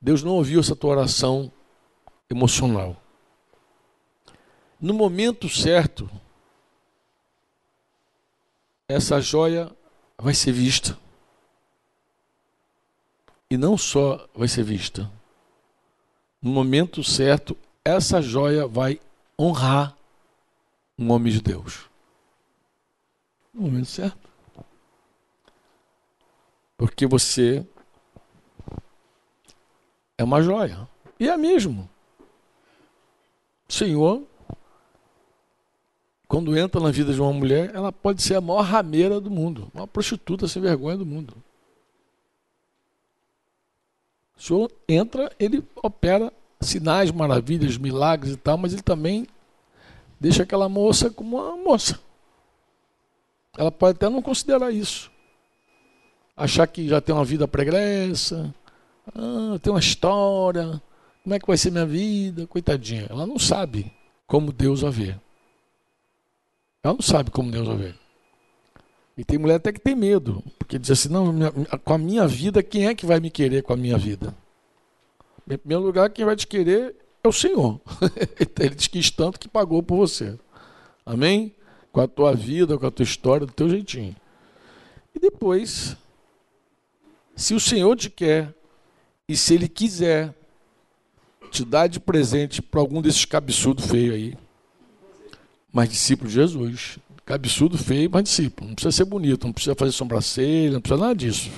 Deus 0.00 0.22
não 0.22 0.32
ouviu 0.32 0.60
essa 0.60 0.74
tua 0.74 0.90
oração 0.90 1.52
emocional. 2.28 2.96
No 4.80 4.94
momento 4.94 5.48
certo, 5.48 6.10
essa 8.88 9.20
joia 9.20 9.70
vai 10.16 10.32
ser 10.32 10.52
vista. 10.52 10.98
E 13.50 13.58
não 13.58 13.76
só 13.76 14.26
vai 14.34 14.48
ser 14.48 14.62
vista. 14.62 15.10
No 16.40 16.50
momento 16.50 17.04
certo, 17.04 17.56
essa 17.84 18.22
joia 18.22 18.66
vai 18.66 18.98
honrar 19.38 19.94
um 20.98 21.10
homem 21.10 21.32
de 21.32 21.42
Deus. 21.42 21.90
No 23.52 23.62
momento 23.62 23.86
certo. 23.86 24.30
Porque 26.78 27.06
você 27.06 27.66
é 30.20 30.24
uma 30.24 30.42
joia. 30.42 30.86
E 31.18 31.26
é 31.30 31.34
mesmo. 31.34 31.88
O 33.66 33.72
Senhor, 33.72 34.22
quando 36.28 36.54
entra 36.54 36.78
na 36.78 36.90
vida 36.90 37.14
de 37.14 37.20
uma 37.20 37.32
mulher, 37.32 37.74
ela 37.74 37.90
pode 37.90 38.20
ser 38.22 38.34
a 38.34 38.40
maior 38.40 38.60
rameira 38.60 39.18
do 39.18 39.30
mundo, 39.30 39.70
uma 39.72 39.86
prostituta 39.86 40.46
sem 40.46 40.60
vergonha 40.60 40.98
do 40.98 41.06
mundo. 41.06 41.34
O 44.36 44.42
Senhor 44.42 44.70
entra, 44.86 45.32
ele 45.38 45.64
opera 45.82 46.30
sinais, 46.60 47.10
maravilhas, 47.10 47.78
milagres 47.78 48.34
e 48.34 48.36
tal, 48.36 48.58
mas 48.58 48.74
ele 48.74 48.82
também 48.82 49.26
deixa 50.20 50.42
aquela 50.42 50.68
moça 50.68 51.08
como 51.08 51.38
uma 51.38 51.56
moça. 51.56 51.98
Ela 53.56 53.72
pode 53.72 53.96
até 53.96 54.06
não 54.10 54.20
considerar 54.20 54.70
isso. 54.70 55.10
Achar 56.36 56.66
que 56.66 56.86
já 56.86 57.00
tem 57.00 57.14
uma 57.14 57.24
vida 57.24 57.48
pregressa, 57.48 58.54
ah, 59.14 59.58
tem 59.60 59.72
uma 59.72 59.80
história. 59.80 60.80
Como 61.22 61.34
é 61.34 61.38
que 61.38 61.46
vai 61.46 61.56
ser 61.56 61.70
minha 61.70 61.86
vida? 61.86 62.46
Coitadinha. 62.46 63.06
Ela 63.08 63.26
não 63.26 63.38
sabe 63.38 63.92
como 64.26 64.52
Deus 64.52 64.84
a 64.84 64.90
vê. 64.90 65.16
Ela 66.82 66.94
não 66.94 67.02
sabe 67.02 67.30
como 67.30 67.50
Deus 67.50 67.68
a 67.68 67.74
vê. 67.74 67.94
E 69.16 69.24
tem 69.24 69.38
mulher 69.38 69.56
até 69.56 69.70
que 69.72 69.80
tem 69.80 69.94
medo, 69.94 70.42
porque 70.58 70.78
diz 70.78 70.90
assim: 70.90 71.08
não, 71.10 71.32
minha, 71.32 71.50
com 71.50 71.92
a 71.92 71.98
minha 71.98 72.26
vida, 72.26 72.62
quem 72.62 72.86
é 72.86 72.94
que 72.94 73.04
vai 73.04 73.20
me 73.20 73.30
querer 73.30 73.62
com 73.62 73.72
a 73.72 73.76
minha 73.76 73.98
vida? 73.98 74.34
Em 75.48 75.58
primeiro 75.58 75.82
lugar, 75.82 76.08
quem 76.10 76.24
vai 76.24 76.36
te 76.36 76.46
querer 76.46 76.96
é 77.22 77.28
o 77.28 77.32
Senhor. 77.32 77.80
Ele 78.58 78.74
te 78.74 78.88
quis 78.88 79.10
tanto 79.10 79.38
que 79.38 79.48
pagou 79.48 79.82
por 79.82 79.96
você. 79.96 80.38
Amém? 81.04 81.54
Com 81.92 82.00
a 82.00 82.08
tua 82.08 82.34
vida, 82.34 82.78
com 82.78 82.86
a 82.86 82.90
tua 82.90 83.02
história, 83.02 83.46
do 83.46 83.52
teu 83.52 83.68
jeitinho. 83.68 84.14
E 85.14 85.18
depois, 85.18 85.96
se 87.34 87.52
o 87.52 87.60
Senhor 87.60 87.96
te 87.96 88.08
quer, 88.08 88.54
e 89.30 89.36
se 89.36 89.54
ele 89.54 89.68
quiser 89.68 90.34
te 91.52 91.64
dar 91.64 91.86
de 91.86 92.00
presente 92.00 92.60
para 92.60 92.80
algum 92.80 93.00
desses 93.00 93.24
cabeçudo 93.24 93.80
feio 93.80 94.12
aí, 94.12 94.36
mas 95.72 95.88
discípulo 95.88 96.28
de 96.28 96.34
Jesus. 96.34 96.98
Cabeçudo 97.24 97.78
feio, 97.78 98.10
mas 98.10 98.24
discípulo. 98.24 98.66
Não 98.66 98.74
precisa 98.74 98.90
ser 98.90 99.04
bonito, 99.04 99.46
não 99.46 99.52
precisa 99.52 99.76
fazer 99.76 99.92
sobrancelha, 99.92 100.72
não 100.72 100.80
precisa 100.80 101.00
nada 101.00 101.14
disso. 101.14 101.48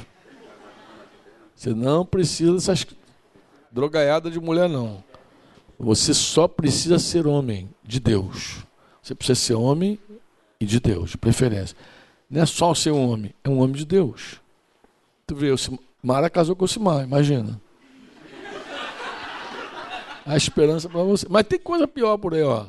Você 1.57 1.71
não 1.71 2.05
precisa 2.05 2.53
dessas 2.53 2.87
drogaiadas 3.71 4.31
de 4.31 4.39
mulher, 4.39 4.69
não. 4.69 5.03
Você 5.79 6.13
só 6.13 6.47
precisa 6.47 6.99
ser 6.99 7.27
homem 7.27 7.71
de 7.83 7.99
Deus. 7.99 8.67
Você 9.03 9.15
precisa 9.15 9.41
ser 9.41 9.55
homem 9.55 9.99
e 10.61 10.67
de 10.67 10.79
Deus, 10.79 11.13
de 11.13 11.17
preferência. 11.17 11.75
Não 12.29 12.43
é 12.43 12.45
só 12.45 12.75
ser 12.75 12.91
um 12.91 13.09
homem, 13.11 13.35
é 13.43 13.49
um 13.49 13.61
homem 13.61 13.77
de 13.77 13.87
Deus. 13.87 14.43
Tu 15.27 15.35
vê, 15.35 15.49
Mara 16.05 16.29
casou 16.29 16.57
com 16.57 16.65
o 16.65 16.69
Simar, 16.69 17.05
imagina. 17.05 17.61
A 20.27 20.37
esperança 20.37 20.89
para 20.89 21.05
você. 21.05 21.27
Mas 21.31 21.47
tem 21.47 21.61
coisa 21.61 21.87
pior 21.87 22.19
por 22.19 22.35
aí, 22.35 22.43
ó. 22.43 22.67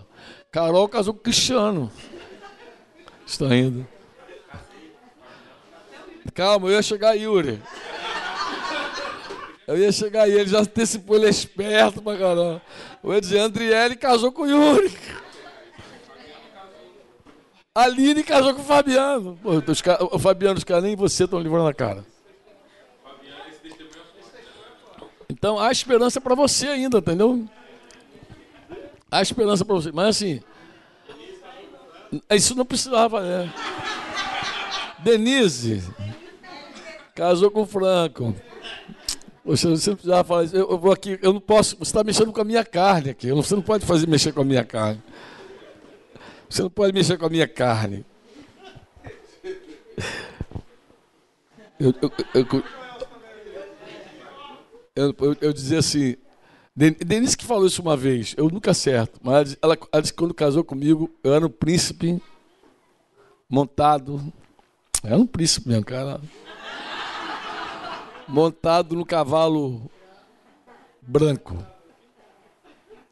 Carol 0.52 0.88
casou 0.88 1.16
com 1.16 1.20
Cristiano. 1.20 1.92
Está 3.26 3.56
indo. 3.56 3.88
Calma, 6.36 6.68
eu 6.68 6.74
ia 6.74 6.82
chegar 6.84 7.16
Yuri. 7.16 7.60
Eu 9.66 9.80
ia 9.80 9.92
chegar 9.92 10.24
aí, 10.24 10.34
ele 10.34 10.50
já 10.50 10.60
antecipou, 10.60 11.16
ele 11.16 11.26
é 11.26 11.30
esperto 11.30 12.04
pra 12.04 12.16
caramba. 12.16 12.62
Eu 13.04 13.14
ia 13.14 13.22
dizer, 13.22 13.40
Andriele 13.40 13.96
casou 13.96 14.32
com 14.32 14.46
Yuri. 14.46 14.96
A 17.74 17.84
Aline 17.86 18.24
casou 18.24 18.54
com 18.54 18.62
o 18.62 18.66
Fabiano. 18.66 19.40
Pô, 19.42 19.54
o 20.12 20.20
Fabiano, 20.20 20.60
os 20.60 20.64
caras 20.64 20.84
nem 20.84 20.96
você 20.96 21.24
estão 21.24 21.40
livrando 21.40 21.68
a 21.68 21.74
cara. 21.74 22.13
Então 25.30 25.60
há 25.60 25.72
esperança 25.72 26.20
para 26.22 26.36
você 26.36 26.68
ainda, 26.68 26.98
entendeu? 27.00 27.48
Há 29.10 29.22
esperança 29.22 29.64
para 29.64 29.76
você. 29.76 29.92
Mas 29.92 30.08
assim, 30.08 30.42
isso 32.32 32.56
não 32.56 32.66
precisava, 32.66 33.22
né? 33.22 33.54
Denise 35.00 35.84
casou 37.14 37.52
com 37.52 37.62
o 37.62 37.66
Franco. 37.66 38.36
Você, 39.46 39.68
você 39.68 39.90
não 39.90 39.98
precisava 39.98 40.24
falar 40.24 40.44
isso. 40.46 40.56
Eu, 40.56 40.70
eu, 40.72 40.78
vou 40.78 40.92
aqui, 40.92 41.20
eu 41.22 41.34
não 41.34 41.42
posso. 41.42 41.76
Você 41.78 41.84
está 41.84 42.04
mexendo 42.04 42.32
com 42.32 42.42
a 42.42 42.46
minha 42.46 42.64
carne 42.64 43.10
aqui. 43.10 43.32
Você 43.32 43.56
não 43.56 43.62
pode 43.62 43.86
fazer 43.86 44.08
mexer 44.08 44.32
com 44.32 44.42
a 44.42 44.46
minha 44.46 44.64
carne. 44.64 45.02
Você 46.50 46.62
não 46.62 46.70
pode 46.70 46.94
mexer 46.94 47.18
com 47.18 47.26
a 47.26 47.30
minha 47.30 47.48
carne. 47.48 48.06
Eu, 51.80 51.94
eu, 52.02 52.12
eu, 52.36 52.64
eu, 54.96 55.14
eu, 55.20 55.38
eu 55.42 55.54
dizia 55.54 55.80
assim, 55.80 56.16
Denise 56.76 57.38
que 57.38 57.46
falou 57.46 57.68
isso 57.68 57.82
uma 57.82 57.96
vez, 57.96 58.34
eu 58.38 58.50
nunca 58.50 58.72
acerto, 58.72 59.20
mas 59.24 59.58
ela, 59.62 59.78
ela 59.92 60.02
disse 60.02 60.14
que 60.14 60.20
quando 60.20 60.34
casou 60.34 60.64
comigo, 60.64 61.10
eu 61.24 61.34
era 61.34 61.46
um 61.46 61.50
príncipe 61.50 62.22
montado. 63.50 64.34
Era 65.04 65.18
um 65.18 65.28
príncipe 65.28 65.68
mesmo, 65.68 65.86
cara. 65.86 66.20
Montado 68.28 68.96
no 68.96 69.06
cavalo 69.06 69.90
branco. 71.02 71.58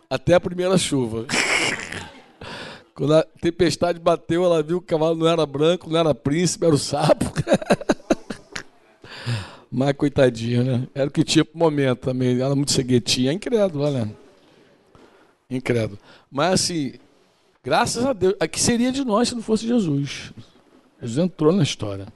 Até 0.09 0.34
a 0.34 0.39
primeira 0.39 0.77
chuva. 0.77 1.27
Quando 2.95 3.15
a 3.15 3.23
tempestade 3.39 3.99
bateu, 3.99 4.43
ela 4.43 4.63
viu 4.63 4.79
que 4.79 4.86
o 4.86 4.97
cavalo 4.97 5.15
não 5.15 5.27
era 5.27 5.45
branco, 5.45 5.89
não 5.89 5.99
era 5.99 6.15
príncipe, 6.15 6.65
era 6.65 6.75
o 6.75 6.79
sapo. 6.79 7.25
Mas 9.72 9.93
coitadinha, 9.95 10.63
né? 10.63 10.88
Era 10.93 11.07
o 11.07 11.11
que 11.11 11.24
tinha 11.24 11.45
pro 11.45 11.57
momento 11.57 11.99
também. 11.99 12.39
Ela 12.39 12.55
muito 12.55 12.74
ceguetinha. 12.74 13.32
É 13.32 13.34
incrédulo, 13.34 13.86
olha. 13.86 14.13
Incrédulo. 15.49 15.97
Mas 16.30 16.53
assim, 16.55 16.93
graças 17.63 18.05
a 18.05 18.11
Deus. 18.11 18.36
O 18.41 18.49
que 18.49 18.59
seria 18.59 18.91
de 18.91 19.05
nós 19.05 19.30
se 19.30 19.36
não 19.36 19.41
fosse 19.41 19.65
Jesus? 19.65 20.34
Jesus 21.01 21.24
entrou 21.24 21.53
na 21.53 21.63
história. 21.63 22.07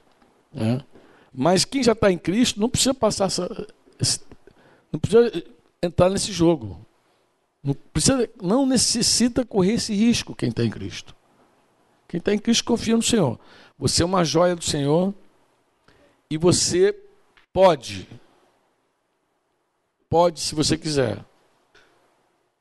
Né? 0.52 0.82
Mas 1.32 1.64
quem 1.64 1.82
já 1.82 1.92
está 1.92 2.12
em 2.12 2.18
Cristo 2.18 2.60
não 2.60 2.68
precisa 2.68 2.92
passar 2.92 3.24
essa, 3.24 3.48
não 4.92 5.00
precisa 5.00 5.42
entrar 5.82 6.10
nesse 6.10 6.32
jogo. 6.32 6.78
Não, 7.62 7.74
precisa, 7.74 8.28
não 8.40 8.66
necessita 8.66 9.44
correr 9.44 9.72
esse 9.72 9.94
risco 9.94 10.34
quem 10.34 10.50
está 10.50 10.62
em 10.62 10.70
Cristo. 10.70 11.16
Quem 12.06 12.18
está 12.18 12.32
em 12.32 12.38
Cristo 12.38 12.64
confia 12.64 12.96
no 12.96 13.02
Senhor. 13.02 13.38
Você 13.78 14.02
é 14.02 14.06
uma 14.06 14.24
joia 14.24 14.54
do 14.54 14.64
Senhor 14.64 15.12
e 16.30 16.36
você 16.38 16.94
Pode. 17.56 18.06
Pode, 20.10 20.40
se 20.40 20.54
você 20.54 20.76
quiser. 20.76 21.24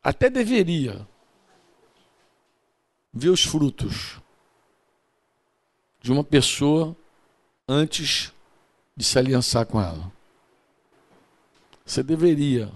Até 0.02 0.30
deveria 0.30 1.06
ver 3.14 3.28
os 3.28 3.43
frutos 3.43 4.22
de 6.02 6.14
uma 6.14 6.24
pessoa 6.24 6.96
antes 7.68 8.32
de 8.96 9.04
se 9.04 9.20
aliançar 9.20 9.66
com 9.66 9.82
ela. 9.82 10.10
Você 11.86 12.02
deveria, 12.02 12.72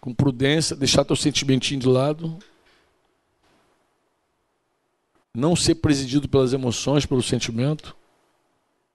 com 0.00 0.14
prudência, 0.14 0.76
deixar 0.76 1.04
teu 1.04 1.16
sentimentinho 1.16 1.80
de 1.80 1.88
lado, 1.88 2.38
não 5.34 5.56
ser 5.56 5.74
presidido 5.74 6.28
pelas 6.28 6.52
emoções, 6.52 7.04
pelo 7.04 7.20
sentimento, 7.20 7.96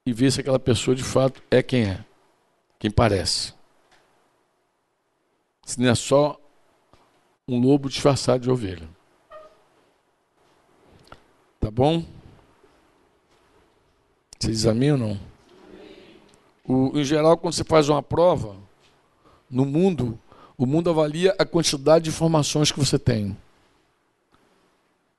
e 0.07 0.13
ver 0.13 0.31
se 0.31 0.39
aquela 0.39 0.57
pessoa 0.57 0.95
de 0.95 1.03
fato 1.03 1.43
é 1.51 1.61
quem 1.61 1.83
é, 1.83 2.05
quem 2.79 2.89
parece. 2.89 3.53
Se 5.65 5.77
não 5.81 5.89
é 5.89 5.95
só 5.95 6.39
um 7.45 7.59
lobo 7.59 7.89
disfarçado 7.89 8.41
de 8.41 8.49
ovelha. 8.49 8.87
Tá 11.59 11.69
bom? 11.69 12.05
Vocês 14.39 14.59
examinam? 14.59 15.19
O, 16.63 16.97
em 16.97 17.03
geral, 17.03 17.37
quando 17.37 17.55
você 17.55 17.65
faz 17.65 17.89
uma 17.89 18.01
prova, 18.01 18.55
no 19.49 19.65
mundo, 19.65 20.17
o 20.57 20.65
mundo 20.65 20.89
avalia 20.89 21.35
a 21.37 21.45
quantidade 21.45 22.05
de 22.05 22.11
informações 22.11 22.71
que 22.71 22.79
você 22.79 22.97
tem. 22.97 23.35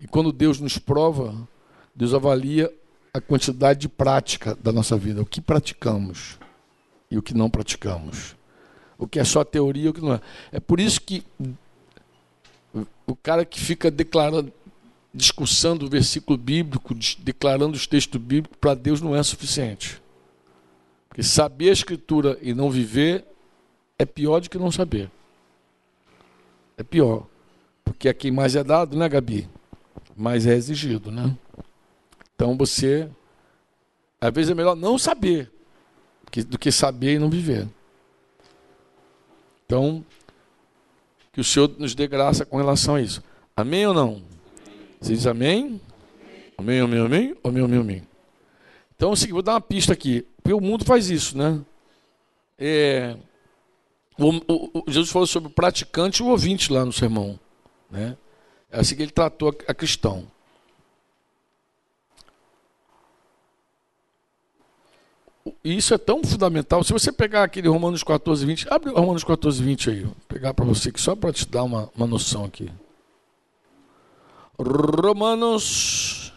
E 0.01 0.09
quando 0.09 0.33
Deus 0.33 0.59
nos 0.59 0.79
prova, 0.79 1.47
Deus 1.95 2.15
avalia 2.15 2.73
a 3.13 3.21
quantidade 3.21 3.81
de 3.81 3.89
prática 3.89 4.57
da 4.57 4.73
nossa 4.73 4.97
vida, 4.97 5.23
o 5.23 5.27
que 5.27 5.41
praticamos 5.41 6.39
e 7.11 7.19
o 7.19 7.23
que 7.23 7.35
não 7.35 7.49
praticamos. 7.51 8.37
O 8.99 9.07
que 9.07 9.19
é 9.19 9.25
só 9.25 9.45
teoria 9.45 9.87
e 9.87 9.89
o 9.89 9.95
que 9.95 10.01
não 10.01 10.15
é. 10.15 10.21
É 10.53 10.61
por 10.61 10.81
isso 10.81 11.01
que 11.01 11.25
o 13.07 13.17
cara 13.17 13.45
que 13.45 13.61
fica 13.61 13.91
declarando, 13.91 14.53
discussando 15.15 15.87
o 15.87 15.89
versículo 15.89 16.37
bíblico, 16.37 16.95
declarando 17.21 17.77
os 17.77 17.87
textos 17.87 18.21
bíblicos, 18.21 18.59
para 18.61 18.75
Deus 18.75 19.01
não 19.01 19.15
é 19.15 19.23
suficiente. 19.23 20.03
Porque 21.09 21.23
saber 21.23 21.71
a 21.71 21.73
escritura 21.73 22.39
e 22.43 22.53
não 22.53 22.71
viver 22.71 23.25
é 23.99 24.05
pior 24.05 24.41
do 24.41 24.51
que 24.51 24.59
não 24.59 24.71
saber. 24.71 25.11
É 26.77 26.83
pior. 26.83 27.27
Porque 27.85 28.09
a 28.09 28.15
quem 28.15 28.31
mais 28.31 28.55
é 28.55 28.63
dado, 28.63 28.97
né, 28.97 29.09
Gabi? 29.09 29.49
Mais 30.17 30.47
é 30.47 30.55
exigido, 30.55 31.11
né? 31.11 31.37
Então 32.39 32.57
você, 32.57 33.11
às 34.21 34.33
vezes 34.33 34.53
é 34.53 34.55
melhor 34.55 34.77
não 34.77 34.97
saber 34.97 35.51
do 36.47 36.57
que 36.57 36.71
saber 36.71 37.15
e 37.15 37.19
não 37.19 37.29
viver. 37.29 37.69
Então, 39.67 40.07
que 41.33 41.41
o 41.41 41.45
Senhor 41.45 41.75
nos 41.79 41.97
dê 41.97 42.07
graça 42.07 42.47
com 42.47 42.57
relação 42.57 42.95
a 42.95 43.03
isso. 43.03 43.25
Amém 43.57 43.89
ou 43.89 43.93
não? 43.93 44.23
Você 45.01 45.15
diz 45.15 45.27
amém? 45.27 45.81
Amém, 46.57 46.79
amém, 46.79 47.01
amém? 47.01 47.37
Amém, 47.43 47.65
amém, 47.65 47.81
amém. 47.81 48.03
Então, 48.95 49.11
assim, 49.11 49.33
vou 49.33 49.43
dar 49.43 49.55
uma 49.55 49.61
pista 49.61 49.93
aqui. 49.93 50.25
Porque 50.41 50.55
o 50.55 50.61
mundo 50.61 50.85
faz 50.85 51.11
isso, 51.11 51.37
né? 51.37 51.61
É, 52.57 53.17
o, 54.17 54.29
o, 54.29 54.71
o, 54.79 54.85
Jesus 54.87 55.11
falou 55.11 55.27
sobre 55.27 55.51
o 55.51 55.53
praticante 55.53 56.23
e 56.23 56.25
o 56.25 56.29
ouvinte 56.29 56.73
lá 56.73 56.85
no 56.85 56.93
sermão. 56.93 57.37
Né? 57.91 58.17
É 58.71 58.79
assim 58.79 58.95
que 58.95 59.03
ele 59.03 59.11
tratou 59.11 59.49
a, 59.49 59.73
a 59.73 59.75
cristão. 59.75 60.38
Isso 65.63 65.95
é 65.95 65.99
tão 65.99 66.23
fundamental. 66.23 66.83
Se 66.83 66.93
você 66.93 67.13
pegar 67.13 67.45
aquele 67.45 67.69
Romanos 67.69 68.03
14, 68.03 68.45
20, 68.45 68.67
abre 68.71 68.91
o 68.91 68.95
Romanos 68.95 69.25
14, 69.25 69.63
20 69.63 69.91
aí. 69.91 70.03
Vou 70.03 70.17
pegar 70.27 70.55
para 70.55 70.65
você 70.65 70.89
aqui, 70.89 71.01
só 71.01 71.15
para 71.15 71.33
te 71.33 71.47
dar 71.49 71.65
uma, 71.65 71.91
uma 71.97 72.07
noção 72.07 72.45
aqui. 72.45 72.71
Romanos. 74.59 76.33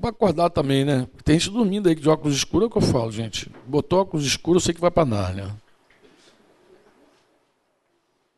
Para 0.00 0.10
acordar 0.10 0.50
também, 0.50 0.84
né? 0.84 1.08
Tem 1.24 1.38
gente 1.38 1.52
dormindo 1.52 1.88
aí 1.88 1.94
de 1.94 2.08
óculos 2.08 2.36
escuros, 2.36 2.66
é 2.66 2.68
o 2.68 2.70
que 2.70 2.78
eu 2.78 2.82
falo, 2.82 3.10
gente. 3.10 3.50
Botou 3.66 4.00
óculos 4.00 4.24
escuros, 4.24 4.62
eu 4.62 4.66
sei 4.66 4.74
que 4.74 4.80
vai 4.80 4.90
para 4.90 5.04
Nárnia. 5.04 5.56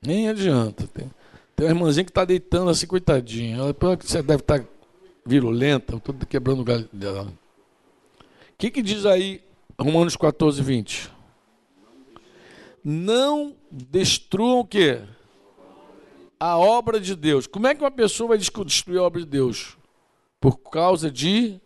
Nem 0.00 0.28
adianta. 0.28 0.86
Tem, 0.86 1.10
tem 1.54 1.66
uma 1.66 1.72
irmãzinha 1.72 2.04
que 2.04 2.10
está 2.10 2.24
deitando 2.24 2.70
assim, 2.70 2.86
coitadinha. 2.86 3.58
Ela, 3.58 3.76
você 4.00 4.22
deve 4.22 4.40
estar 4.40 4.60
tá 4.60 4.64
virulenta, 5.24 5.98
tudo 5.98 6.26
quebrando 6.26 6.60
o 6.60 6.64
galho 6.64 6.88
dela. 6.92 7.32
O 8.20 8.24
que, 8.58 8.70
que 8.70 8.82
diz 8.82 9.06
aí 9.06 9.42
Romanos 9.78 10.16
14, 10.16 10.62
20? 10.62 11.10
Não 12.84 13.54
destruam 13.70 14.60
o 14.60 14.64
quê? 14.64 15.00
A 16.38 16.58
obra 16.58 16.98
de 16.98 17.14
Deus. 17.14 17.46
Como 17.46 17.66
é 17.66 17.74
que 17.74 17.82
uma 17.82 17.90
pessoa 17.90 18.28
vai 18.28 18.38
destruir 18.38 18.98
a 18.98 19.02
obra 19.02 19.20
de 19.20 19.26
Deus? 19.26 19.76
Por 20.40 20.56
causa 20.58 21.10
de 21.10 21.60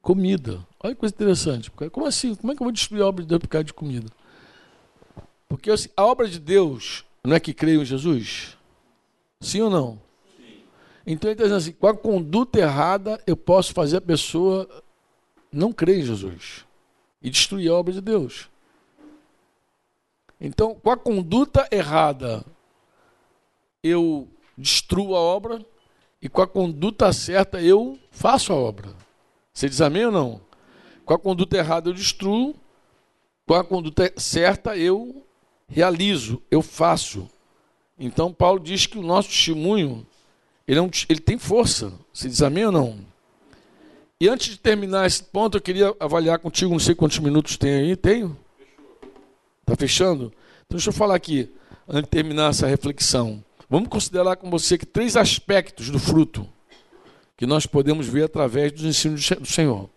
comida. 0.00 0.64
Olha 0.80 0.94
que 0.94 1.00
coisa 1.00 1.14
interessante. 1.14 1.70
Como 1.70 2.06
assim? 2.06 2.34
Como 2.34 2.52
é 2.52 2.56
que 2.56 2.62
eu 2.62 2.64
vou 2.64 2.72
destruir 2.72 3.02
a 3.02 3.06
obra 3.06 3.22
de 3.22 3.28
Deus 3.28 3.40
por 3.40 3.48
causa 3.48 3.64
de 3.64 3.72
comida? 3.72 4.08
Porque 5.48 5.70
assim, 5.70 5.88
a 5.96 6.04
obra 6.04 6.28
de 6.28 6.38
Deus 6.38 7.04
não 7.24 7.36
é 7.36 7.40
que 7.40 7.52
creio 7.52 7.82
em 7.82 7.84
Jesus? 7.84 8.56
Sim 9.40 9.62
ou 9.62 9.70
não? 9.70 10.00
Então 11.06 11.30
ele 11.30 11.34
está 11.34 11.44
dizendo 11.44 11.58
assim: 11.58 11.72
com 11.72 11.86
a 11.86 11.96
conduta 11.96 12.58
errada, 12.58 13.20
eu 13.26 13.36
posso 13.36 13.72
fazer 13.72 13.98
a 13.98 14.00
pessoa 14.00 14.68
não 15.52 15.72
crer 15.72 15.98
em 15.98 16.02
Jesus 16.02 16.64
e 17.20 17.30
destruir 17.30 17.70
a 17.70 17.74
obra 17.74 17.92
de 17.92 18.00
Deus. 18.00 18.48
Então, 20.40 20.74
com 20.74 20.90
a 20.90 20.96
conduta 20.96 21.68
errada, 21.70 22.44
eu 23.82 24.28
destruo 24.58 25.14
a 25.14 25.20
obra, 25.20 25.64
e 26.20 26.28
com 26.28 26.42
a 26.42 26.46
conduta 26.46 27.12
certa, 27.12 27.60
eu 27.60 27.98
faço 28.10 28.52
a 28.52 28.56
obra. 28.56 28.92
Você 29.52 29.68
diz 29.68 29.80
amém 29.80 30.06
ou 30.06 30.12
não? 30.12 30.40
Com 31.04 31.14
a 31.14 31.18
conduta 31.18 31.56
errada, 31.56 31.90
eu 31.90 31.94
destruo, 31.94 32.54
com 33.46 33.54
a 33.54 33.62
conduta 33.62 34.12
certa, 34.16 34.76
eu 34.76 35.24
realizo, 35.68 36.42
eu 36.50 36.62
faço. 36.62 37.28
Então, 37.98 38.32
Paulo 38.32 38.58
diz 38.60 38.86
que 38.86 38.98
o 38.98 39.02
nosso 39.02 39.28
testemunho 39.28 40.06
ele, 40.72 40.78
é 40.78 40.82
um, 40.82 40.90
ele 41.06 41.20
tem 41.20 41.36
força. 41.36 41.92
Você 42.14 42.30
diz 42.30 42.40
amém 42.40 42.64
ou 42.64 42.72
não? 42.72 42.98
E 44.18 44.26
antes 44.26 44.52
de 44.52 44.58
terminar 44.58 45.06
esse 45.06 45.22
ponto, 45.22 45.58
eu 45.58 45.60
queria 45.60 45.94
avaliar 46.00 46.38
contigo, 46.38 46.72
não 46.72 46.78
sei 46.78 46.94
quantos 46.94 47.18
minutos 47.18 47.58
tem 47.58 47.74
aí. 47.74 47.94
Tenho? 47.94 48.34
Está 49.60 49.76
fechando? 49.76 50.32
Então 50.64 50.78
deixa 50.78 50.88
eu 50.88 50.94
falar 50.94 51.14
aqui, 51.14 51.52
antes 51.86 52.04
de 52.04 52.08
terminar 52.08 52.48
essa 52.48 52.66
reflexão. 52.66 53.44
Vamos 53.68 53.90
considerar 53.90 54.36
com 54.36 54.48
você 54.48 54.78
que 54.78 54.86
três 54.86 55.14
aspectos 55.14 55.90
do 55.90 55.98
fruto 55.98 56.48
que 57.36 57.44
nós 57.44 57.66
podemos 57.66 58.06
ver 58.06 58.24
através 58.24 58.72
dos 58.72 58.84
ensinos 58.84 59.28
do 59.28 59.46
Senhor. 59.46 59.90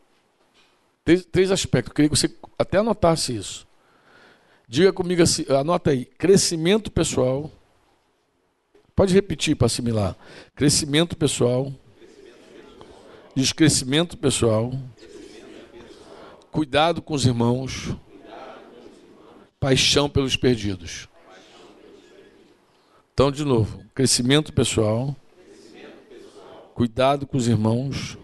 Três, 1.06 1.26
três 1.26 1.52
aspectos. 1.52 1.92
Eu 1.92 1.96
queria 1.96 2.10
que 2.10 2.18
você 2.18 2.36
até 2.60 2.80
anotasse 2.80 3.34
isso. 3.34 3.66
Diga 4.68 4.92
comigo 4.92 5.22
assim, 5.24 5.46
anota 5.48 5.92
aí. 5.92 6.04
Crescimento 6.04 6.92
pessoal. 6.92 7.50
Pode 8.96 9.14
repetir 9.14 9.56
para 9.56 9.66
assimilar. 9.66 10.16
Crescimento 10.56 11.18
pessoal. 11.18 11.74
Descrescimento 13.36 14.18
pessoal. 14.18 14.72
Cuidado 16.52 17.02
com 17.02 17.14
os 17.14 17.26
irmãos. 17.26 17.96
Paixão 19.60 20.10
pelos 20.10 20.38
perdidos. 20.38 21.10
Então, 23.16 23.32
de 23.32 23.46
novo, 23.46 23.80
crescimento 23.96 24.52
pessoal, 24.52 25.16
cuidado 26.74 27.26
com 27.26 27.38
os 27.38 27.48
irmãos, 27.48 28.18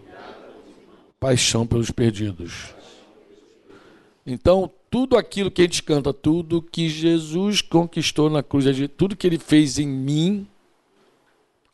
paixão 1.18 1.66
pelos 1.66 1.90
perdidos. 1.90 2.74
Então, 4.26 4.70
tudo 4.90 5.16
aquilo 5.16 5.50
que 5.50 5.62
a 5.62 5.64
gente 5.64 5.82
canta, 5.82 6.12
tudo 6.12 6.60
que 6.60 6.90
Jesus 6.90 7.62
conquistou 7.62 8.28
na 8.28 8.42
cruz, 8.42 8.66
tudo 8.98 9.16
que 9.16 9.26
ele 9.26 9.38
fez 9.38 9.78
em 9.78 9.88
mim, 9.88 10.46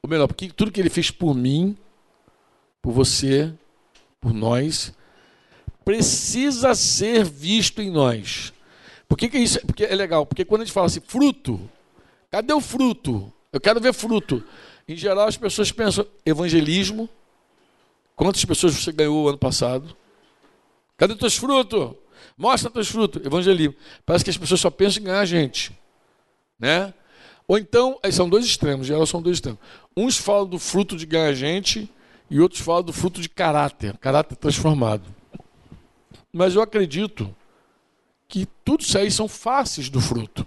ou 0.02 0.10
melhor, 0.10 0.28
tudo 0.56 0.70
que 0.70 0.80
ele 0.80 0.90
fez 0.90 1.10
por 1.10 1.34
mim, 1.34 1.76
por 2.80 2.92
você, 2.92 3.52
por 4.20 4.32
nós, 4.32 4.92
precisa 5.84 6.74
ser 6.74 7.24
visto 7.24 7.80
em 7.80 7.90
nós. 7.90 8.52
Por 9.08 9.16
que, 9.16 9.28
que 9.28 9.38
isso 9.38 9.60
porque 9.66 9.84
é 9.84 9.94
legal? 9.94 10.26
Porque 10.26 10.44
quando 10.44 10.62
a 10.62 10.64
gente 10.64 10.74
fala 10.74 10.86
assim, 10.86 11.00
fruto, 11.00 11.68
Cadê 12.30 12.52
o 12.52 12.60
fruto? 12.60 13.32
Eu 13.52 13.60
quero 13.60 13.80
ver 13.80 13.92
fruto. 13.94 14.44
Em 14.86 14.96
geral, 14.96 15.26
as 15.26 15.36
pessoas 15.36 15.72
pensam 15.72 16.06
evangelismo. 16.24 17.08
Quantas 18.14 18.44
pessoas 18.44 18.74
você 18.74 18.92
ganhou 18.92 19.28
ano 19.28 19.38
passado? 19.38 19.96
Cadê 20.96 21.14
teus 21.14 21.36
frutos? 21.36 21.94
Mostra 22.36 22.70
teus 22.70 22.88
frutos. 22.88 23.24
Evangelismo. 23.24 23.74
Parece 24.04 24.24
que 24.24 24.30
as 24.30 24.36
pessoas 24.36 24.60
só 24.60 24.70
pensam 24.70 25.02
em 25.02 25.06
ganhar 25.06 25.24
gente. 25.24 25.72
Né? 26.58 26.92
Ou 27.46 27.56
então, 27.56 27.98
são 28.12 28.28
dois 28.28 28.44
extremos, 28.44 28.86
em 28.86 28.88
geral 28.88 29.06
são 29.06 29.22
dois 29.22 29.36
extremos. 29.36 29.58
Uns 30.00 30.16
falam 30.16 30.46
do 30.46 30.60
fruto 30.60 30.94
de 30.96 31.04
ganhar 31.04 31.32
gente 31.32 31.90
e 32.30 32.38
outros 32.38 32.60
falam 32.60 32.84
do 32.84 32.92
fruto 32.92 33.20
de 33.20 33.28
caráter, 33.28 33.96
caráter 33.98 34.36
transformado. 34.36 35.02
Mas 36.32 36.54
eu 36.54 36.62
acredito 36.62 37.34
que 38.28 38.46
tudo 38.64 38.82
isso 38.82 38.96
aí 38.96 39.10
são 39.10 39.26
faces 39.26 39.90
do 39.90 40.00
fruto. 40.00 40.46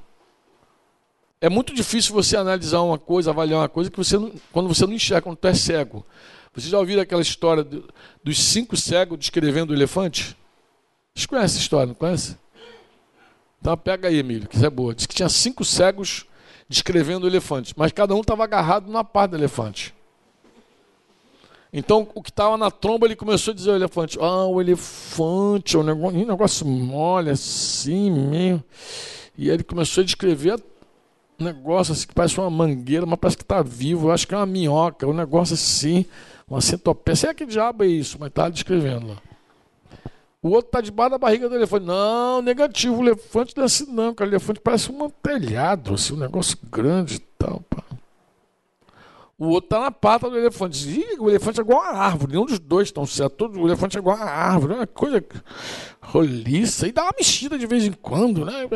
É 1.42 1.50
muito 1.50 1.76
difícil 1.76 2.14
você 2.14 2.38
analisar 2.38 2.80
uma 2.80 2.98
coisa, 2.98 3.32
avaliar 3.32 3.60
uma 3.60 3.68
coisa 3.68 3.92
que 3.92 3.98
você 3.98 4.18
não, 4.18 4.32
quando 4.54 4.70
você 4.70 4.86
não 4.86 4.94
enxerga, 4.94 5.24
quando 5.24 5.36
tu 5.36 5.50
é 5.50 5.54
cego. 5.54 6.06
Vocês 6.54 6.72
já 6.72 6.80
ouviram 6.80 7.02
aquela 7.02 7.22
história 7.22 7.62
do, 7.62 7.94
dos 8.24 8.42
cinco 8.42 8.78
cegos 8.78 9.20
descrevendo 9.20 9.72
o 9.72 9.76
elefante? 9.76 10.34
Vocês 11.14 11.26
conhecem 11.26 11.56
essa 11.56 11.60
história, 11.60 11.88
não 11.88 11.94
conhece? 11.94 12.38
Então 13.60 13.76
pega 13.76 14.08
aí, 14.08 14.18
Emílio, 14.18 14.48
que 14.48 14.56
isso 14.56 14.66
é 14.66 14.70
boa. 14.70 14.96
Diz 14.96 15.06
que 15.06 15.14
tinha 15.14 15.28
cinco 15.28 15.66
cegos 15.66 16.26
descrevendo 16.72 17.26
o 17.26 17.28
elefante, 17.28 17.74
mas 17.76 17.92
cada 17.92 18.16
um 18.16 18.22
estava 18.22 18.46
agarrado 18.46 18.88
numa 18.88 19.04
parte 19.04 19.32
do 19.32 19.38
elefante. 19.38 19.94
Então, 21.74 22.08
o 22.16 22.22
que 22.22 22.30
estava 22.30 22.58
na 22.58 22.72
tromba, 22.72 23.06
ele 23.06 23.16
começou 23.16 23.52
a 23.52 23.56
dizer 23.56 23.70
ao 23.70 23.76
elefante: 23.76 24.18
Ah, 24.20 24.46
o 24.46 24.60
elefante, 24.60 25.78
o 25.78 25.84
negócio, 25.84 26.20
o 26.20 26.26
negócio 26.26 26.66
mole 26.66 27.30
assim 27.30 28.10
mesmo. 28.10 28.64
E 29.38 29.50
ele 29.50 29.64
começou 29.64 30.02
a 30.02 30.06
descrever 30.06 30.62
um 31.40 31.44
negócio 31.44 31.94
assim 31.94 32.08
que 32.08 32.14
parece 32.14 32.38
uma 32.40 32.50
mangueira, 32.50 33.06
mas 33.06 33.20
parece 33.20 33.38
que 33.38 33.44
está 33.44 33.62
vivo. 33.62 34.08
Eu 34.08 34.12
acho 34.12 34.28
que 34.28 34.34
é 34.34 34.38
uma 34.38 34.46
minhoca, 34.46 35.08
um 35.08 35.14
negócio 35.14 35.54
assim, 35.54 36.06
uma 36.48 36.62
centopeia. 36.62 37.16
Sei 37.16 37.34
que 37.34 37.46
diabo 37.46 37.84
é 37.84 37.88
isso, 37.88 38.18
mas 38.20 38.30
está 38.30 38.50
descrevendo 38.50 39.08
lá. 39.08 39.31
O 40.44 40.50
outro 40.50 40.70
está 40.70 40.82
debaixo 40.82 41.12
da 41.12 41.18
barriga 41.20 41.48
do 41.48 41.56
elefante. 41.56 41.86
Não, 41.86 42.42
negativo, 42.42 42.98
o 42.98 43.04
elefante 43.04 43.56
não 43.56 43.64
é 43.64 43.66
assim 43.66 43.86
não, 43.92 44.14
cara. 44.14 44.30
O 44.30 44.34
elefante 44.34 44.60
parece 44.60 44.92
um 44.92 45.10
telhado, 45.10 45.94
assim, 45.94 46.14
um 46.14 46.18
negócio 46.18 46.58
grande 46.72 47.16
e 47.16 47.20
tal. 47.20 47.62
Pá. 47.70 47.84
O 49.38 49.50
outro 49.50 49.68
está 49.68 49.80
na 49.80 49.92
pata 49.92 50.30
do 50.30 50.38
elefante. 50.38 50.88
Ih, 50.88 51.20
o 51.20 51.30
elefante 51.30 51.60
é 51.60 51.64
igual 51.64 51.82
a 51.82 51.98
árvore. 51.98 52.34
Nenhum 52.34 52.46
dos 52.46 52.60
dois 52.60 52.88
estão 52.88 53.06
certos. 53.06 53.56
O 53.56 53.68
elefante 53.68 53.98
é 53.98 54.00
igual 54.00 54.18
a 54.18 54.24
árvore. 54.24 54.74
É 54.74 54.76
uma 54.78 54.88
coisa 54.88 55.24
roliça. 56.02 56.88
E 56.88 56.92
dá 56.92 57.04
uma 57.04 57.14
mexida 57.18 57.58
de 57.58 57.68
vez 57.68 57.84
em 57.86 57.92
quando, 57.92 58.46
né? 58.46 58.68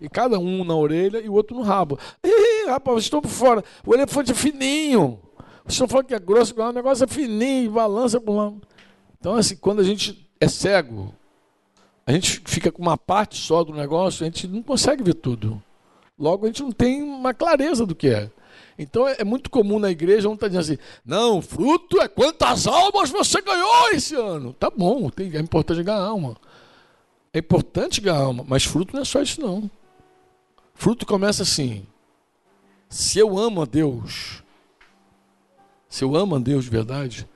E 0.00 0.08
cada 0.08 0.38
um 0.38 0.64
na 0.64 0.74
orelha 0.74 1.18
e 1.18 1.28
o 1.28 1.34
outro 1.34 1.56
no 1.56 1.62
rabo. 1.62 1.98
Ih, 2.22 2.66
rapaz, 2.66 3.00
estou 3.00 3.22
por 3.22 3.30
fora. 3.30 3.64
O 3.86 3.94
elefante 3.94 4.32
é 4.32 4.34
fininho. 4.34 5.18
Vocês 5.64 5.74
estão 5.74 5.88
falando 5.88 6.06
que 6.06 6.14
é 6.14 6.18
grosso, 6.18 6.54
o 6.58 6.72
negócio 6.72 7.04
é 7.04 7.06
fininho, 7.06 7.70
balança 7.70 8.20
por 8.20 8.34
lá. 8.34 8.52
Então, 9.18 9.34
assim, 9.34 9.56
quando 9.56 9.80
a 9.80 9.84
gente 9.84 10.23
é 10.40 10.48
cego, 10.48 11.14
a 12.06 12.12
gente 12.12 12.42
fica 12.44 12.70
com 12.70 12.82
uma 12.82 12.98
parte 12.98 13.36
só 13.36 13.64
do 13.64 13.72
negócio, 13.72 14.22
a 14.22 14.26
gente 14.26 14.46
não 14.46 14.62
consegue 14.62 15.02
ver 15.02 15.14
tudo. 15.14 15.62
Logo, 16.18 16.44
a 16.44 16.48
gente 16.48 16.62
não 16.62 16.72
tem 16.72 17.02
uma 17.02 17.32
clareza 17.32 17.86
do 17.86 17.94
que 17.94 18.08
é. 18.08 18.30
Então 18.78 19.06
é, 19.08 19.16
é 19.20 19.24
muito 19.24 19.50
comum 19.50 19.78
na 19.78 19.90
igreja 19.90 20.28
um 20.28 20.36
tá 20.36 20.46
dizendo 20.46 20.62
assim: 20.62 20.78
não, 21.04 21.40
fruto 21.40 22.00
é 22.00 22.08
quantas 22.08 22.66
almas 22.66 23.10
você 23.10 23.40
ganhou 23.40 23.90
esse 23.90 24.14
ano. 24.14 24.52
Tá 24.52 24.70
bom, 24.70 25.10
é 25.16 25.38
importante 25.38 25.82
ganhar 25.82 26.00
alma. 26.00 26.36
É 27.32 27.38
importante 27.38 28.00
ganhar 28.00 28.18
alma, 28.18 28.44
mas 28.46 28.64
fruto 28.64 28.94
não 28.94 29.02
é 29.02 29.04
só 29.04 29.22
isso, 29.22 29.40
não. 29.40 29.70
Fruto 30.74 31.06
começa 31.06 31.42
assim: 31.42 31.86
se 32.88 33.18
eu 33.18 33.38
amo 33.38 33.62
a 33.62 33.64
Deus, 33.64 34.42
se 35.88 36.04
eu 36.04 36.14
amo 36.14 36.36
a 36.36 36.38
Deus 36.38 36.64
de 36.64 36.70
verdade, 36.70 37.28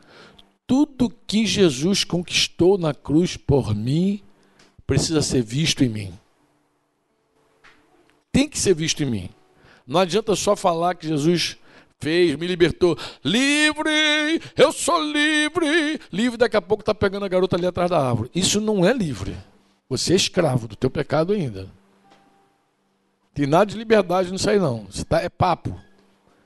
tudo 0.69 1.11
que 1.27 1.47
Jesus 1.47 2.05
conquistou 2.05 2.77
na 2.77 2.93
cruz 2.93 3.39
por 3.39 3.75
mim 3.75 4.23
precisa 4.87 5.23
ser 5.23 5.43
visto 5.43 5.83
em 5.83 5.89
mim. 5.89 6.13
Tem 8.31 8.47
que 8.47 8.59
ser 8.59 8.75
visto 8.75 9.03
em 9.03 9.07
mim. 9.07 9.31
Não 9.87 9.99
adianta 9.99 10.37
só 10.37 10.55
falar 10.55 10.95
que 10.95 11.09
Jesus 11.09 11.57
fez, 11.99 12.37
me 12.37 12.47
libertou. 12.47 12.99
Livre! 13.25 14.43
Eu 14.55 14.71
sou 14.71 15.03
livre! 15.03 15.99
Livre, 16.13 16.37
daqui 16.37 16.59
a 16.59 16.63
pouco 16.63 16.83
está 16.83 16.95
pegando 16.95 17.25
a 17.25 17.29
garota 17.29 17.57
ali 17.57 17.67
atrás 17.67 17.91
da 17.91 18.07
árvore. 18.07 18.31
Isso 18.35 18.61
não 18.61 18.85
é 18.85 18.93
livre. 18.93 19.35
Você 19.89 20.13
é 20.13 20.17
escravo 20.17 20.69
do 20.69 20.77
teu 20.77 20.91
pecado 20.91 21.33
ainda. 21.33 21.67
Tem 23.33 23.47
nada 23.47 23.65
de 23.65 23.79
liberdade 23.79 24.31
nisso 24.31 24.51
aí, 24.51 24.59
não. 24.59 24.87
Isso 24.91 25.07
tá, 25.07 25.23
é 25.23 25.31
papo. 25.31 25.81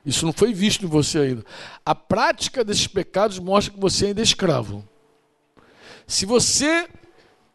Isso 0.04 0.26
não 0.26 0.32
foi 0.32 0.52
visto 0.52 0.84
em 0.84 0.88
você 0.88 1.18
ainda. 1.18 1.44
A 1.84 1.94
prática 1.94 2.64
desses 2.64 2.86
pecados 2.86 3.38
mostra 3.38 3.72
que 3.72 3.80
você 3.80 4.06
ainda 4.06 4.20
é 4.20 4.24
escravo. 4.24 4.84
Se 6.06 6.26
você, 6.26 6.88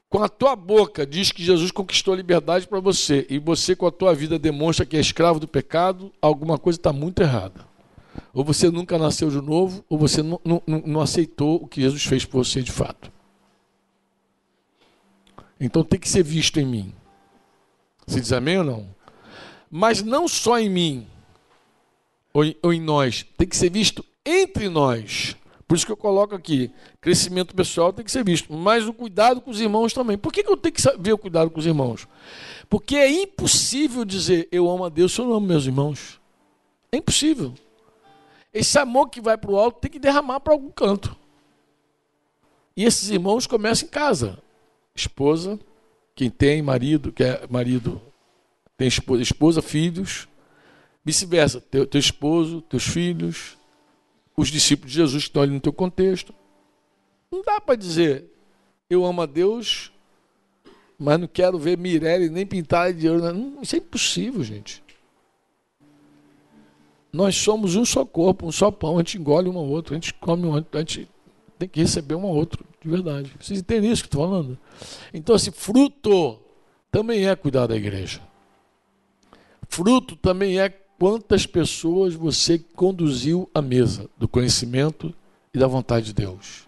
com 0.10 0.24
a 0.24 0.30
tua 0.30 0.56
boca, 0.56 1.06
diz 1.06 1.32
que 1.32 1.44
Jesus 1.44 1.72
conquistou 1.72 2.14
a 2.14 2.18
liberdade 2.18 2.68
para 2.68 2.80
você, 2.80 3.28
e 3.30 3.38
você, 3.38 3.76
com 3.76 3.86
a 3.86 3.92
tua 3.92 4.14
vida, 4.14 4.40
demonstra 4.40 4.86
que 4.86 4.96
é 4.96 5.00
escravo 5.00 5.40
do 5.40 5.48
pecado, 5.48 6.12
alguma 6.22 6.58
coisa 6.58 6.80
está 6.80 6.94
muito 6.94 7.22
errada. 7.22 7.68
Ou 8.34 8.44
você 8.44 8.72
nunca 8.72 8.98
nasceu 8.98 9.30
de 9.30 9.42
novo, 9.42 9.84
ou 9.90 9.98
você 9.98 10.24
não, 10.24 10.40
não, 10.66 11.02
aceitou 11.02 11.64
o 11.64 11.68
que 11.68 11.82
Jesus 11.82 12.04
fez 12.06 12.26
por 12.26 12.44
você 12.44 12.62
de 12.62 12.72
fato. 12.72 13.12
Então 15.60 15.84
tem 15.84 16.00
que 16.00 16.10
ser 16.10 16.24
visto 16.24 16.60
em 16.60 16.66
mim. 16.66 16.94
Você 18.06 18.22
diz 18.22 18.32
amém 18.32 18.60
ou 18.60 18.64
não? 18.64 18.98
mas 19.70 20.02
não 20.02 20.28
só 20.28 20.60
em 20.60 20.70
mim 20.70 21.08
ou 22.62 22.74
em, 22.74 22.80
nós, 22.80 23.26
tem 23.38 23.48
que 23.48 23.56
ser 23.58 23.72
visto 23.72 24.06
entre 24.26 24.70
nós. 24.70 25.36
Por 25.68 25.76
isso 25.76 25.86
que 25.86 25.92
eu 25.92 25.98
coloco 25.98 26.36
aqui, 26.36 26.72
crescimento 27.02 27.56
pessoal 27.56 27.92
tem 27.92 28.06
que 28.06 28.12
ser 28.12 28.24
visto, 28.24 28.54
mas 28.54 28.88
o 28.88 28.94
cuidado 28.94 29.42
com 29.42 29.52
os 29.52 29.60
irmãos 29.60 29.92
também. 29.92 30.18
Por 30.18 30.32
que, 30.32 30.44
que 30.44 30.50
eu 30.50 30.56
tenho 30.56 30.74
que 30.74 30.82
ver 31.00 31.14
o 31.14 31.18
cuidado 31.18 31.50
com 31.50 31.60
os 31.60 31.66
irmãos? 31.66 32.08
Porque 32.70 32.96
é 32.96 33.10
impossível 33.10 34.06
dizer 34.06 34.48
eu 34.52 34.70
amo 34.70 34.86
a 34.86 34.90
Deus 34.90 35.14
se 35.14 35.20
eu 35.20 35.26
não 35.26 35.34
amo 35.34 35.48
meus 35.48 35.66
irmãos. 35.66 36.22
É 36.92 36.98
impossível. 36.98 37.54
Esse 38.54 38.80
amor 38.80 39.10
que 39.10 39.20
vai 39.20 39.38
para 39.38 39.52
o 39.52 39.58
alto 39.58 39.80
tem 39.80 39.92
que 39.92 40.00
derramar 40.00 40.40
para 40.40 40.54
algum 40.54 40.70
canto. 40.72 41.16
E 42.76 42.86
esses 42.86 43.10
irmãos 43.10 43.46
começam 43.46 43.88
em 43.88 43.92
casa. 43.92 44.40
Esposa, 44.96 45.60
quem 46.16 46.30
tem 46.30 46.62
marido, 46.62 47.12
que 47.12 47.24
é 47.24 47.46
marido, 47.50 48.02
tem 48.78 48.88
esposa, 48.88 49.22
esposa 49.22 49.62
filhos, 49.62 50.28
vice-versa, 51.08 51.62
teu, 51.62 51.88
teu 51.88 52.00
esposo, 52.00 52.62
teus 52.64 52.84
filhos, 52.84 53.58
os 54.36 54.50
discípulos 54.50 54.92
de 54.92 54.98
Jesus 54.98 55.24
que 55.24 55.30
estão 55.30 55.42
ali 55.42 55.54
no 55.54 55.62
teu 55.62 55.72
contexto. 55.72 56.36
Não 57.32 57.42
dá 57.42 57.62
para 57.62 57.76
dizer, 57.76 58.26
eu 58.90 59.06
amo 59.06 59.22
a 59.22 59.26
Deus, 59.26 59.90
mas 61.00 61.18
não 61.18 61.26
quero 61.26 61.58
ver 61.58 61.78
Mirelle 61.78 62.30
nem 62.30 62.46
pintada 62.46 62.94
de 62.94 63.08
ouro. 63.08 63.22
Não, 63.34 63.62
isso 63.62 63.78
é 63.78 63.80
impossível, 63.80 64.44
gente. 64.44 64.84
Nós 67.14 67.38
somos 67.38 67.78
um 67.78 67.86
só 67.86 68.06
corpo, 68.06 68.46
um 68.46 68.52
só 68.52 68.70
pão, 68.70 68.96
a 68.96 69.00
gente 69.00 69.18
engole 69.18 69.48
um 69.48 69.58
ao 69.58 69.66
outro, 69.66 69.94
a 69.94 69.96
gente 69.96 70.14
come 70.14 70.46
um, 70.46 70.56
a 70.58 70.80
gente 70.80 71.08
tem 71.58 71.70
que 71.70 71.80
receber 71.80 72.16
um 72.16 72.26
outro, 72.26 72.66
de 72.82 72.90
verdade. 72.90 73.32
Vocês 73.40 73.62
entendem 73.62 73.90
isso 73.90 74.04
que 74.04 74.10
estou 74.10 74.28
falando? 74.28 74.58
Então, 75.14 75.38
assim, 75.38 75.52
fruto 75.52 76.38
também 76.92 77.30
é 77.30 77.34
cuidar 77.34 77.66
da 77.66 77.78
igreja. 77.78 78.20
Fruto 79.70 80.18
também 80.18 80.60
é 80.60 80.70
quantas 80.98 81.46
pessoas 81.46 82.14
você 82.14 82.58
conduziu 82.58 83.50
à 83.54 83.62
mesa 83.62 84.10
do 84.18 84.28
conhecimento 84.28 85.14
e 85.54 85.60
da 85.60 85.68
vontade 85.68 86.08
de 86.08 86.14
Deus. 86.14 86.68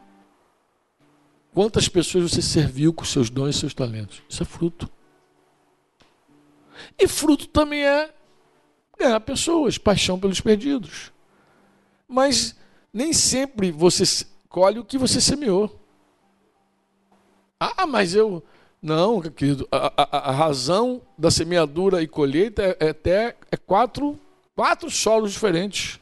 Quantas 1.54 1.90
pessoas 1.90 2.32
você 2.32 2.42
serviu 2.42 2.94
com 2.94 3.04
seus 3.04 3.30
dons 3.30 3.56
e 3.56 3.60
seus 3.60 3.74
talentos. 3.74 4.22
Isso 4.30 4.44
é 4.44 4.46
fruto. 4.46 4.90
E 6.98 7.08
fruto 7.08 7.48
também 7.48 7.84
é 7.86 8.14
ganhar 8.98 9.20
pessoas, 9.22 9.78
paixão 9.78 10.20
pelos 10.20 10.40
perdidos. 10.40 11.12
Mas 12.08 12.56
nem 12.94 13.14
sempre 13.14 13.72
você 13.72 14.04
colhe 14.48 14.80
o 14.80 14.86
que 14.86 14.98
você 14.98 15.20
semeou. 15.20 15.80
Ah, 17.60 17.86
mas 17.86 18.16
eu. 18.16 18.44
Não, 18.82 19.22
querido. 19.22 19.68
A, 19.72 19.92
a, 19.98 20.30
a 20.30 20.32
razão 20.32 21.02
da 21.18 21.30
semeadura 21.30 22.02
e 22.02 22.08
colheita 22.08 22.64
é, 22.64 22.88
é 22.88 22.90
até 22.90 23.36
é 23.52 23.58
quatro, 23.58 24.18
quatro 24.56 24.90
solos 24.90 25.34
diferentes. 25.34 26.00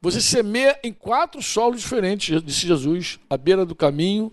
Você 0.00 0.20
semeia 0.20 0.78
em 0.82 0.92
quatro 0.92 1.42
solos 1.42 1.82
diferentes, 1.82 2.42
disse 2.42 2.66
Jesus, 2.66 3.20
à 3.28 3.36
beira 3.36 3.66
do 3.66 3.74
caminho, 3.74 4.32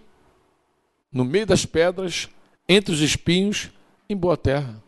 no 1.11 1.25
meio 1.25 1.45
das 1.45 1.65
pedras, 1.65 2.29
entre 2.69 2.93
os 2.93 3.01
espinhos, 3.01 3.69
em 4.09 4.15
boa 4.15 4.37
terra. 4.37 4.81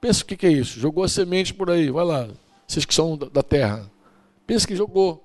Pensa 0.00 0.22
o 0.22 0.26
que 0.26 0.46
é 0.46 0.52
isso? 0.52 0.78
Jogou 0.78 1.02
a 1.02 1.08
semente 1.08 1.52
por 1.52 1.68
aí, 1.68 1.90
vai 1.90 2.04
lá, 2.04 2.28
vocês 2.66 2.84
que 2.84 2.94
são 2.94 3.16
da 3.16 3.42
terra. 3.42 3.90
Pensa 4.46 4.66
que 4.66 4.76
jogou. 4.76 5.22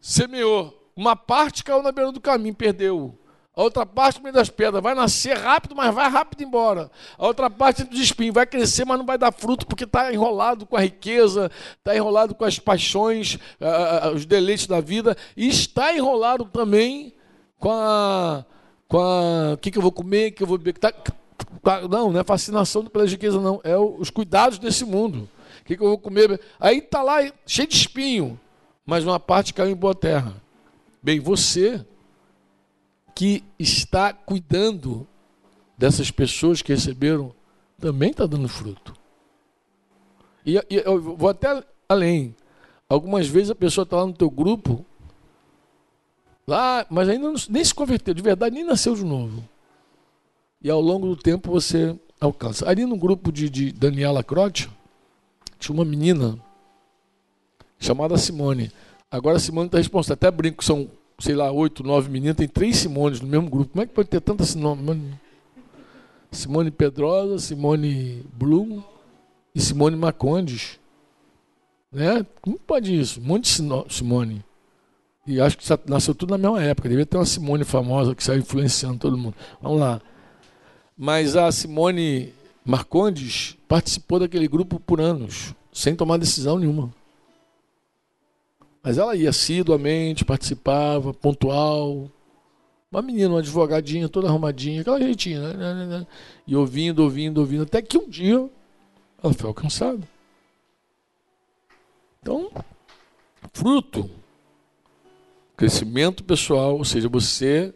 Semeou. 0.00 0.78
Uma 0.96 1.14
parte 1.14 1.62
caiu 1.62 1.82
na 1.82 1.92
beira 1.92 2.10
do 2.10 2.20
caminho, 2.20 2.54
perdeu. 2.54 3.16
A 3.54 3.62
outra 3.62 3.84
parte 3.84 4.16
no 4.16 4.22
meio 4.22 4.34
das 4.34 4.48
pedras 4.48 4.82
vai 4.82 4.94
nascer 4.94 5.36
rápido, 5.36 5.76
mas 5.76 5.94
vai 5.94 6.08
rápido 6.08 6.42
embora. 6.42 6.90
A 7.18 7.26
outra 7.26 7.50
parte 7.50 7.84
dos 7.84 8.00
espinhos 8.00 8.34
vai 8.34 8.46
crescer, 8.46 8.86
mas 8.86 8.96
não 8.96 9.04
vai 9.04 9.18
dar 9.18 9.30
fruto 9.30 9.66
porque 9.66 9.84
está 9.84 10.10
enrolado 10.10 10.64
com 10.64 10.74
a 10.74 10.80
riqueza, 10.80 11.50
está 11.76 11.94
enrolado 11.94 12.34
com 12.34 12.46
as 12.46 12.58
paixões, 12.58 13.34
uh, 13.34 14.08
os 14.14 14.24
deleites 14.24 14.66
da 14.66 14.80
vida 14.80 15.14
e 15.36 15.48
está 15.48 15.94
enrolado 15.94 16.46
também 16.46 17.12
com 17.58 17.70
a, 17.70 18.42
com 18.88 18.98
a, 18.98 19.52
o 19.52 19.58
que, 19.58 19.70
que 19.70 19.76
eu 19.76 19.82
vou 19.82 19.92
comer, 19.92 20.30
o 20.30 20.32
que 20.32 20.42
eu 20.42 20.46
vou 20.46 20.56
beber. 20.56 20.78
Tá, 20.78 20.90
tá, 21.62 21.82
não, 21.82 22.10
não 22.10 22.20
é 22.20 22.24
fascinação 22.24 22.86
pela 22.86 23.04
riqueza, 23.04 23.38
não. 23.38 23.60
É 23.64 23.76
os 23.76 24.08
cuidados 24.08 24.58
desse 24.58 24.86
mundo. 24.86 25.28
O 25.60 25.64
que, 25.66 25.76
que 25.76 25.82
eu 25.82 25.88
vou 25.88 25.98
comer? 25.98 26.40
Aí 26.58 26.78
está 26.78 27.02
lá 27.02 27.18
cheio 27.46 27.68
de 27.68 27.76
espinho, 27.76 28.40
mas 28.86 29.04
uma 29.04 29.20
parte 29.20 29.52
caiu 29.52 29.72
em 29.72 29.76
boa 29.76 29.94
terra. 29.94 30.34
Bem, 31.02 31.20
você 31.20 31.84
que 33.14 33.44
está 33.58 34.12
cuidando 34.12 35.06
dessas 35.76 36.10
pessoas 36.10 36.62
que 36.62 36.72
receberam 36.72 37.34
também 37.78 38.10
está 38.10 38.26
dando 38.26 38.48
fruto. 38.48 38.94
E, 40.44 40.56
e, 40.56 40.82
eu 40.84 41.00
vou 41.00 41.28
até 41.28 41.64
além. 41.88 42.34
Algumas 42.88 43.26
vezes 43.26 43.50
a 43.50 43.54
pessoa 43.54 43.84
está 43.84 43.96
lá 43.96 44.06
no 44.06 44.12
teu 44.12 44.30
grupo, 44.30 44.84
lá, 46.46 46.86
mas 46.90 47.08
ainda 47.08 47.28
não, 47.28 47.34
nem 47.48 47.64
se 47.64 47.74
converteu, 47.74 48.14
de 48.14 48.22
verdade, 48.22 48.54
nem 48.54 48.64
nasceu 48.64 48.94
de 48.94 49.04
novo. 49.04 49.42
E 50.60 50.70
ao 50.70 50.80
longo 50.80 51.06
do 51.06 51.16
tempo 51.16 51.50
você 51.50 51.98
alcança. 52.20 52.68
Ali 52.68 52.84
no 52.86 52.96
grupo 52.96 53.32
de, 53.32 53.48
de 53.48 53.72
Daniela 53.72 54.22
Croce, 54.22 54.68
tinha 55.58 55.74
uma 55.74 55.84
menina 55.84 56.38
chamada 57.78 58.16
Simone. 58.16 58.70
Agora 59.10 59.36
a 59.36 59.40
Simone 59.40 59.66
está 59.66 59.78
responsável. 59.78 60.14
Até 60.14 60.30
brinco, 60.30 60.62
são 60.64 60.88
sei 61.22 61.36
lá, 61.36 61.52
oito, 61.52 61.84
nove 61.84 62.10
meninas, 62.10 62.34
tem 62.34 62.48
três 62.48 62.78
Simones 62.78 63.20
no 63.20 63.28
mesmo 63.28 63.48
grupo. 63.48 63.70
Como 63.70 63.82
é 63.84 63.86
que 63.86 63.94
pode 63.94 64.08
ter 64.08 64.20
tanta 64.20 64.42
Simone? 64.42 65.14
Simone 66.32 66.68
Pedrosa, 66.72 67.38
Simone 67.38 68.26
Bloom 68.32 68.82
e 69.54 69.60
Simone 69.60 69.94
Macondes. 69.94 70.80
Né? 71.92 72.26
Como 72.40 72.58
pode 72.58 72.98
isso? 72.98 73.20
Um 73.20 73.24
monte 73.24 73.62
de 73.62 73.94
Simone. 73.94 74.44
E 75.24 75.40
acho 75.40 75.56
que 75.56 75.64
nasceu 75.86 76.12
tudo 76.12 76.30
na 76.30 76.38
mesma 76.38 76.60
época. 76.60 76.88
Devia 76.88 77.06
ter 77.06 77.16
uma 77.16 77.24
Simone 77.24 77.62
famosa 77.62 78.16
que 78.16 78.24
saiu 78.24 78.40
influenciando 78.40 78.98
todo 78.98 79.16
mundo. 79.16 79.36
Vamos 79.62 79.78
lá. 79.78 80.02
Mas 80.98 81.36
a 81.36 81.52
Simone 81.52 82.34
Marcondes 82.64 83.56
participou 83.68 84.18
daquele 84.18 84.48
grupo 84.48 84.80
por 84.80 85.00
anos, 85.00 85.54
sem 85.72 85.94
tomar 85.94 86.16
decisão 86.16 86.58
nenhuma. 86.58 86.92
Mas 88.82 88.98
ela 88.98 89.14
ia 89.14 89.30
assiduamente, 89.30 90.24
participava, 90.24 91.14
pontual. 91.14 92.10
Uma 92.90 93.00
menina, 93.00 93.30
uma 93.30 93.38
advogadinha, 93.38 94.08
toda 94.08 94.28
arrumadinha, 94.28 94.80
aquela 94.80 95.00
jeitinha, 95.00 95.40
né, 95.40 95.54
né, 95.54 95.74
né, 95.74 95.98
né? 95.98 96.06
E 96.46 96.56
ouvindo, 96.56 97.02
ouvindo, 97.02 97.38
ouvindo, 97.38 97.62
até 97.62 97.80
que 97.80 97.96
um 97.96 98.08
dia 98.08 98.50
ela 99.22 99.32
foi 99.32 99.48
alcançada. 99.48 100.00
Então, 102.20 102.50
fruto, 103.52 104.10
crescimento 105.56 106.22
pessoal, 106.24 106.76
ou 106.76 106.84
seja, 106.84 107.08
você 107.08 107.72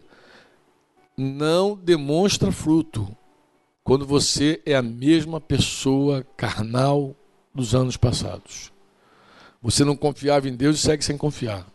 não 1.17 1.77
demonstra 1.77 2.53
fruto 2.53 3.09
quando 3.83 4.05
você 4.05 4.61
é 4.67 4.75
a 4.75 4.83
mesma 4.83 5.41
pessoa 5.41 6.27
carnal 6.37 7.15
dos 7.55 7.75
anos 7.75 7.97
passados. 7.97 8.76
Você 9.63 9.85
não 9.85 9.97
confiava 9.97 10.49
em 10.49 10.55
Deus 10.55 10.77
e 10.77 10.81
segue 10.81 11.05
sem 11.05 11.17
confiar. 11.17 11.67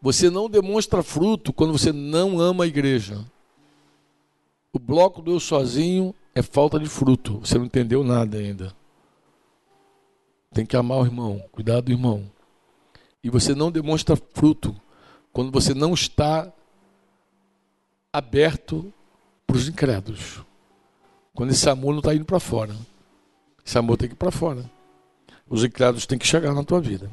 Você 0.00 0.30
não 0.30 0.48
demonstra 0.48 1.02
fruto 1.02 1.52
quando 1.52 1.72
você 1.72 1.92
não 1.92 2.40
ama 2.40 2.64
a 2.64 2.66
igreja. 2.66 3.24
O 4.72 4.78
bloco 4.78 5.22
do 5.22 5.32
eu 5.32 5.40
sozinho 5.40 6.14
é 6.34 6.42
falta 6.42 6.78
de 6.78 6.88
fruto. 6.88 7.38
Você 7.40 7.56
não 7.58 7.66
entendeu 7.66 8.02
nada 8.02 8.38
ainda. 8.38 8.74
Tem 10.52 10.66
que 10.66 10.76
amar 10.76 10.98
o 10.98 11.04
irmão, 11.04 11.42
cuidar 11.52 11.80
do 11.80 11.92
irmão. 11.92 12.30
E 13.22 13.30
você 13.30 13.54
não 13.54 13.70
demonstra 13.70 14.16
fruto 14.16 14.74
quando 15.32 15.50
você 15.50 15.74
não 15.74 15.94
está 15.94 16.52
aberto 18.12 18.92
para 19.46 19.56
os 19.56 19.68
incrédulos. 19.68 20.42
Quando 21.34 21.50
esse 21.50 21.68
amor 21.68 21.92
não 21.92 21.98
está 21.98 22.14
indo 22.14 22.24
para 22.24 22.38
fora. 22.38 22.74
Esse 23.64 23.78
amor 23.78 23.96
tem 23.96 24.08
que 24.08 24.14
ir 24.14 24.18
para 24.18 24.30
fora 24.30 24.70
os 25.48 25.64
incrédulos 25.64 26.06
têm 26.06 26.18
que 26.18 26.26
chegar 26.26 26.54
na 26.54 26.64
tua 26.64 26.80
vida. 26.80 27.10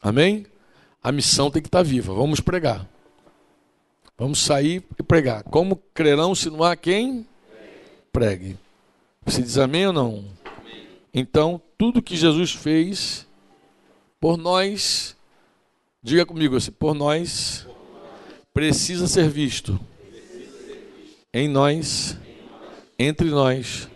Amém? 0.00 0.46
A 1.02 1.12
missão 1.12 1.50
tem 1.50 1.60
que 1.60 1.68
estar 1.68 1.82
viva. 1.82 2.14
Vamos 2.14 2.40
pregar. 2.40 2.88
Vamos 4.16 4.38
sair 4.38 4.84
e 4.98 5.02
pregar. 5.02 5.42
Como 5.44 5.76
crerão 5.92 6.34
se 6.34 6.48
não 6.48 6.62
há 6.62 6.76
quem 6.76 7.26
pregue? 8.12 8.56
Você 9.24 9.42
diz 9.42 9.58
amém 9.58 9.86
ou 9.86 9.92
não? 9.92 10.24
Então, 11.12 11.60
tudo 11.76 12.02
que 12.02 12.16
Jesus 12.16 12.52
fez 12.52 13.26
por 14.20 14.36
nós, 14.36 15.16
diga 16.02 16.24
comigo 16.24 16.56
assim, 16.56 16.70
por 16.70 16.94
nós, 16.94 17.66
precisa 18.52 19.06
ser 19.06 19.28
visto 19.28 19.78
em 21.32 21.48
nós, 21.48 22.16
entre 22.98 23.28
nós, 23.28 23.88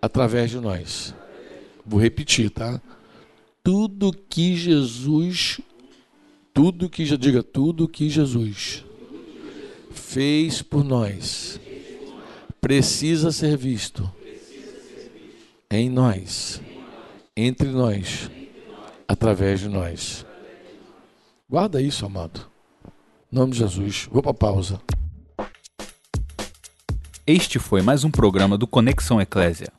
através 0.00 0.50
de 0.50 0.60
nós. 0.60 1.14
Vou 1.84 2.00
repetir, 2.00 2.50
tá? 2.50 2.80
Tudo 3.68 4.14
que 4.14 4.56
Jesus, 4.56 5.60
tudo 6.54 6.88
que, 6.88 7.04
diga, 7.18 7.42
tudo 7.42 7.86
que 7.86 8.08
Jesus 8.08 8.82
fez 9.90 10.62
por 10.62 10.82
nós, 10.82 11.60
precisa 12.62 13.30
ser 13.30 13.58
visto 13.58 14.10
em 15.70 15.90
nós, 15.90 16.62
entre 17.36 17.68
nós, 17.68 18.30
através 19.06 19.60
de 19.60 19.68
nós. 19.68 20.24
Guarda 21.46 21.82
isso, 21.82 22.06
amado. 22.06 22.40
Em 23.30 23.36
nome 23.36 23.52
de 23.52 23.58
Jesus. 23.58 24.08
Vou 24.10 24.22
para 24.22 24.32
pausa. 24.32 24.80
Este 27.26 27.58
foi 27.58 27.82
mais 27.82 28.02
um 28.02 28.10
programa 28.10 28.56
do 28.56 28.66
Conexão 28.66 29.20
Eclésia. 29.20 29.70